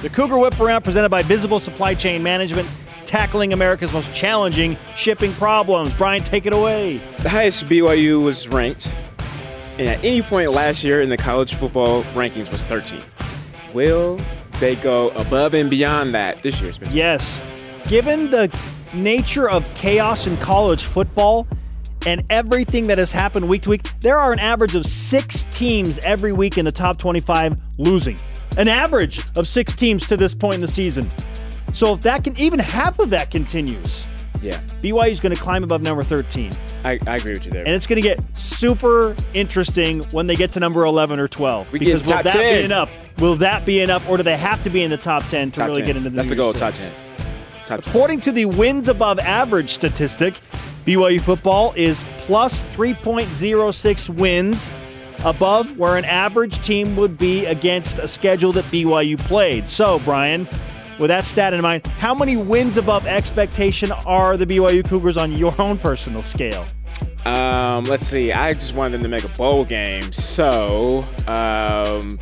The 0.00 0.08
Cougar 0.08 0.38
Whip 0.38 0.58
Around 0.58 0.82
presented 0.82 1.10
by 1.10 1.22
Visible 1.22 1.60
Supply 1.60 1.92
Chain 1.92 2.22
Management, 2.22 2.66
tackling 3.06 3.52
America's 3.52 3.92
most 3.92 4.12
challenging 4.12 4.76
shipping 4.94 5.32
problems. 5.34 5.92
Brian, 5.94 6.22
take 6.22 6.46
it 6.46 6.52
away. 6.52 7.00
The 7.22 7.28
highest 7.28 7.66
BYU 7.66 8.22
was 8.22 8.48
ranked, 8.48 8.88
and 9.78 9.88
at 9.88 10.02
any 10.04 10.22
point 10.22 10.52
last 10.52 10.84
year 10.84 11.00
in 11.00 11.08
the 11.08 11.16
college 11.16 11.54
football 11.54 12.02
rankings 12.14 12.50
was 12.50 12.64
13. 12.64 13.02
Will 13.72 14.20
they 14.60 14.76
go 14.76 15.10
above 15.10 15.54
and 15.54 15.68
beyond 15.68 16.14
that 16.14 16.42
this 16.42 16.60
year? 16.60 16.72
Spencer? 16.72 16.96
Yes. 16.96 17.40
Given 17.88 18.30
the 18.30 18.54
nature 18.94 19.48
of 19.48 19.72
chaos 19.74 20.26
in 20.26 20.36
college 20.38 20.84
football 20.84 21.46
and 22.06 22.24
everything 22.30 22.84
that 22.84 22.98
has 22.98 23.12
happened 23.12 23.48
week 23.48 23.62
to 23.62 23.70
week, 23.70 23.82
there 24.00 24.18
are 24.18 24.32
an 24.32 24.38
average 24.38 24.74
of 24.74 24.86
six 24.86 25.44
teams 25.50 25.98
every 25.98 26.32
week 26.32 26.56
in 26.56 26.64
the 26.64 26.72
top 26.72 26.98
25 26.98 27.56
losing. 27.78 28.16
An 28.56 28.68
average 28.68 29.20
of 29.36 29.46
six 29.46 29.74
teams 29.74 30.06
to 30.06 30.16
this 30.16 30.34
point 30.34 30.54
in 30.54 30.60
the 30.60 30.68
season. 30.68 31.06
So 31.76 31.92
if 31.92 32.00
that 32.00 32.24
can, 32.24 32.34
even 32.38 32.58
half 32.58 32.98
of 33.00 33.10
that 33.10 33.30
continues, 33.30 34.08
yeah, 34.40 34.58
BYU 34.82 35.10
is 35.10 35.20
going 35.20 35.34
to 35.34 35.40
climb 35.40 35.62
above 35.62 35.82
number 35.82 36.02
13. 36.02 36.50
I, 36.86 36.98
I 37.06 37.16
agree 37.16 37.32
with 37.32 37.44
you 37.44 37.52
there. 37.52 37.66
And 37.66 37.74
it's 37.74 37.86
going 37.86 38.00
to 38.00 38.08
get 38.08 38.18
super 38.34 39.14
interesting 39.34 40.00
when 40.12 40.26
they 40.26 40.36
get 40.36 40.52
to 40.52 40.60
number 40.60 40.86
11 40.86 41.20
or 41.20 41.28
12. 41.28 41.70
We 41.72 41.78
because 41.78 42.00
will 42.00 42.22
that 42.22 42.24
10. 42.24 42.60
be 42.60 42.64
enough? 42.64 42.90
Will 43.18 43.36
that 43.36 43.66
be 43.66 43.80
enough, 43.80 44.08
or 44.08 44.16
do 44.16 44.22
they 44.22 44.38
have 44.38 44.64
to 44.64 44.70
be 44.70 44.84
in 44.84 44.90
the 44.90 44.96
top 44.96 45.22
10 45.24 45.50
to 45.50 45.60
top 45.60 45.68
really 45.68 45.82
10. 45.82 45.86
get 45.86 45.96
into 45.98 46.08
the 46.08 46.16
That's 46.16 46.30
the 46.30 46.34
goal, 46.34 46.54
six? 46.54 46.90
top 47.66 47.66
10. 47.66 47.78
According 47.80 48.20
to 48.20 48.32
the 48.32 48.46
wins 48.46 48.88
above 48.88 49.18
average 49.18 49.68
statistic, 49.68 50.40
BYU 50.86 51.20
football 51.20 51.74
is 51.76 52.06
plus 52.20 52.64
3.06 52.74 54.08
wins 54.08 54.72
above 55.26 55.76
where 55.76 55.98
an 55.98 56.06
average 56.06 56.64
team 56.64 56.96
would 56.96 57.18
be 57.18 57.44
against 57.44 57.98
a 57.98 58.08
schedule 58.08 58.52
that 58.52 58.64
BYU 58.64 59.18
played. 59.18 59.68
So, 59.68 59.98
Brian, 60.06 60.48
with 60.98 61.08
that 61.08 61.24
stat 61.24 61.54
in 61.54 61.60
mind, 61.60 61.86
how 61.86 62.14
many 62.14 62.36
wins 62.36 62.76
above 62.76 63.06
expectation 63.06 63.92
are 64.06 64.36
the 64.36 64.46
BYU 64.46 64.86
Cougars 64.86 65.16
on 65.16 65.34
your 65.34 65.52
own 65.60 65.78
personal 65.78 66.22
scale? 66.22 66.66
Um, 67.24 67.84
let's 67.84 68.06
see. 68.06 68.32
I 68.32 68.52
just 68.52 68.74
wanted 68.74 68.92
them 68.92 69.02
to 69.02 69.08
make 69.08 69.24
a 69.24 69.32
bowl 69.36 69.64
game, 69.64 70.12
so 70.12 71.00
um, 71.26 72.18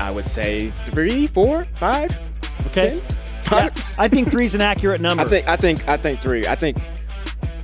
I 0.00 0.10
would 0.12 0.28
say 0.28 0.70
three, 0.70 1.26
four, 1.26 1.66
five. 1.76 2.16
Okay. 2.68 2.92
Ten? 2.92 3.02
Yeah, 3.52 3.84
I 3.98 4.08
think 4.08 4.30
three 4.30 4.46
is 4.46 4.54
an 4.54 4.62
accurate 4.62 5.00
number. 5.02 5.22
I 5.22 5.26
think 5.26 5.48
I 5.48 5.56
think 5.56 5.86
I 5.86 5.96
think 5.98 6.20
three. 6.20 6.46
I 6.46 6.54
think 6.54 6.78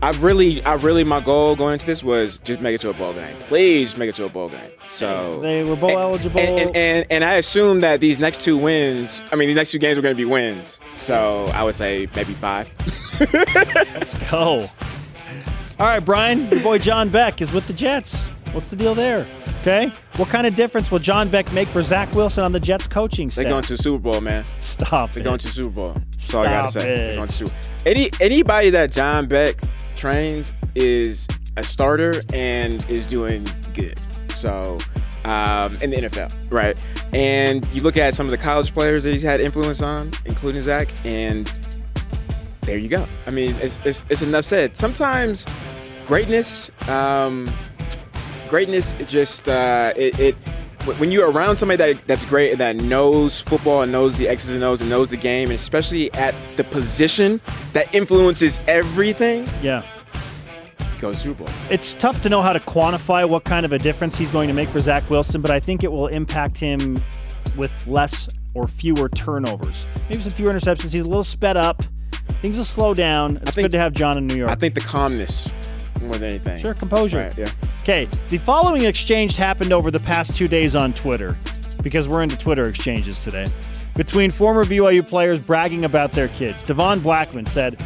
I 0.02 0.10
really 0.12 0.64
I 0.64 0.74
really 0.74 1.04
my 1.04 1.20
goal 1.20 1.54
going 1.56 1.74
into 1.74 1.84
this 1.84 2.02
was 2.02 2.38
just 2.38 2.60
make 2.60 2.74
it 2.74 2.80
to 2.82 2.90
a 2.90 2.94
bowl 2.94 3.12
game. 3.12 3.36
Please 3.40 3.96
make 3.98 4.08
it 4.08 4.14
to 4.16 4.24
a 4.24 4.28
bowl 4.30 4.48
game. 4.48 4.70
So 4.88 5.40
they 5.40 5.62
were 5.62 5.76
bowl 5.76 5.90
and, 5.90 5.98
eligible. 5.98 6.40
And, 6.40 6.58
and, 6.58 6.76
and 6.76 7.06
and 7.10 7.24
I 7.24 7.34
assume 7.34 7.82
that 7.82 8.00
these 8.00 8.18
next 8.18 8.40
two 8.40 8.56
wins, 8.56 9.20
I 9.30 9.36
mean 9.36 9.48
these 9.48 9.56
next 9.56 9.72
two 9.72 9.78
games 9.78 9.96
were 9.96 10.02
going 10.02 10.16
to 10.16 10.22
be 10.22 10.28
wins. 10.28 10.80
So 10.94 11.44
I 11.52 11.62
would 11.62 11.74
say 11.74 12.08
maybe 12.16 12.32
five. 12.32 12.70
Let's 13.20 14.14
go. 14.30 14.64
All 15.78 15.86
right, 15.86 16.00
Brian, 16.00 16.48
your 16.50 16.60
boy 16.60 16.78
John 16.78 17.08
Beck 17.08 17.40
is 17.40 17.52
with 17.52 17.66
the 17.66 17.72
Jets. 17.72 18.26
What's 18.52 18.68
the 18.68 18.76
deal 18.76 18.94
there? 18.94 19.26
Okay. 19.60 19.92
What 20.16 20.28
kind 20.28 20.46
of 20.46 20.54
difference 20.56 20.90
will 20.90 20.98
John 20.98 21.28
Beck 21.28 21.52
make 21.52 21.68
for 21.68 21.82
Zach 21.82 22.12
Wilson 22.14 22.42
on 22.44 22.52
the 22.52 22.58
Jets 22.60 22.86
coaching 22.88 23.28
They're 23.28 23.44
going 23.44 23.62
to 23.62 23.76
the 23.76 23.82
Super 23.82 23.98
Bowl, 24.10 24.20
man. 24.20 24.44
Stop 24.60 25.12
They're 25.12 25.22
it. 25.22 25.24
going 25.24 25.38
to 25.38 25.46
the 25.46 25.52
Super 25.52 25.70
Bowl. 25.70 25.94
That's 26.12 26.34
all 26.34 26.42
I 26.42 26.46
gotta 26.46 26.72
say. 26.72 26.92
it. 26.92 26.96
They're 26.96 27.14
going 27.14 27.28
to 27.28 27.34
Super 27.34 27.54
Any 27.86 28.10
anybody 28.20 28.70
that 28.70 28.90
John 28.90 29.26
Beck 29.26 29.56
trains 29.94 30.52
is 30.74 31.28
a 31.56 31.62
starter 31.62 32.20
and 32.34 32.84
is 32.90 33.06
doing 33.06 33.46
good. 33.74 33.98
So 34.30 34.78
um, 35.24 35.76
in 35.82 35.90
the 35.90 35.96
NFL, 35.98 36.34
right? 36.50 36.84
And 37.12 37.66
you 37.72 37.82
look 37.82 37.96
at 37.96 38.14
some 38.14 38.26
of 38.26 38.30
the 38.30 38.38
college 38.38 38.72
players 38.74 39.04
that 39.04 39.10
he's 39.10 39.22
had 39.22 39.40
influence 39.40 39.82
on, 39.82 40.10
including 40.24 40.62
Zach, 40.62 40.88
and 41.04 41.46
there 42.62 42.78
you 42.78 42.88
go. 42.88 43.06
I 43.26 43.30
mean, 43.30 43.54
it's 43.60 43.78
it's, 43.84 44.02
it's 44.08 44.22
enough 44.22 44.44
said. 44.44 44.76
Sometimes 44.76 45.46
greatness, 46.06 46.70
um, 46.88 47.50
greatness, 48.50 48.94
just 49.06 49.48
uh, 49.48 49.92
it. 49.96 50.18
it 50.20 50.36
when 50.98 51.12
you're 51.12 51.30
around 51.30 51.58
somebody 51.58 51.76
that, 51.92 52.06
that's 52.06 52.24
great 52.24 52.52
and 52.52 52.60
that 52.60 52.74
knows 52.76 53.42
football 53.42 53.82
and 53.82 53.92
knows 53.92 54.16
the 54.16 54.26
X's 54.26 54.48
and 54.54 54.64
O's 54.64 54.80
and 54.80 54.88
knows 54.88 55.10
the 55.10 55.16
game, 55.16 55.50
and 55.50 55.58
especially 55.58 56.12
at 56.14 56.34
the 56.56 56.64
position 56.64 57.38
that 57.74 57.94
influences 57.94 58.58
everything, 58.66 59.46
Yeah. 59.62 59.82
go 61.00 61.12
Super 61.12 61.44
Bowl. 61.44 61.54
It's 61.68 61.92
tough 61.94 62.22
to 62.22 62.30
know 62.30 62.40
how 62.40 62.54
to 62.54 62.60
quantify 62.60 63.28
what 63.28 63.44
kind 63.44 63.66
of 63.66 63.74
a 63.74 63.78
difference 63.78 64.16
he's 64.16 64.30
going 64.30 64.48
to 64.48 64.54
make 64.54 64.70
for 64.70 64.80
Zach 64.80 65.08
Wilson, 65.10 65.42
but 65.42 65.50
I 65.50 65.60
think 65.60 65.84
it 65.84 65.92
will 65.92 66.06
impact 66.08 66.56
him 66.58 66.96
with 67.58 67.86
less 67.86 68.26
or 68.54 68.66
fewer 68.66 69.10
turnovers. 69.10 69.86
Maybe 70.08 70.22
some 70.22 70.30
fewer 70.32 70.50
interceptions. 70.50 70.92
He's 70.92 71.00
a 71.02 71.08
little 71.08 71.24
sped 71.24 71.58
up. 71.58 71.82
Things 72.40 72.56
will 72.56 72.64
slow 72.64 72.94
down. 72.94 73.36
It's 73.42 73.50
think- 73.50 73.66
good 73.66 73.72
to 73.72 73.78
have 73.78 73.92
John 73.92 74.16
in 74.16 74.26
New 74.26 74.36
York. 74.36 74.50
I 74.50 74.54
think 74.54 74.74
the 74.74 74.80
calmness 74.80 75.52
more 76.10 76.18
than 76.18 76.30
anything. 76.30 76.58
Sure, 76.58 76.74
composure. 76.74 77.18
Right, 77.18 77.38
yeah. 77.38 77.50
Okay, 77.82 78.08
the 78.28 78.38
following 78.38 78.84
exchange 78.84 79.36
happened 79.36 79.72
over 79.72 79.90
the 79.90 80.00
past 80.00 80.36
two 80.36 80.46
days 80.46 80.74
on 80.74 80.92
Twitter, 80.92 81.36
because 81.82 82.08
we're 82.08 82.22
into 82.22 82.36
Twitter 82.36 82.68
exchanges 82.68 83.22
today, 83.22 83.46
between 83.96 84.30
former 84.30 84.64
BYU 84.64 85.06
players 85.06 85.38
bragging 85.40 85.84
about 85.84 86.12
their 86.12 86.28
kids. 86.28 86.62
Devon 86.62 87.00
Blackmon 87.00 87.48
said, 87.48 87.82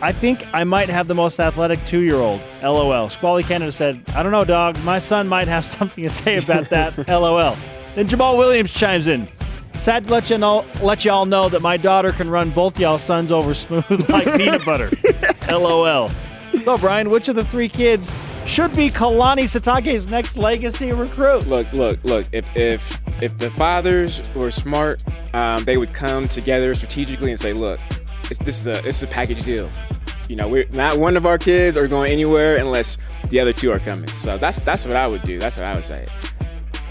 I 0.00 0.12
think 0.12 0.44
I 0.52 0.64
might 0.64 0.88
have 0.88 1.08
the 1.08 1.14
most 1.14 1.40
athletic 1.40 1.84
two 1.84 2.00
year 2.00 2.16
old. 2.16 2.40
LOL. 2.62 3.08
Squally 3.08 3.42
Canada 3.42 3.72
said, 3.72 4.02
I 4.14 4.22
don't 4.22 4.32
know, 4.32 4.44
dog. 4.44 4.78
My 4.84 4.98
son 4.98 5.26
might 5.26 5.48
have 5.48 5.64
something 5.76 6.04
to 6.04 6.10
say 6.10 6.38
about 6.38 6.70
that. 6.70 6.96
LOL. 7.08 7.56
Then 7.94 8.06
Jamaal 8.06 8.36
Williams 8.36 8.72
chimes 8.72 9.06
in. 9.06 9.28
Sad 9.74 10.04
to 10.04 10.10
let 10.12 10.28
you 10.28 10.38
know, 10.38 10.64
let 10.82 11.04
y'all 11.04 11.24
know 11.24 11.48
that 11.48 11.62
my 11.62 11.76
daughter 11.76 12.10
can 12.10 12.28
run 12.28 12.50
both 12.50 12.78
y'all 12.80 12.98
sons 12.98 13.30
over 13.30 13.54
smooth 13.54 14.08
like 14.08 14.24
peanut 14.36 14.64
butter. 14.64 14.90
LOL. 15.48 16.10
So, 16.64 16.78
Brian, 16.78 17.10
which 17.10 17.28
of 17.28 17.34
the 17.34 17.44
three 17.44 17.68
kids 17.68 18.14
should 18.46 18.74
be 18.74 18.90
Kalani 18.90 19.44
Sitake's 19.44 20.10
next 20.10 20.36
legacy 20.36 20.90
recruit? 20.90 21.46
Look, 21.46 21.70
look, 21.72 22.02
look. 22.04 22.26
If 22.32 22.44
if 22.56 23.00
if 23.22 23.36
the 23.38 23.50
fathers 23.50 24.30
were 24.34 24.50
smart, 24.50 25.04
um, 25.34 25.64
they 25.64 25.76
would 25.76 25.92
come 25.92 26.24
together 26.24 26.74
strategically 26.74 27.30
and 27.30 27.40
say, 27.40 27.52
"Look, 27.52 27.80
this 28.28 28.58
is 28.60 28.66
a 28.66 28.80
this 28.82 29.02
is 29.02 29.10
a 29.10 29.12
package 29.12 29.44
deal. 29.44 29.70
You 30.28 30.36
know, 30.36 30.48
we're 30.48 30.68
not 30.74 30.98
one 30.98 31.16
of 31.16 31.24
our 31.24 31.38
kids 31.38 31.78
are 31.78 31.88
going 31.88 32.12
anywhere 32.12 32.56
unless 32.56 32.98
the 33.30 33.40
other 33.40 33.52
two 33.52 33.70
are 33.70 33.78
coming. 33.78 34.08
So 34.08 34.36
that's 34.36 34.60
that's 34.60 34.84
what 34.84 34.96
I 34.96 35.08
would 35.08 35.22
do. 35.22 35.38
That's 35.38 35.56
what 35.56 35.66
I 35.66 35.74
would 35.74 35.84
say. 35.84 36.06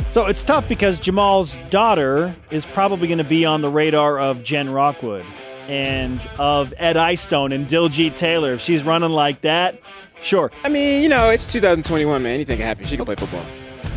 So 0.10 0.26
it's 0.26 0.42
tough 0.42 0.68
because 0.68 1.00
Jamaal's 1.00 1.58
daughter 1.70 2.36
is 2.50 2.66
probably 2.66 3.08
going 3.08 3.18
to 3.20 3.24
be 3.24 3.46
on 3.46 3.62
the 3.62 3.70
radar 3.70 4.18
of 4.18 4.44
Jen 4.44 4.72
Rockwood 4.72 5.26
and 5.68 6.28
of 6.38 6.74
Ed 6.78 6.98
Eyestone 6.98 7.52
and 7.52 7.68
Diljeet 7.68 8.16
Taylor. 8.16 8.54
If 8.54 8.62
she's 8.62 8.84
running 8.84 9.12
like 9.12 9.42
that, 9.42 9.80
sure, 10.22 10.52
I 10.64 10.70
mean, 10.70 11.04
you 11.04 11.10
know, 11.10 11.30
it's 11.30 11.52
2021, 11.52 12.22
man. 12.24 12.34
Anything 12.34 12.58
can 12.58 12.66
happen. 12.66 12.86
She 12.86 12.96
can 12.98 13.06
play 13.06 13.16
football. 13.16 13.44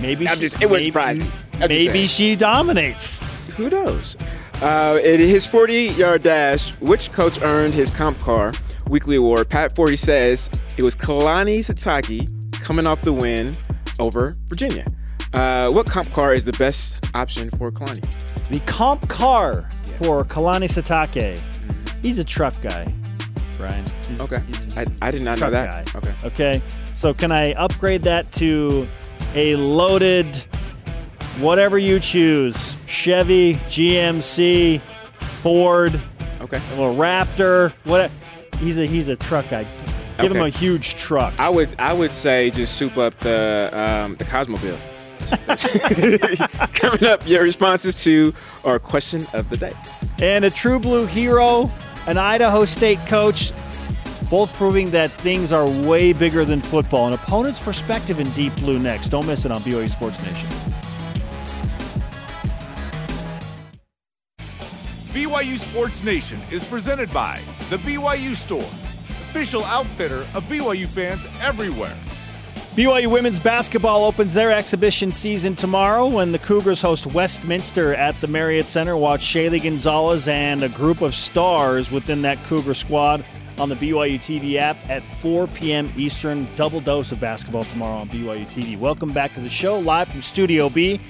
maybe 0.00 0.28
I'm 0.28 0.36
she, 0.36 0.42
just- 0.42 0.60
it 0.62 0.70
maybe, 0.70 0.86
surprise 0.86 1.18
me. 1.18 1.30
I'm 1.60 1.68
Maybe 1.68 2.06
she 2.06 2.36
dominates. 2.36 3.22
Who 3.56 3.68
knows? 3.68 4.16
Uh, 4.62 4.98
in 5.02 5.20
his 5.20 5.46
40-yard 5.46 6.22
dash, 6.22 6.70
which 6.80 7.12
coach 7.12 7.40
earned 7.42 7.72
his 7.74 7.90
comp 7.90 8.18
car 8.18 8.52
weekly 8.88 9.16
award? 9.16 9.48
Pat 9.48 9.74
Forde 9.74 9.98
says 9.98 10.50
it 10.76 10.82
was 10.82 10.94
Kalani 10.96 11.58
Sitake 11.60 12.28
coming 12.62 12.86
off 12.86 13.00
the 13.02 13.12
win 13.12 13.52
over 13.98 14.36
Virginia. 14.48 14.86
Uh, 15.32 15.70
what 15.70 15.86
comp 15.86 16.10
car 16.12 16.34
is 16.34 16.44
the 16.44 16.52
best 16.52 16.98
option 17.14 17.50
for 17.50 17.70
Kalani? 17.70 18.48
The 18.48 18.60
comp 18.60 19.08
car 19.08 19.70
for 19.98 20.24
Kalani 20.24 20.68
Sitake. 20.68 21.40
He's 22.02 22.18
a 22.18 22.24
truck 22.24 22.60
guy, 22.62 22.92
Brian. 23.56 23.84
He's- 24.08 24.20
Okay, 24.20 24.42
he's 24.46 24.76
I, 24.76 24.86
I 25.02 25.10
did 25.10 25.22
not 25.22 25.38
know 25.40 25.50
that. 25.50 25.86
guy. 25.92 25.98
Okay, 25.98 26.14
Okay. 26.24 26.62
So 26.94 27.14
can 27.14 27.32
I 27.32 27.52
upgrade 27.52 28.02
that 28.02 28.30
to 28.32 28.86
a 29.34 29.56
loaded 29.56 30.36
whatever 31.38 31.78
you 31.78 31.98
choose? 32.00 32.74
Chevy, 32.86 33.54
GMC, 33.68 34.80
Ford, 35.42 35.98
okay. 36.40 36.60
a 36.72 36.76
little 36.76 36.94
Raptor, 36.96 37.72
what 37.84 38.10
he's 38.58 38.78
a 38.78 38.86
he's 38.86 39.08
a 39.08 39.16
truck 39.16 39.48
guy. 39.48 39.66
Give 40.20 40.32
him 40.32 40.42
a 40.42 40.50
huge 40.50 40.96
truck. 40.96 41.32
I 41.38 41.48
would 41.48 41.74
I 41.78 41.94
would 41.94 42.12
say 42.12 42.50
just 42.50 42.76
soup 42.76 42.98
up 42.98 43.18
the 43.20 43.70
um, 43.72 44.16
the 44.16 44.24
Cosmobile. 44.24 44.78
Coming 46.74 47.04
up, 47.04 47.26
your 47.26 47.42
responses 47.42 48.02
to 48.04 48.34
our 48.64 48.78
question 48.78 49.24
of 49.32 49.48
the 49.48 49.56
day. 49.56 49.72
And 50.20 50.44
a 50.44 50.50
true 50.50 50.78
blue 50.78 51.06
hero, 51.06 51.70
an 52.06 52.18
Idaho 52.18 52.64
State 52.64 52.98
coach, 53.06 53.52
both 54.28 54.52
proving 54.54 54.90
that 54.90 55.10
things 55.10 55.52
are 55.52 55.68
way 55.68 56.12
bigger 56.12 56.44
than 56.44 56.60
football. 56.60 57.08
An 57.08 57.14
opponent's 57.14 57.60
perspective 57.60 58.20
in 58.20 58.30
Deep 58.30 58.54
Blue 58.56 58.78
next. 58.78 59.08
Don't 59.08 59.26
miss 59.26 59.44
it 59.44 59.52
on 59.52 59.62
BYU 59.62 59.90
Sports 59.90 60.20
Nation. 60.22 60.48
BYU 65.12 65.58
Sports 65.58 66.04
Nation 66.04 66.40
is 66.50 66.62
presented 66.64 67.12
by 67.12 67.40
The 67.68 67.76
BYU 67.78 68.34
Store, 68.34 68.60
official 68.60 69.64
outfitter 69.64 70.20
of 70.34 70.44
BYU 70.44 70.86
fans 70.86 71.26
everywhere. 71.40 71.96
BYU 72.76 73.10
women's 73.10 73.40
basketball 73.40 74.04
opens 74.04 74.32
their 74.32 74.52
exhibition 74.52 75.10
season 75.10 75.56
tomorrow 75.56 76.06
when 76.06 76.30
the 76.30 76.38
Cougars 76.38 76.80
host 76.80 77.04
Westminster 77.04 77.96
at 77.96 78.18
the 78.20 78.28
Marriott 78.28 78.68
Center. 78.68 78.96
Watch 78.96 79.22
Shaylee 79.22 79.60
Gonzalez 79.60 80.28
and 80.28 80.62
a 80.62 80.68
group 80.68 81.02
of 81.02 81.12
stars 81.12 81.90
within 81.90 82.22
that 82.22 82.38
Cougar 82.44 82.74
squad 82.74 83.24
on 83.58 83.70
the 83.70 83.74
BYU 83.74 84.20
TV 84.20 84.54
app 84.54 84.76
at 84.88 85.02
4 85.02 85.48
p.m. 85.48 85.92
Eastern. 85.96 86.46
Double 86.54 86.80
dose 86.80 87.10
of 87.10 87.18
basketball 87.18 87.64
tomorrow 87.64 87.98
on 87.98 88.08
BYU 88.08 88.46
TV. 88.46 88.78
Welcome 88.78 89.12
back 89.12 89.34
to 89.34 89.40
the 89.40 89.50
show, 89.50 89.76
live 89.80 90.06
from 90.06 90.22
Studio 90.22 90.68
B. 90.68 91.00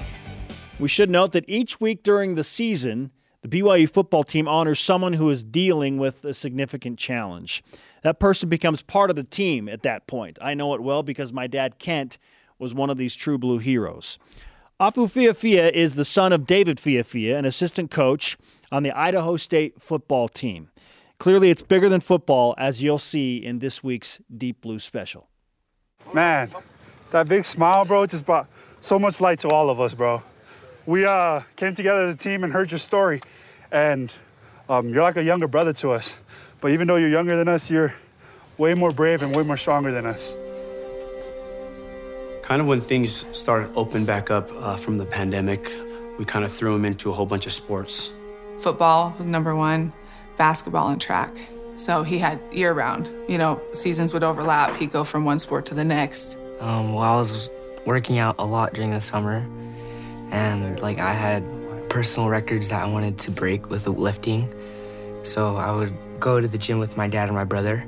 We 0.78 0.88
should 0.88 1.10
note 1.10 1.32
that 1.32 1.44
each 1.46 1.78
week 1.78 2.02
during 2.02 2.36
the 2.36 2.44
season, 2.44 3.10
the 3.42 3.48
BYU 3.48 3.88
football 3.88 4.24
team 4.24 4.48
honors 4.48 4.80
someone 4.80 5.12
who 5.12 5.28
is 5.28 5.44
dealing 5.44 5.98
with 5.98 6.24
a 6.24 6.32
significant 6.32 6.98
challenge. 6.98 7.62
That 8.02 8.18
person 8.18 8.48
becomes 8.48 8.82
part 8.82 9.10
of 9.10 9.16
the 9.16 9.24
team 9.24 9.68
at 9.68 9.82
that 9.82 10.06
point. 10.06 10.38
I 10.40 10.54
know 10.54 10.74
it 10.74 10.80
well 10.80 11.02
because 11.02 11.32
my 11.32 11.46
dad, 11.46 11.78
Kent, 11.78 12.18
was 12.58 12.74
one 12.74 12.90
of 12.90 12.98
these 12.98 13.14
true 13.14 13.38
blue 13.38 13.58
heroes. 13.58 14.18
Afu 14.80 15.10
Fiafia 15.10 15.68
is 15.70 15.94
the 15.94 16.04
son 16.04 16.32
of 16.32 16.46
David 16.46 16.80
Fiafia, 16.80 17.38
an 17.38 17.44
assistant 17.44 17.90
coach 17.90 18.38
on 18.72 18.82
the 18.82 18.92
Idaho 18.92 19.36
State 19.36 19.80
football 19.80 20.28
team. 20.28 20.70
Clearly, 21.18 21.50
it's 21.50 21.60
bigger 21.60 21.90
than 21.90 22.00
football, 22.00 22.54
as 22.56 22.82
you'll 22.82 22.96
see 22.98 23.36
in 23.36 23.58
this 23.58 23.84
week's 23.84 24.22
Deep 24.34 24.62
Blue 24.62 24.78
special. 24.78 25.28
Man, 26.14 26.50
that 27.10 27.28
big 27.28 27.44
smile, 27.44 27.84
bro, 27.84 28.06
just 28.06 28.24
brought 28.24 28.46
so 28.80 28.98
much 28.98 29.20
light 29.20 29.40
to 29.40 29.48
all 29.48 29.68
of 29.68 29.78
us, 29.80 29.92
bro. 29.92 30.22
We 30.86 31.04
uh, 31.04 31.42
came 31.56 31.74
together 31.74 32.08
as 32.08 32.14
a 32.14 32.16
team 32.16 32.42
and 32.42 32.52
heard 32.52 32.70
your 32.70 32.78
story, 32.78 33.20
and 33.70 34.10
um, 34.66 34.88
you're 34.88 35.02
like 35.02 35.18
a 35.18 35.22
younger 35.22 35.46
brother 35.46 35.74
to 35.74 35.90
us. 35.90 36.14
But 36.60 36.72
even 36.72 36.88
though 36.88 36.96
you're 36.96 37.08
younger 37.08 37.36
than 37.36 37.48
us, 37.48 37.70
you're 37.70 37.94
way 38.58 38.74
more 38.74 38.90
brave 38.90 39.22
and 39.22 39.34
way 39.34 39.42
more 39.42 39.56
stronger 39.56 39.90
than 39.90 40.06
us. 40.06 40.34
Kind 42.42 42.60
of 42.60 42.66
when 42.66 42.80
things 42.80 43.24
started 43.32 43.72
open 43.74 44.04
back 44.04 44.30
up 44.30 44.50
uh, 44.52 44.76
from 44.76 44.98
the 44.98 45.06
pandemic, 45.06 45.72
we 46.18 46.24
kind 46.24 46.44
of 46.44 46.52
threw 46.52 46.74
him 46.74 46.84
into 46.84 47.10
a 47.10 47.12
whole 47.12 47.26
bunch 47.26 47.46
of 47.46 47.52
sports. 47.52 48.12
Football, 48.58 49.14
number 49.20 49.56
one, 49.56 49.92
basketball 50.36 50.88
and 50.88 51.00
track. 51.00 51.34
So 51.76 52.02
he 52.02 52.18
had 52.18 52.38
year 52.52 52.74
round. 52.74 53.10
You 53.26 53.38
know, 53.38 53.60
seasons 53.72 54.12
would 54.12 54.22
overlap. 54.22 54.76
He'd 54.76 54.90
go 54.90 55.02
from 55.02 55.24
one 55.24 55.38
sport 55.38 55.64
to 55.66 55.74
the 55.74 55.84
next. 55.84 56.38
Um, 56.60 56.92
well, 56.92 57.04
I 57.04 57.14
was 57.14 57.48
working 57.86 58.18
out 58.18 58.34
a 58.38 58.44
lot 58.44 58.74
during 58.74 58.90
the 58.90 59.00
summer, 59.00 59.46
and 60.30 60.78
like 60.80 60.98
I 60.98 61.14
had 61.14 61.42
personal 61.88 62.28
records 62.28 62.68
that 62.68 62.84
I 62.84 62.86
wanted 62.86 63.18
to 63.20 63.30
break 63.30 63.70
with 63.70 63.86
lifting. 63.86 64.52
So 65.22 65.56
I 65.56 65.74
would 65.74 65.94
go 66.20 66.40
to 66.40 66.46
the 66.46 66.58
gym 66.58 66.78
with 66.78 66.96
my 66.96 67.08
dad 67.08 67.28
and 67.28 67.34
my 67.36 67.44
brother, 67.44 67.84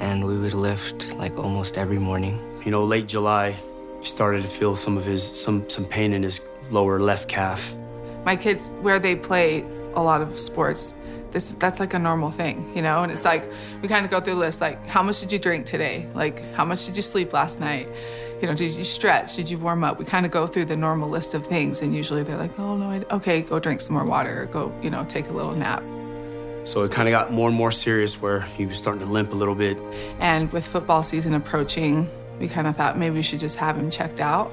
and 0.00 0.26
we 0.26 0.38
would 0.38 0.54
lift 0.54 1.14
like 1.14 1.36
almost 1.38 1.78
every 1.78 1.98
morning. 1.98 2.38
You 2.64 2.70
know, 2.70 2.84
late 2.84 3.06
July, 3.06 3.56
he 4.00 4.06
started 4.06 4.42
to 4.42 4.48
feel 4.48 4.74
some 4.74 4.98
of 4.98 5.04
his 5.04 5.22
some 5.22 5.68
some 5.68 5.84
pain 5.84 6.12
in 6.12 6.22
his 6.22 6.40
lower 6.70 7.00
left 7.00 7.28
calf. 7.28 7.76
My 8.24 8.36
kids, 8.36 8.68
where 8.82 8.98
they 8.98 9.16
play 9.16 9.64
a 9.94 10.02
lot 10.02 10.20
of 10.20 10.38
sports, 10.38 10.94
this 11.30 11.54
that's 11.54 11.80
like 11.80 11.94
a 11.94 11.98
normal 11.98 12.30
thing, 12.30 12.70
you 12.74 12.82
know. 12.82 13.02
And 13.02 13.12
it's 13.12 13.24
like 13.24 13.48
we 13.80 13.88
kind 13.88 14.04
of 14.04 14.10
go 14.10 14.20
through 14.20 14.34
the 14.34 14.40
list, 14.40 14.60
like 14.60 14.84
how 14.86 15.02
much 15.02 15.20
did 15.20 15.32
you 15.32 15.38
drink 15.38 15.64
today? 15.64 16.06
Like 16.14 16.44
how 16.54 16.64
much 16.64 16.84
did 16.84 16.96
you 16.96 17.02
sleep 17.02 17.32
last 17.32 17.60
night? 17.60 17.88
You 18.42 18.46
know, 18.46 18.54
did 18.54 18.72
you 18.72 18.84
stretch? 18.84 19.34
Did 19.34 19.50
you 19.50 19.58
warm 19.58 19.82
up? 19.82 19.98
We 19.98 20.04
kind 20.04 20.24
of 20.24 20.30
go 20.30 20.46
through 20.46 20.66
the 20.66 20.76
normal 20.76 21.08
list 21.08 21.34
of 21.34 21.46
things, 21.46 21.82
and 21.82 21.94
usually 21.94 22.22
they're 22.22 22.38
like, 22.38 22.56
oh 22.58 22.76
no, 22.76 22.90
I, 22.90 23.14
okay, 23.16 23.42
go 23.42 23.58
drink 23.58 23.80
some 23.80 23.94
more 23.94 24.04
water, 24.04 24.42
or 24.42 24.46
go, 24.46 24.72
you 24.80 24.90
know, 24.90 25.04
take 25.08 25.28
a 25.28 25.32
little 25.32 25.54
nap. 25.54 25.82
So 26.64 26.82
it 26.82 26.92
kind 26.92 27.08
of 27.08 27.12
got 27.12 27.32
more 27.32 27.48
and 27.48 27.56
more 27.56 27.72
serious 27.72 28.20
where 28.20 28.40
he 28.40 28.66
was 28.66 28.76
starting 28.76 29.00
to 29.00 29.10
limp 29.10 29.32
a 29.32 29.36
little 29.36 29.54
bit. 29.54 29.78
And 30.20 30.52
with 30.52 30.66
football 30.66 31.02
season 31.02 31.34
approaching, 31.34 32.08
we 32.38 32.48
kind 32.48 32.66
of 32.66 32.76
thought 32.76 32.98
maybe 32.98 33.16
we 33.16 33.22
should 33.22 33.40
just 33.40 33.56
have 33.56 33.76
him 33.76 33.90
checked 33.90 34.20
out 34.20 34.52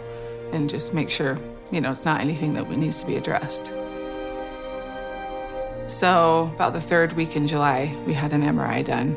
and 0.53 0.69
just 0.69 0.93
make 0.93 1.09
sure, 1.09 1.37
you 1.71 1.81
know, 1.81 1.91
it's 1.91 2.05
not 2.05 2.21
anything 2.21 2.53
that 2.53 2.69
needs 2.69 3.01
to 3.01 3.07
be 3.07 3.15
addressed. 3.15 3.71
So, 5.88 6.51
about 6.55 6.73
the 6.73 6.81
third 6.81 7.13
week 7.13 7.36
in 7.36 7.45
July, 7.45 7.95
we 8.07 8.13
had 8.13 8.33
an 8.33 8.41
MRI 8.41 8.83
done, 8.83 9.15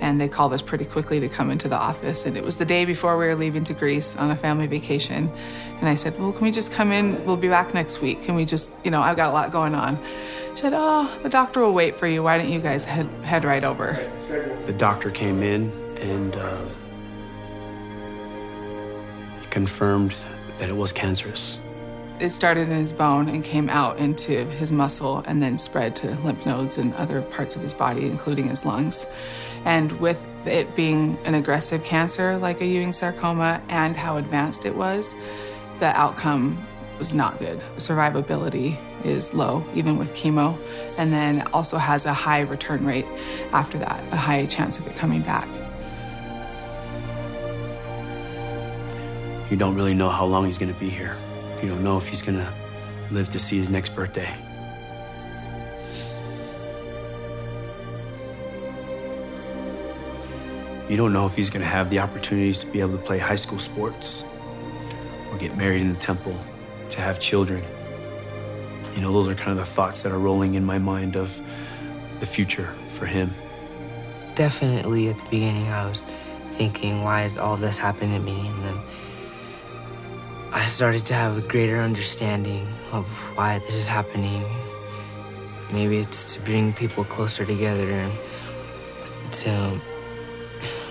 and 0.00 0.20
they 0.20 0.26
called 0.26 0.52
us 0.52 0.60
pretty 0.60 0.84
quickly 0.84 1.20
to 1.20 1.28
come 1.28 1.48
into 1.48 1.68
the 1.68 1.76
office. 1.76 2.26
And 2.26 2.36
it 2.36 2.42
was 2.42 2.56
the 2.56 2.64
day 2.64 2.84
before 2.84 3.16
we 3.16 3.26
were 3.26 3.36
leaving 3.36 3.62
to 3.64 3.72
Greece 3.72 4.16
on 4.16 4.32
a 4.32 4.36
family 4.36 4.66
vacation. 4.66 5.30
And 5.78 5.88
I 5.88 5.94
said, 5.94 6.18
Well, 6.18 6.32
can 6.32 6.44
we 6.44 6.50
just 6.50 6.72
come 6.72 6.90
in? 6.90 7.24
We'll 7.24 7.36
be 7.36 7.48
back 7.48 7.72
next 7.72 8.00
week. 8.00 8.24
Can 8.24 8.34
we 8.34 8.44
just, 8.44 8.72
you 8.82 8.90
know, 8.90 9.00
I've 9.00 9.16
got 9.16 9.30
a 9.30 9.32
lot 9.32 9.52
going 9.52 9.76
on. 9.76 9.96
She 10.50 10.62
said, 10.62 10.72
Oh, 10.74 11.08
the 11.22 11.28
doctor 11.28 11.60
will 11.60 11.72
wait 11.72 11.94
for 11.94 12.08
you. 12.08 12.24
Why 12.24 12.36
don't 12.36 12.50
you 12.50 12.58
guys 12.58 12.84
head, 12.84 13.06
head 13.22 13.44
right 13.44 13.62
over? 13.62 13.96
The 14.66 14.74
doctor 14.76 15.10
came 15.10 15.44
in 15.44 15.70
and 16.00 16.34
uh, 16.34 16.68
confirmed 19.50 20.16
that 20.58 20.68
it 20.68 20.76
was 20.76 20.92
cancerous. 20.92 21.60
It 22.20 22.30
started 22.30 22.68
in 22.68 22.78
his 22.78 22.92
bone 22.92 23.28
and 23.28 23.44
came 23.44 23.70
out 23.70 23.98
into 23.98 24.44
his 24.46 24.72
muscle 24.72 25.18
and 25.26 25.40
then 25.40 25.56
spread 25.56 25.94
to 25.96 26.16
lymph 26.22 26.44
nodes 26.44 26.76
and 26.76 26.92
other 26.94 27.22
parts 27.22 27.54
of 27.54 27.62
his 27.62 27.72
body, 27.72 28.06
including 28.06 28.48
his 28.48 28.64
lungs. 28.64 29.06
And 29.64 29.92
with 30.00 30.26
it 30.44 30.74
being 30.74 31.16
an 31.24 31.34
aggressive 31.34 31.84
cancer 31.84 32.36
like 32.36 32.60
a 32.60 32.66
Ewing 32.66 32.92
sarcoma 32.92 33.62
and 33.68 33.96
how 33.96 34.16
advanced 34.16 34.64
it 34.66 34.74
was, 34.74 35.14
the 35.78 35.96
outcome 35.96 36.66
was 36.98 37.14
not 37.14 37.38
good. 37.38 37.60
Survivability 37.76 38.76
is 39.04 39.32
low, 39.32 39.64
even 39.72 39.96
with 39.96 40.12
chemo, 40.14 40.58
and 40.96 41.12
then 41.12 41.46
also 41.52 41.78
has 41.78 42.04
a 42.04 42.12
high 42.12 42.40
return 42.40 42.84
rate 42.84 43.06
after 43.52 43.78
that, 43.78 44.02
a 44.12 44.16
high 44.16 44.44
chance 44.46 44.76
of 44.80 44.88
it 44.88 44.96
coming 44.96 45.22
back. 45.22 45.48
You 49.50 49.56
don't 49.56 49.76
really 49.76 49.94
know 49.94 50.08
how 50.08 50.26
long 50.26 50.46
he's 50.46 50.58
going 50.58 50.74
to 50.74 50.80
be 50.80 50.90
here. 50.90 51.16
You 51.62 51.68
don't 51.68 51.82
know 51.82 51.96
if 51.98 52.08
he's 52.08 52.22
to 52.22 52.52
live 53.10 53.28
to 53.30 53.38
see 53.38 53.58
his 53.58 53.68
next 53.68 53.94
birthday. 53.94 54.32
You 60.88 60.96
don't 60.96 61.12
know 61.12 61.26
if 61.26 61.34
he's 61.34 61.50
going 61.50 61.60
to 61.60 61.68
have 61.68 61.90
the 61.90 61.98
opportunities 61.98 62.58
to 62.58 62.66
be 62.66 62.80
able 62.80 62.96
to 62.96 63.02
play 63.02 63.18
high 63.18 63.36
school 63.36 63.58
sports 63.58 64.24
or 65.30 65.38
get 65.38 65.56
married 65.56 65.82
in 65.82 65.92
the 65.92 65.98
temple, 65.98 66.38
to 66.90 67.00
have 67.00 67.20
children. 67.20 67.62
You 68.94 69.02
know, 69.02 69.12
those 69.12 69.28
are 69.28 69.34
kind 69.34 69.50
of 69.50 69.58
the 69.58 69.64
thoughts 69.64 70.02
that 70.02 70.12
are 70.12 70.18
rolling 70.18 70.54
in 70.54 70.64
my 70.64 70.78
mind 70.78 71.16
of 71.16 71.38
the 72.20 72.26
future 72.26 72.74
for 72.88 73.04
him. 73.04 73.34
Definitely 74.34 75.08
at 75.08 75.18
the 75.18 75.24
beginning, 75.24 75.68
I 75.68 75.86
was 75.88 76.04
thinking, 76.52 77.02
why 77.02 77.24
is 77.24 77.36
all 77.36 77.56
this 77.56 77.76
happening 77.76 78.18
to 78.18 78.24
me? 78.24 78.48
And 78.48 78.64
then 78.64 78.78
I 80.52 80.64
started 80.64 81.04
to 81.06 81.14
have 81.14 81.36
a 81.36 81.42
greater 81.42 81.76
understanding 81.76 82.66
of 82.92 83.06
why 83.36 83.58
this 83.58 83.74
is 83.74 83.86
happening. 83.86 84.42
Maybe 85.72 85.98
it's 85.98 86.34
to 86.34 86.40
bring 86.40 86.72
people 86.72 87.04
closer 87.04 87.44
together 87.44 87.84
and 87.84 88.12
to 89.32 89.80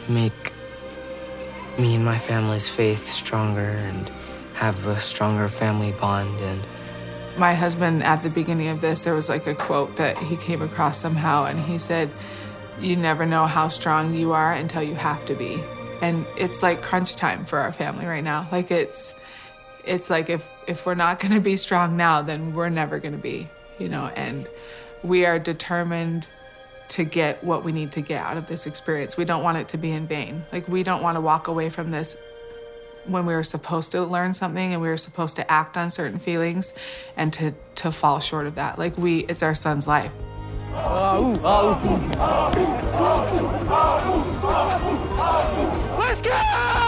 make 0.07 0.53
me 1.79 1.95
and 1.95 2.05
my 2.05 2.19
family's 2.19 2.69
faith 2.69 3.07
stronger 3.07 3.61
and 3.61 4.09
have 4.53 4.85
a 4.85 5.01
stronger 5.01 5.47
family 5.47 5.91
bond. 5.93 6.39
And 6.41 6.61
my 7.37 7.55
husband 7.55 8.03
at 8.03 8.21
the 8.21 8.29
beginning 8.29 8.67
of 8.67 8.81
this 8.81 9.05
there 9.05 9.15
was 9.15 9.27
like 9.27 9.47
a 9.47 9.55
quote 9.55 9.95
that 9.95 10.17
he 10.17 10.37
came 10.37 10.61
across 10.61 10.99
somehow 10.99 11.45
and 11.45 11.59
he 11.59 11.77
said 11.77 12.09
you 12.79 12.95
never 12.95 13.25
know 13.25 13.45
how 13.47 13.67
strong 13.69 14.13
you 14.13 14.33
are 14.33 14.53
until 14.53 14.83
you 14.83 14.93
have 14.93 15.25
to 15.25 15.33
be. 15.33 15.59
And 16.03 16.27
it's 16.37 16.61
like 16.61 16.83
crunch 16.83 17.15
time 17.15 17.45
for 17.45 17.57
our 17.57 17.71
family 17.71 18.05
right 18.05 18.23
now. 18.23 18.47
Like 18.51 18.69
it's 18.69 19.15
it's 19.87 20.09
like 20.09 20.29
if 20.29 20.47
if 20.67 20.85
we're 20.85 20.95
not 20.95 21.19
going 21.19 21.33
to 21.33 21.41
be 21.41 21.55
strong 21.55 21.97
now 21.97 22.21
then 22.21 22.53
we're 22.53 22.69
never 22.69 22.99
going 22.99 23.15
to 23.15 23.21
be 23.21 23.47
you 23.79 23.89
know 23.89 24.11
and 24.15 24.47
we 25.03 25.25
are 25.25 25.39
determined 25.39 26.27
to 26.89 27.03
get 27.03 27.43
what 27.43 27.63
we 27.63 27.71
need 27.71 27.91
to 27.93 28.01
get 28.01 28.23
out 28.23 28.37
of 28.37 28.47
this 28.47 28.65
experience. 28.65 29.17
We 29.17 29.25
don't 29.25 29.43
want 29.43 29.57
it 29.57 29.67
to 29.69 29.77
be 29.77 29.91
in 29.91 30.07
vain. 30.07 30.43
Like 30.51 30.67
we 30.67 30.83
don't 30.83 31.01
want 31.01 31.15
to 31.15 31.21
walk 31.21 31.47
away 31.47 31.69
from 31.69 31.91
this 31.91 32.15
when 33.05 33.25
we 33.25 33.33
were 33.33 33.43
supposed 33.43 33.91
to 33.93 34.03
learn 34.03 34.33
something 34.33 34.73
and 34.73 34.81
we 34.81 34.87
were 34.87 34.97
supposed 34.97 35.35
to 35.37 35.51
act 35.51 35.77
on 35.77 35.89
certain 35.89 36.19
feelings 36.19 36.73
and 37.15 37.31
to 37.33 37.53
to 37.75 37.91
fall 37.91 38.19
short 38.19 38.47
of 38.47 38.55
that. 38.55 38.79
Like 38.79 38.97
we 38.97 39.19
it's 39.25 39.43
our 39.43 39.55
son's 39.55 39.87
life. 39.87 40.11
Let's 45.99 46.21
go! 46.21 46.86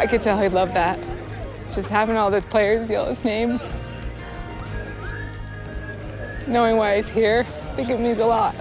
I 0.00 0.06
could 0.08 0.22
tell 0.22 0.40
he 0.40 0.48
loved 0.48 0.74
that. 0.74 0.98
Just 1.72 1.88
having 1.88 2.16
all 2.16 2.30
the 2.30 2.42
players 2.42 2.90
yell 2.90 3.06
his 3.06 3.24
name. 3.24 3.60
Knowing 6.46 6.76
why 6.76 6.96
he's 6.96 7.08
here, 7.08 7.46
I 7.48 7.74
think 7.76 7.88
it 7.88 8.00
means 8.00 8.18
a 8.18 8.26
lot. 8.26 8.54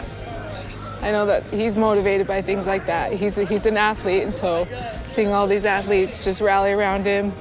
I 1.01 1.11
know 1.11 1.25
that 1.25 1.43
he's 1.51 1.75
motivated 1.75 2.27
by 2.27 2.41
things 2.41 2.67
like 2.67 2.85
that. 2.85 3.11
He's, 3.11 3.37
a, 3.39 3.43
he's 3.43 3.65
an 3.65 3.75
athlete, 3.75 4.23
and 4.23 4.33
so 4.33 4.67
seeing 5.07 5.29
all 5.29 5.47
these 5.47 5.65
athletes 5.65 6.23
just 6.23 6.41
rally 6.41 6.71
around 6.71 7.05
him, 7.05 7.33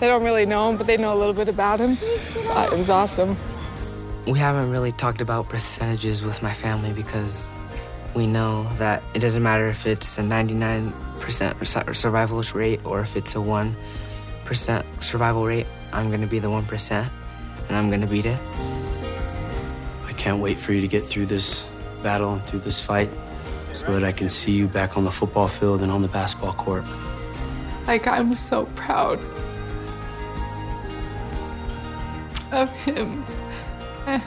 they 0.00 0.08
don't 0.08 0.24
really 0.24 0.46
know 0.46 0.68
him, 0.68 0.76
but 0.76 0.86
they 0.86 0.96
know 0.96 1.14
a 1.14 1.18
little 1.18 1.32
bit 1.32 1.48
about 1.48 1.78
him. 1.80 1.94
So, 1.94 2.50
it 2.62 2.76
was 2.76 2.90
awesome. 2.90 3.36
we 4.26 4.38
haven't 4.38 4.70
really 4.70 4.92
talked 4.92 5.20
about 5.20 5.48
percentages 5.48 6.24
with 6.24 6.42
my 6.42 6.52
family 6.52 6.92
because 6.92 7.50
we 8.14 8.26
know 8.26 8.64
that 8.78 9.02
it 9.14 9.20
doesn't 9.20 9.42
matter 9.42 9.68
if 9.68 9.86
it's 9.86 10.18
a 10.18 10.22
99% 10.22 11.94
survival 11.94 12.42
rate 12.54 12.80
or 12.84 13.00
if 13.00 13.16
it's 13.16 13.34
a 13.34 13.38
1% 13.38 13.74
survival 15.00 15.46
rate. 15.46 15.66
I'm 15.92 16.08
going 16.08 16.20
to 16.20 16.26
be 16.26 16.38
the 16.38 16.48
1% 16.48 17.08
and 17.68 17.76
I'm 17.76 17.88
going 17.88 18.00
to 18.00 18.06
beat 18.06 18.26
it. 18.26 18.38
I 20.06 20.12
can't 20.12 20.40
wait 20.40 20.58
for 20.58 20.72
you 20.72 20.80
to 20.80 20.88
get 20.88 21.04
through 21.06 21.26
this 21.26 21.66
battle 22.02 22.34
and 22.34 22.42
through 22.44 22.60
this 22.60 22.80
fight 22.80 23.10
so 23.72 23.92
that 23.92 24.04
I 24.04 24.12
can 24.12 24.28
see 24.28 24.52
you 24.52 24.66
back 24.66 24.96
on 24.96 25.04
the 25.04 25.10
football 25.10 25.48
field 25.48 25.82
and 25.82 25.92
on 25.92 26.02
the 26.02 26.08
basketball 26.08 26.54
court. 26.54 26.84
Like, 27.86 28.06
I'm 28.06 28.34
so 28.34 28.66
proud 28.74 29.20
of 32.50 32.70
him 32.70 33.24
and 34.06 34.22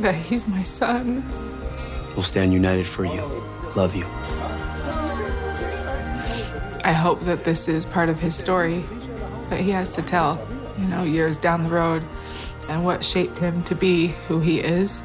that 0.00 0.14
he's 0.14 0.46
my 0.46 0.62
son. 0.62 1.22
We'll 2.14 2.22
stand 2.22 2.52
united 2.52 2.86
for 2.86 3.04
you. 3.04 3.22
Love 3.74 3.94
you. 3.94 4.06
I 6.84 6.92
hope 6.92 7.20
that 7.22 7.44
this 7.44 7.66
is 7.66 7.84
part 7.84 8.08
of 8.08 8.18
his 8.18 8.34
story 8.34 8.84
that 9.50 9.60
he 9.60 9.70
has 9.70 9.94
to 9.96 10.02
tell, 10.02 10.46
you 10.78 10.86
know, 10.86 11.02
years 11.02 11.38
down 11.38 11.64
the 11.64 11.70
road 11.70 12.02
and 12.68 12.84
what 12.84 13.04
shaped 13.04 13.38
him 13.38 13.62
to 13.64 13.74
be 13.74 14.08
who 14.28 14.40
he 14.40 14.60
is. 14.60 15.02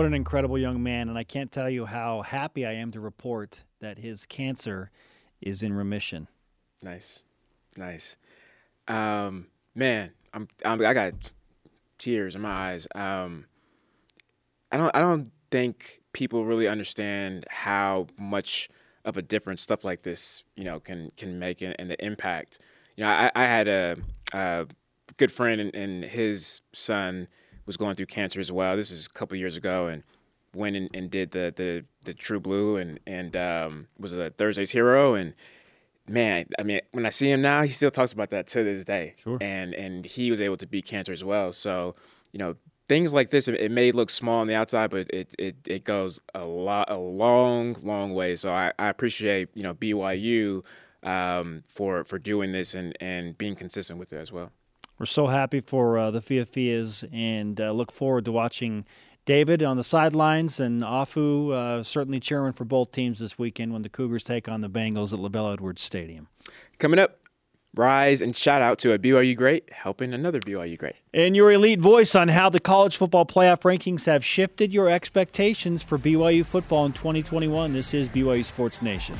What 0.00 0.06
an 0.06 0.14
incredible 0.14 0.56
young 0.56 0.82
man. 0.82 1.10
And 1.10 1.18
I 1.18 1.24
can't 1.24 1.52
tell 1.52 1.68
you 1.68 1.84
how 1.84 2.22
happy 2.22 2.64
I 2.64 2.72
am 2.72 2.90
to 2.92 3.00
report 3.00 3.64
that 3.80 3.98
his 3.98 4.24
cancer 4.24 4.90
is 5.42 5.62
in 5.62 5.74
remission. 5.74 6.26
Nice. 6.82 7.22
Nice. 7.76 8.16
Um, 8.88 9.48
man, 9.74 10.12
I'm, 10.32 10.48
I'm 10.64 10.82
I 10.86 10.94
got 10.94 11.12
tears 11.98 12.34
in 12.34 12.40
my 12.40 12.70
eyes. 12.70 12.88
Um, 12.94 13.44
I 14.72 14.78
don't 14.78 14.96
I 14.96 15.02
don't 15.02 15.32
think 15.50 16.00
people 16.14 16.46
really 16.46 16.66
understand 16.66 17.44
how 17.50 18.06
much 18.16 18.70
of 19.04 19.18
a 19.18 19.22
difference 19.22 19.60
stuff 19.60 19.84
like 19.84 20.00
this, 20.02 20.44
you 20.56 20.64
know, 20.64 20.80
can 20.80 21.12
can 21.18 21.38
make 21.38 21.60
and, 21.60 21.76
and 21.78 21.90
the 21.90 22.02
impact. 22.02 22.58
You 22.96 23.04
know, 23.04 23.10
I, 23.10 23.30
I 23.34 23.44
had 23.44 23.68
a, 23.68 23.98
a 24.32 24.66
good 25.18 25.30
friend 25.30 25.60
and, 25.60 25.74
and, 25.74 26.04
his 26.04 26.62
son 26.72 27.28
was 27.70 27.76
going 27.76 27.94
through 27.94 28.06
cancer 28.06 28.40
as 28.40 28.50
well. 28.50 28.76
This 28.76 28.90
is 28.90 29.06
a 29.06 29.10
couple 29.10 29.38
years 29.38 29.56
ago, 29.56 29.86
and 29.86 30.02
went 30.52 30.74
and, 30.74 30.90
and 30.92 31.08
did 31.08 31.30
the, 31.30 31.54
the 31.54 31.84
the 32.04 32.12
True 32.12 32.40
Blue 32.40 32.76
and 32.76 32.98
and 33.06 33.36
um, 33.36 33.86
was 33.96 34.12
a 34.12 34.30
Thursday's 34.30 34.72
hero. 34.72 35.14
And 35.14 35.34
man, 36.08 36.46
I 36.58 36.64
mean, 36.64 36.80
when 36.90 37.06
I 37.06 37.10
see 37.10 37.30
him 37.30 37.42
now, 37.42 37.62
he 37.62 37.68
still 37.68 37.92
talks 37.92 38.12
about 38.12 38.30
that 38.30 38.48
to 38.48 38.64
this 38.64 38.84
day. 38.84 39.14
Sure. 39.22 39.38
And 39.40 39.72
and 39.74 40.04
he 40.04 40.32
was 40.32 40.40
able 40.40 40.56
to 40.56 40.66
beat 40.66 40.84
cancer 40.84 41.12
as 41.12 41.22
well. 41.22 41.52
So 41.52 41.94
you 42.32 42.38
know, 42.38 42.56
things 42.88 43.12
like 43.12 43.30
this, 43.30 43.46
it 43.46 43.70
may 43.70 43.92
look 43.92 44.10
small 44.10 44.40
on 44.40 44.48
the 44.48 44.56
outside, 44.56 44.90
but 44.90 45.08
it 45.10 45.32
it, 45.38 45.56
it 45.64 45.84
goes 45.84 46.20
a 46.34 46.44
lot, 46.44 46.90
a 46.90 46.98
long, 46.98 47.76
long 47.84 48.14
way. 48.14 48.34
So 48.34 48.52
I, 48.52 48.72
I 48.80 48.88
appreciate 48.88 49.48
you 49.54 49.62
know 49.62 49.74
BYU 49.74 50.64
um, 51.04 51.62
for 51.66 52.02
for 52.02 52.18
doing 52.18 52.50
this 52.50 52.74
and 52.74 52.96
and 53.00 53.38
being 53.38 53.54
consistent 53.54 54.00
with 54.00 54.12
it 54.12 54.18
as 54.18 54.32
well. 54.32 54.50
We're 55.00 55.06
so 55.06 55.28
happy 55.28 55.60
for 55.60 55.96
uh, 55.96 56.10
the 56.10 56.20
Fiafias 56.20 57.08
and 57.10 57.58
uh, 57.58 57.72
look 57.72 57.90
forward 57.90 58.26
to 58.26 58.32
watching 58.32 58.84
David 59.24 59.62
on 59.62 59.78
the 59.78 59.82
sidelines 59.82 60.60
and 60.60 60.82
Afu 60.82 61.52
uh, 61.52 61.82
certainly 61.82 62.20
cheering 62.20 62.52
for 62.52 62.66
both 62.66 62.92
teams 62.92 63.18
this 63.18 63.38
weekend 63.38 63.72
when 63.72 63.80
the 63.80 63.88
Cougars 63.88 64.22
take 64.22 64.46
on 64.46 64.60
the 64.60 64.68
Bengals 64.68 65.14
at 65.14 65.18
LaVell 65.18 65.54
Edwards 65.54 65.80
Stadium. 65.80 66.28
Coming 66.78 66.98
up, 66.98 67.18
rise 67.74 68.20
and 68.20 68.36
shout 68.36 68.60
out 68.60 68.78
to 68.80 68.92
a 68.92 68.98
BYU 68.98 69.34
great 69.34 69.72
helping 69.72 70.12
another 70.12 70.38
BYU 70.38 70.76
great. 70.76 70.96
And 71.14 71.34
your 71.34 71.50
elite 71.50 71.80
voice 71.80 72.14
on 72.14 72.28
how 72.28 72.50
the 72.50 72.60
college 72.60 72.98
football 72.98 73.24
playoff 73.24 73.62
rankings 73.62 74.04
have 74.04 74.22
shifted 74.22 74.70
your 74.70 74.90
expectations 74.90 75.82
for 75.82 75.96
BYU 75.96 76.44
football 76.44 76.84
in 76.84 76.92
2021. 76.92 77.72
This 77.72 77.94
is 77.94 78.10
BYU 78.10 78.44
Sports 78.44 78.82
Nation. 78.82 79.16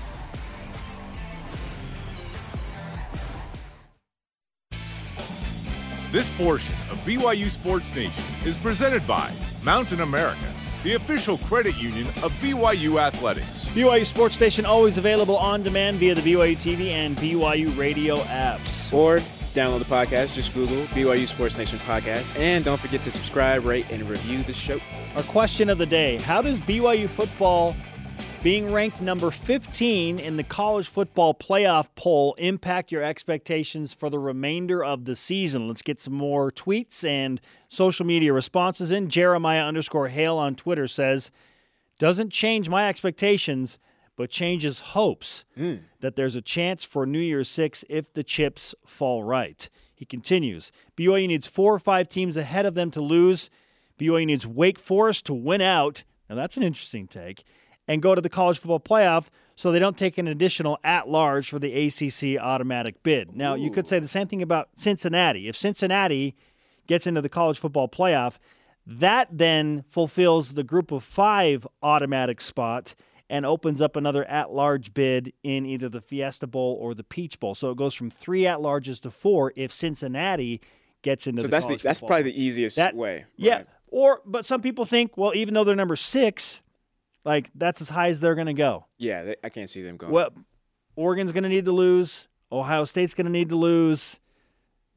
This 6.10 6.28
portion 6.30 6.74
of 6.90 6.98
BYU 7.04 7.48
Sports 7.48 7.94
Nation 7.94 8.24
is 8.44 8.56
presented 8.56 9.06
by 9.06 9.30
Mountain 9.62 10.00
America, 10.00 10.40
the 10.82 10.94
official 10.94 11.38
credit 11.38 11.80
union 11.80 12.08
of 12.24 12.32
BYU 12.40 13.00
Athletics. 13.00 13.66
BYU 13.66 14.04
Sports 14.04 14.40
Nation 14.40 14.66
always 14.66 14.98
available 14.98 15.36
on 15.36 15.62
demand 15.62 15.98
via 15.98 16.16
the 16.16 16.20
BYU 16.20 16.56
TV 16.56 16.88
and 16.88 17.16
BYU 17.18 17.78
radio 17.78 18.16
apps. 18.22 18.92
Or 18.92 19.18
download 19.54 19.78
the 19.78 19.84
podcast, 19.84 20.34
just 20.34 20.52
Google 20.52 20.82
BYU 20.86 21.28
Sports 21.28 21.56
Nation 21.56 21.78
podcast, 21.78 22.36
and 22.36 22.64
don't 22.64 22.80
forget 22.80 23.02
to 23.02 23.12
subscribe, 23.12 23.64
rate, 23.64 23.86
and 23.90 24.02
review 24.10 24.42
the 24.42 24.52
show. 24.52 24.80
Our 25.14 25.22
question 25.22 25.68
of 25.68 25.78
the 25.78 25.86
day 25.86 26.18
How 26.18 26.42
does 26.42 26.58
BYU 26.58 27.08
football 27.08 27.76
being 28.42 28.72
ranked 28.72 29.02
number 29.02 29.30
15 29.30 30.18
in 30.18 30.36
the 30.38 30.42
college 30.42 30.88
football 30.88 31.34
playoff 31.34 31.88
poll 31.94 32.34
impact 32.38 32.90
your 32.90 33.02
expectations 33.02 33.92
for 33.92 34.08
the 34.08 34.18
remainder 34.18 34.82
of 34.82 35.04
the 35.04 35.14
season? 35.14 35.68
Let's 35.68 35.82
get 35.82 36.00
some 36.00 36.14
more 36.14 36.50
tweets 36.50 37.06
and 37.06 37.38
social 37.68 38.06
media 38.06 38.32
responses 38.32 38.92
in. 38.92 39.10
Jeremiah 39.10 39.64
underscore 39.64 40.08
Hale 40.08 40.38
on 40.38 40.54
Twitter 40.54 40.86
says, 40.86 41.30
doesn't 41.98 42.30
change 42.30 42.70
my 42.70 42.88
expectations, 42.88 43.78
but 44.16 44.30
changes 44.30 44.80
hopes 44.80 45.44
mm. 45.56 45.80
that 46.00 46.16
there's 46.16 46.34
a 46.34 46.40
chance 46.42 46.82
for 46.82 47.04
New 47.04 47.18
Year's 47.18 47.48
Six 47.48 47.84
if 47.90 48.10
the 48.10 48.24
chips 48.24 48.74
fall 48.86 49.22
right. 49.22 49.68
He 49.94 50.06
continues, 50.06 50.72
BYU 50.96 51.28
needs 51.28 51.46
four 51.46 51.74
or 51.74 51.78
five 51.78 52.08
teams 52.08 52.38
ahead 52.38 52.64
of 52.64 52.72
them 52.72 52.90
to 52.92 53.02
lose. 53.02 53.50
BYU 53.98 54.24
needs 54.24 54.46
Wake 54.46 54.78
Forest 54.78 55.26
to 55.26 55.34
win 55.34 55.60
out. 55.60 56.04
Now 56.30 56.36
that's 56.36 56.56
an 56.56 56.62
interesting 56.62 57.06
take 57.06 57.44
and 57.90 58.00
go 58.00 58.14
to 58.14 58.20
the 58.20 58.28
college 58.28 58.60
football 58.60 58.78
playoff 58.78 59.30
so 59.56 59.72
they 59.72 59.80
don't 59.80 59.98
take 59.98 60.16
an 60.16 60.28
additional 60.28 60.78
at 60.84 61.08
large 61.08 61.50
for 61.50 61.58
the 61.58 61.88
ACC 61.88 62.40
automatic 62.40 63.02
bid. 63.02 63.34
Now, 63.34 63.56
Ooh. 63.56 63.60
you 63.60 63.72
could 63.72 63.88
say 63.88 63.98
the 63.98 64.06
same 64.06 64.28
thing 64.28 64.42
about 64.42 64.68
Cincinnati. 64.76 65.48
If 65.48 65.56
Cincinnati 65.56 66.36
gets 66.86 67.08
into 67.08 67.20
the 67.20 67.28
college 67.28 67.58
football 67.58 67.88
playoff, 67.88 68.34
that 68.86 69.26
then 69.32 69.82
fulfills 69.88 70.54
the 70.54 70.62
group 70.62 70.92
of 70.92 71.02
five 71.02 71.66
automatic 71.82 72.40
spot 72.40 72.94
and 73.28 73.44
opens 73.44 73.80
up 73.80 73.96
another 73.96 74.24
at 74.24 74.52
large 74.52 74.94
bid 74.94 75.32
in 75.42 75.66
either 75.66 75.88
the 75.88 76.00
Fiesta 76.00 76.46
Bowl 76.46 76.78
or 76.80 76.94
the 76.94 77.04
Peach 77.04 77.40
Bowl. 77.40 77.56
So 77.56 77.72
it 77.72 77.76
goes 77.76 77.94
from 77.94 78.08
three 78.08 78.46
at 78.46 78.60
larges 78.60 79.00
to 79.00 79.10
four 79.10 79.52
if 79.56 79.72
Cincinnati 79.72 80.60
gets 81.02 81.26
into 81.26 81.40
so 81.40 81.48
the 81.48 81.50
that's 81.50 81.66
the, 81.66 81.76
that's 81.76 81.98
probably 81.98 82.22
the 82.22 82.40
easiest 82.40 82.76
that, 82.76 82.94
way. 82.94 83.14
Right? 83.16 83.26
Yeah. 83.36 83.62
Or 83.88 84.22
but 84.24 84.44
some 84.44 84.62
people 84.62 84.84
think, 84.84 85.16
well, 85.16 85.32
even 85.34 85.54
though 85.54 85.64
they're 85.64 85.74
number 85.74 85.96
six, 85.96 86.62
like 87.24 87.50
that's 87.54 87.80
as 87.80 87.88
high 87.88 88.08
as 88.08 88.20
they're 88.20 88.34
going 88.34 88.46
to 88.46 88.54
go. 88.54 88.86
Yeah, 88.98 89.24
they, 89.24 89.36
I 89.44 89.48
can't 89.48 89.70
see 89.70 89.82
them 89.82 89.96
going. 89.96 90.12
Well, 90.12 90.30
Oregon's 90.96 91.32
going 91.32 91.44
to 91.44 91.48
need 91.48 91.64
to 91.66 91.72
lose. 91.72 92.28
Ohio 92.52 92.84
State's 92.84 93.14
going 93.14 93.26
to 93.26 93.32
need 93.32 93.50
to 93.50 93.56
lose. 93.56 94.18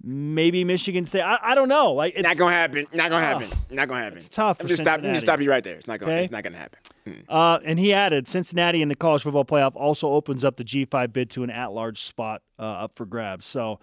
Maybe 0.05 0.65
Michigan 0.65 1.05
State. 1.05 1.21
I, 1.21 1.39
I 1.41 1.55
don't 1.55 1.69
know. 1.69 1.93
Like 1.93 2.15
it's 2.15 2.23
not 2.23 2.35
gonna 2.35 2.51
happen. 2.53 2.85
Not 2.91 3.09
gonna 3.09 3.23
happen. 3.23 3.47
Oh, 3.49 3.57
not 3.73 3.87
gonna 3.87 4.03
happen. 4.03 4.17
It's 4.17 4.27
tough. 4.27 4.59
I'm 4.59 4.67
just 4.67 4.81
stop. 4.81 4.99
I'm 4.99 5.13
just 5.13 5.25
stop 5.25 5.39
you 5.39 5.49
right 5.49 5.63
there. 5.63 5.75
It's 5.75 5.87
not 5.87 5.97
gonna. 6.01 6.11
Okay? 6.11 6.23
It's 6.25 6.31
not 6.31 6.43
gonna 6.43 6.57
happen. 6.57 6.79
Hmm. 7.05 7.11
Uh, 7.29 7.59
and 7.63 7.79
he 7.79 7.93
added, 7.93 8.27
Cincinnati 8.27 8.81
in 8.81 8.89
the 8.89 8.95
college 8.95 9.23
football 9.23 9.45
playoff 9.45 9.77
also 9.77 10.09
opens 10.09 10.43
up 10.43 10.57
the 10.57 10.65
G5 10.65 11.13
bid 11.13 11.29
to 11.31 11.43
an 11.43 11.49
at-large 11.49 12.01
spot 12.01 12.41
uh, 12.59 12.63
up 12.63 12.95
for 12.95 13.05
grabs. 13.05 13.45
So, 13.45 13.79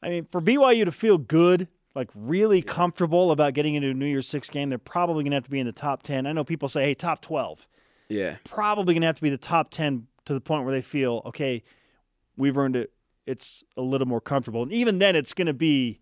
I 0.00 0.10
mean, 0.10 0.26
for 0.26 0.40
BYU 0.40 0.84
to 0.84 0.92
feel 0.92 1.18
good, 1.18 1.66
like 1.94 2.10
really 2.14 2.58
yeah. 2.58 2.72
comfortable 2.72 3.30
about 3.30 3.54
getting 3.54 3.74
into 3.74 3.90
a 3.90 3.94
New 3.94 4.06
Year's 4.06 4.28
Six 4.28 4.50
game, 4.50 4.68
they're 4.68 4.78
probably 4.78 5.24
gonna 5.24 5.36
have 5.36 5.44
to 5.44 5.50
be 5.50 5.60
in 5.60 5.66
the 5.66 5.72
top 5.72 6.02
ten. 6.02 6.26
I 6.26 6.32
know 6.32 6.44
people 6.44 6.68
say, 6.68 6.84
hey, 6.84 6.94
top 6.94 7.22
twelve. 7.22 7.66
Yeah. 8.08 8.36
Probably 8.44 8.94
going 8.94 9.02
to 9.02 9.06
have 9.06 9.16
to 9.16 9.22
be 9.22 9.30
the 9.30 9.38
top 9.38 9.70
10 9.70 10.06
to 10.24 10.34
the 10.34 10.40
point 10.40 10.64
where 10.64 10.74
they 10.74 10.82
feel, 10.82 11.22
okay, 11.26 11.62
we've 12.36 12.56
earned 12.56 12.76
it. 12.76 12.92
It's 13.26 13.64
a 13.76 13.82
little 13.82 14.06
more 14.06 14.20
comfortable. 14.20 14.62
And 14.62 14.72
even 14.72 14.98
then, 14.98 15.14
it's 15.14 15.34
going 15.34 15.46
to 15.46 15.52
be, 15.52 16.00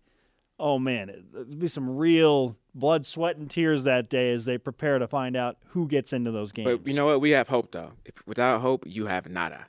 oh 0.59 0.79
man, 0.79 1.09
it'll 1.09 1.45
be 1.45 1.67
some 1.67 1.97
real 1.97 2.57
blood, 2.73 3.05
sweat, 3.05 3.35
and 3.35 3.49
tears 3.49 3.83
that 3.83 4.09
day 4.09 4.31
as 4.31 4.45
they 4.45 4.57
prepare 4.57 4.97
to 4.97 5.07
find 5.07 5.35
out 5.35 5.57
who 5.67 5.87
gets 5.87 6.13
into 6.13 6.31
those 6.31 6.53
games. 6.53 6.69
But 6.69 6.87
you 6.87 6.95
know 6.95 7.05
what? 7.05 7.19
We 7.19 7.31
have 7.31 7.49
hope, 7.49 7.71
though. 7.71 7.93
If, 8.05 8.25
without 8.25 8.61
hope, 8.61 8.85
you 8.87 9.07
have 9.07 9.29
nada. 9.29 9.65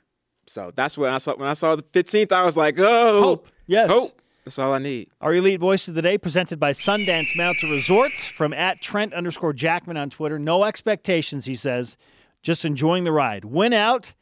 So 0.47 0.71
that's 0.73 0.97
when 0.97 1.13
I 1.13 1.17
saw 1.17 1.35
when 1.35 1.49
I 1.49 1.53
saw 1.53 1.75
the 1.75 1.83
15th, 1.83 2.31
I 2.31 2.45
was 2.45 2.57
like, 2.57 2.79
oh, 2.79 3.21
hope. 3.21 3.49
Yes. 3.67 3.89
Hope. 3.89 4.21
That's 4.49 4.57
all 4.57 4.73
I 4.73 4.79
need. 4.79 5.11
Our 5.21 5.35
elite 5.35 5.59
voice 5.59 5.87
of 5.87 5.93
the 5.93 6.01
day, 6.01 6.17
presented 6.17 6.59
by 6.59 6.71
Sundance 6.71 7.37
Mountain 7.37 7.69
Resort, 7.69 8.13
from 8.13 8.51
at 8.51 8.81
Trent 8.81 9.13
underscore 9.13 9.53
Jackman 9.53 9.95
on 9.95 10.09
Twitter. 10.09 10.39
No 10.39 10.63
expectations, 10.63 11.45
he 11.45 11.53
says 11.53 11.97
just 12.41 12.65
enjoying 12.65 13.03
the 13.03 13.11
ride. 13.11 13.45
Win 13.45 13.73
out 13.73 14.15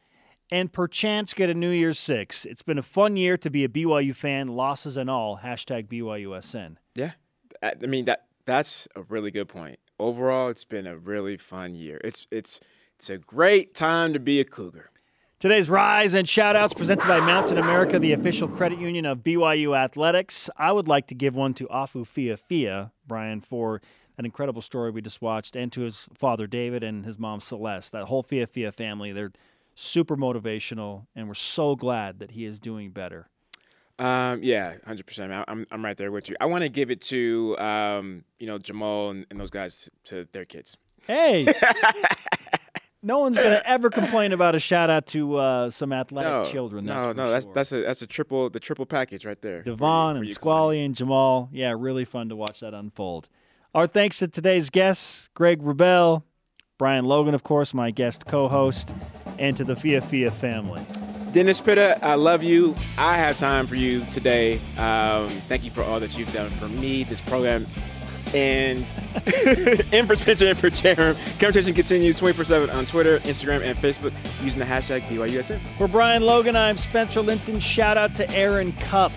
and 0.51 0.73
perchance 0.73 1.33
get 1.33 1.49
a 1.49 1.53
New 1.53 1.69
Year's 1.69 1.97
Six. 1.97 2.43
It's 2.43 2.61
been 2.61 2.77
a 2.77 2.81
fun 2.81 3.15
year 3.15 3.37
to 3.37 3.49
be 3.49 3.63
a 3.63 3.69
BYU 3.69 4.13
fan, 4.13 4.49
losses 4.49 4.97
and 4.97 5.09
all. 5.09 5.39
Hashtag 5.41 5.87
BYUSN. 5.87 6.75
Yeah. 6.93 7.11
I 7.63 7.75
mean, 7.75 8.03
that 8.03 8.25
that's 8.43 8.85
a 8.97 9.03
really 9.03 9.31
good 9.31 9.47
point. 9.47 9.79
Overall, 9.97 10.49
it's 10.49 10.65
been 10.65 10.87
a 10.87 10.97
really 10.97 11.37
fun 11.37 11.73
year. 11.73 12.01
It's 12.03 12.27
it's 12.31 12.59
it's 12.97 13.09
a 13.09 13.17
great 13.17 13.73
time 13.73 14.11
to 14.11 14.19
be 14.19 14.41
a 14.41 14.43
Cougar. 14.43 14.91
Today's 15.39 15.69
Rise 15.69 16.15
and 16.15 16.27
Shoutouts 16.27 16.75
presented 16.75 17.07
by 17.07 17.19
Mountain 17.19 17.59
America, 17.59 17.99
the 17.99 18.13
official 18.13 18.47
credit 18.47 18.79
union 18.79 19.05
of 19.05 19.19
BYU 19.19 19.77
Athletics. 19.77 20.49
I 20.57 20.71
would 20.71 20.87
like 20.87 21.05
to 21.09 21.15
give 21.15 21.35
one 21.35 21.53
to 21.55 21.67
Afu 21.67 22.07
Fiafia, 22.07 22.91
Brian, 23.05 23.41
for 23.41 23.79
an 24.17 24.25
incredible 24.25 24.63
story 24.63 24.89
we 24.89 24.99
just 24.99 25.21
watched, 25.21 25.55
and 25.55 25.71
to 25.73 25.81
his 25.81 26.09
father 26.15 26.47
David 26.47 26.83
and 26.83 27.05
his 27.05 27.19
mom 27.19 27.39
Celeste. 27.39 27.91
That 27.91 28.05
whole 28.05 28.23
Fiafia 28.23 28.71
family, 28.71 29.11
they're 29.11 29.31
super 29.75 30.17
motivational, 30.17 31.05
and 31.15 31.27
we're 31.27 31.35
so 31.35 31.75
glad 31.75 32.17
that 32.17 32.31
he 32.31 32.43
is 32.43 32.59
doing 32.59 32.89
better. 32.89 33.29
Um, 33.99 34.41
yeah, 34.41 34.77
hundred 34.87 35.05
percent. 35.05 35.31
I'm 35.47 35.67
I'm 35.69 35.85
right 35.85 35.97
there 35.97 36.11
with 36.11 36.29
you. 36.29 36.35
I 36.41 36.47
want 36.47 36.63
to 36.63 36.69
give 36.69 36.89
it 36.89 37.01
to 37.01 37.55
um, 37.59 38.23
you 38.39 38.47
know 38.47 38.57
Jamaal 38.57 39.11
and, 39.11 39.27
and 39.29 39.39
those 39.39 39.51
guys 39.51 39.87
to 40.05 40.27
their 40.31 40.45
kids. 40.45 40.77
Hey. 41.05 41.53
no 43.03 43.19
one's 43.19 43.37
gonna 43.37 43.61
ever 43.65 43.89
complain 43.89 44.31
about 44.31 44.55
a 44.55 44.59
shout 44.59 44.89
out 44.89 45.05
to 45.07 45.35
uh, 45.37 45.69
some 45.69 45.93
athletic 45.93 46.31
no, 46.31 46.51
children. 46.51 46.85
no, 46.85 47.11
no, 47.11 47.23
sure. 47.23 47.31
that's 47.31 47.45
that's 47.47 47.71
a 47.71 47.81
that's 47.83 48.01
a 48.01 48.07
triple 48.07 48.49
the 48.49 48.59
triple 48.59 48.85
package 48.85 49.25
right 49.25 49.41
there. 49.41 49.61
Devon 49.63 50.17
and 50.17 50.29
Squally 50.29 50.83
and 50.83 50.95
Jamaal. 50.95 51.49
Yeah, 51.51 51.73
really 51.77 52.05
fun 52.05 52.29
to 52.29 52.35
watch 52.35 52.59
that 52.61 52.73
unfold. 52.73 53.29
Our 53.75 53.87
thanks 53.87 54.19
to 54.19 54.27
today's 54.27 54.69
guests, 54.69 55.29
Greg 55.35 55.61
Wrubell, 55.61 56.23
Brian 56.77 57.05
Logan, 57.05 57.35
of 57.35 57.43
course, 57.43 57.73
my 57.73 57.91
guest 57.91 58.25
co-host, 58.25 58.93
and 59.37 59.55
to 59.57 59.63
the 59.63 59.75
Fiafia 59.75 60.31
family. 60.31 60.85
Dennis 61.33 61.61
Pitta, 61.61 62.03
I 62.03 62.15
love 62.15 62.41
you. 62.41 62.73
I 62.97 63.17
have 63.17 63.37
time 63.37 63.67
for 63.67 63.75
you 63.75 64.03
today. 64.11 64.55
Um, 64.77 65.29
thank 65.47 65.63
you 65.63 65.69
for 65.71 65.83
all 65.83 65.99
that 65.99 66.17
you've 66.17 66.31
done 66.33 66.49
for 66.51 66.67
me. 66.67 67.03
This 67.03 67.21
program 67.21 67.67
And 68.37 68.85
in 69.91 70.05
for 70.05 70.15
Spencer 70.15 70.47
and 70.47 70.59
for 70.59 70.69
Jarom. 70.69 71.15
Conversation 71.39 71.73
continues 71.73 72.17
24 72.17 72.45
7 72.45 72.69
on 72.69 72.85
Twitter, 72.85 73.17
Instagram, 73.19 73.63
and 73.63 73.75
Facebook 73.77 74.13
using 74.43 74.59
the 74.59 74.65
hashtag 74.65 75.01
BYUSN. 75.07 75.59
For 75.79 75.87
Brian 75.87 76.21
Logan, 76.21 76.55
I'm 76.55 76.77
Spencer 76.77 77.21
Linton. 77.21 77.59
Shout 77.59 77.97
out 77.97 78.13
to 78.15 78.29
Aaron 78.31 78.73
Cup. 78.73 79.11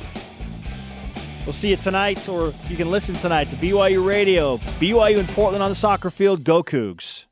We'll 1.44 1.52
see 1.52 1.68
you 1.68 1.76
tonight, 1.76 2.30
or 2.30 2.54
you 2.68 2.76
can 2.76 2.90
listen 2.90 3.14
tonight 3.14 3.50
to 3.50 3.56
BYU 3.56 4.06
Radio. 4.06 4.56
BYU 4.56 5.18
in 5.18 5.26
Portland 5.26 5.62
on 5.62 5.70
the 5.70 5.76
soccer 5.76 6.10
field. 6.10 6.44
Go 6.44 6.62
Cougs. 6.62 7.24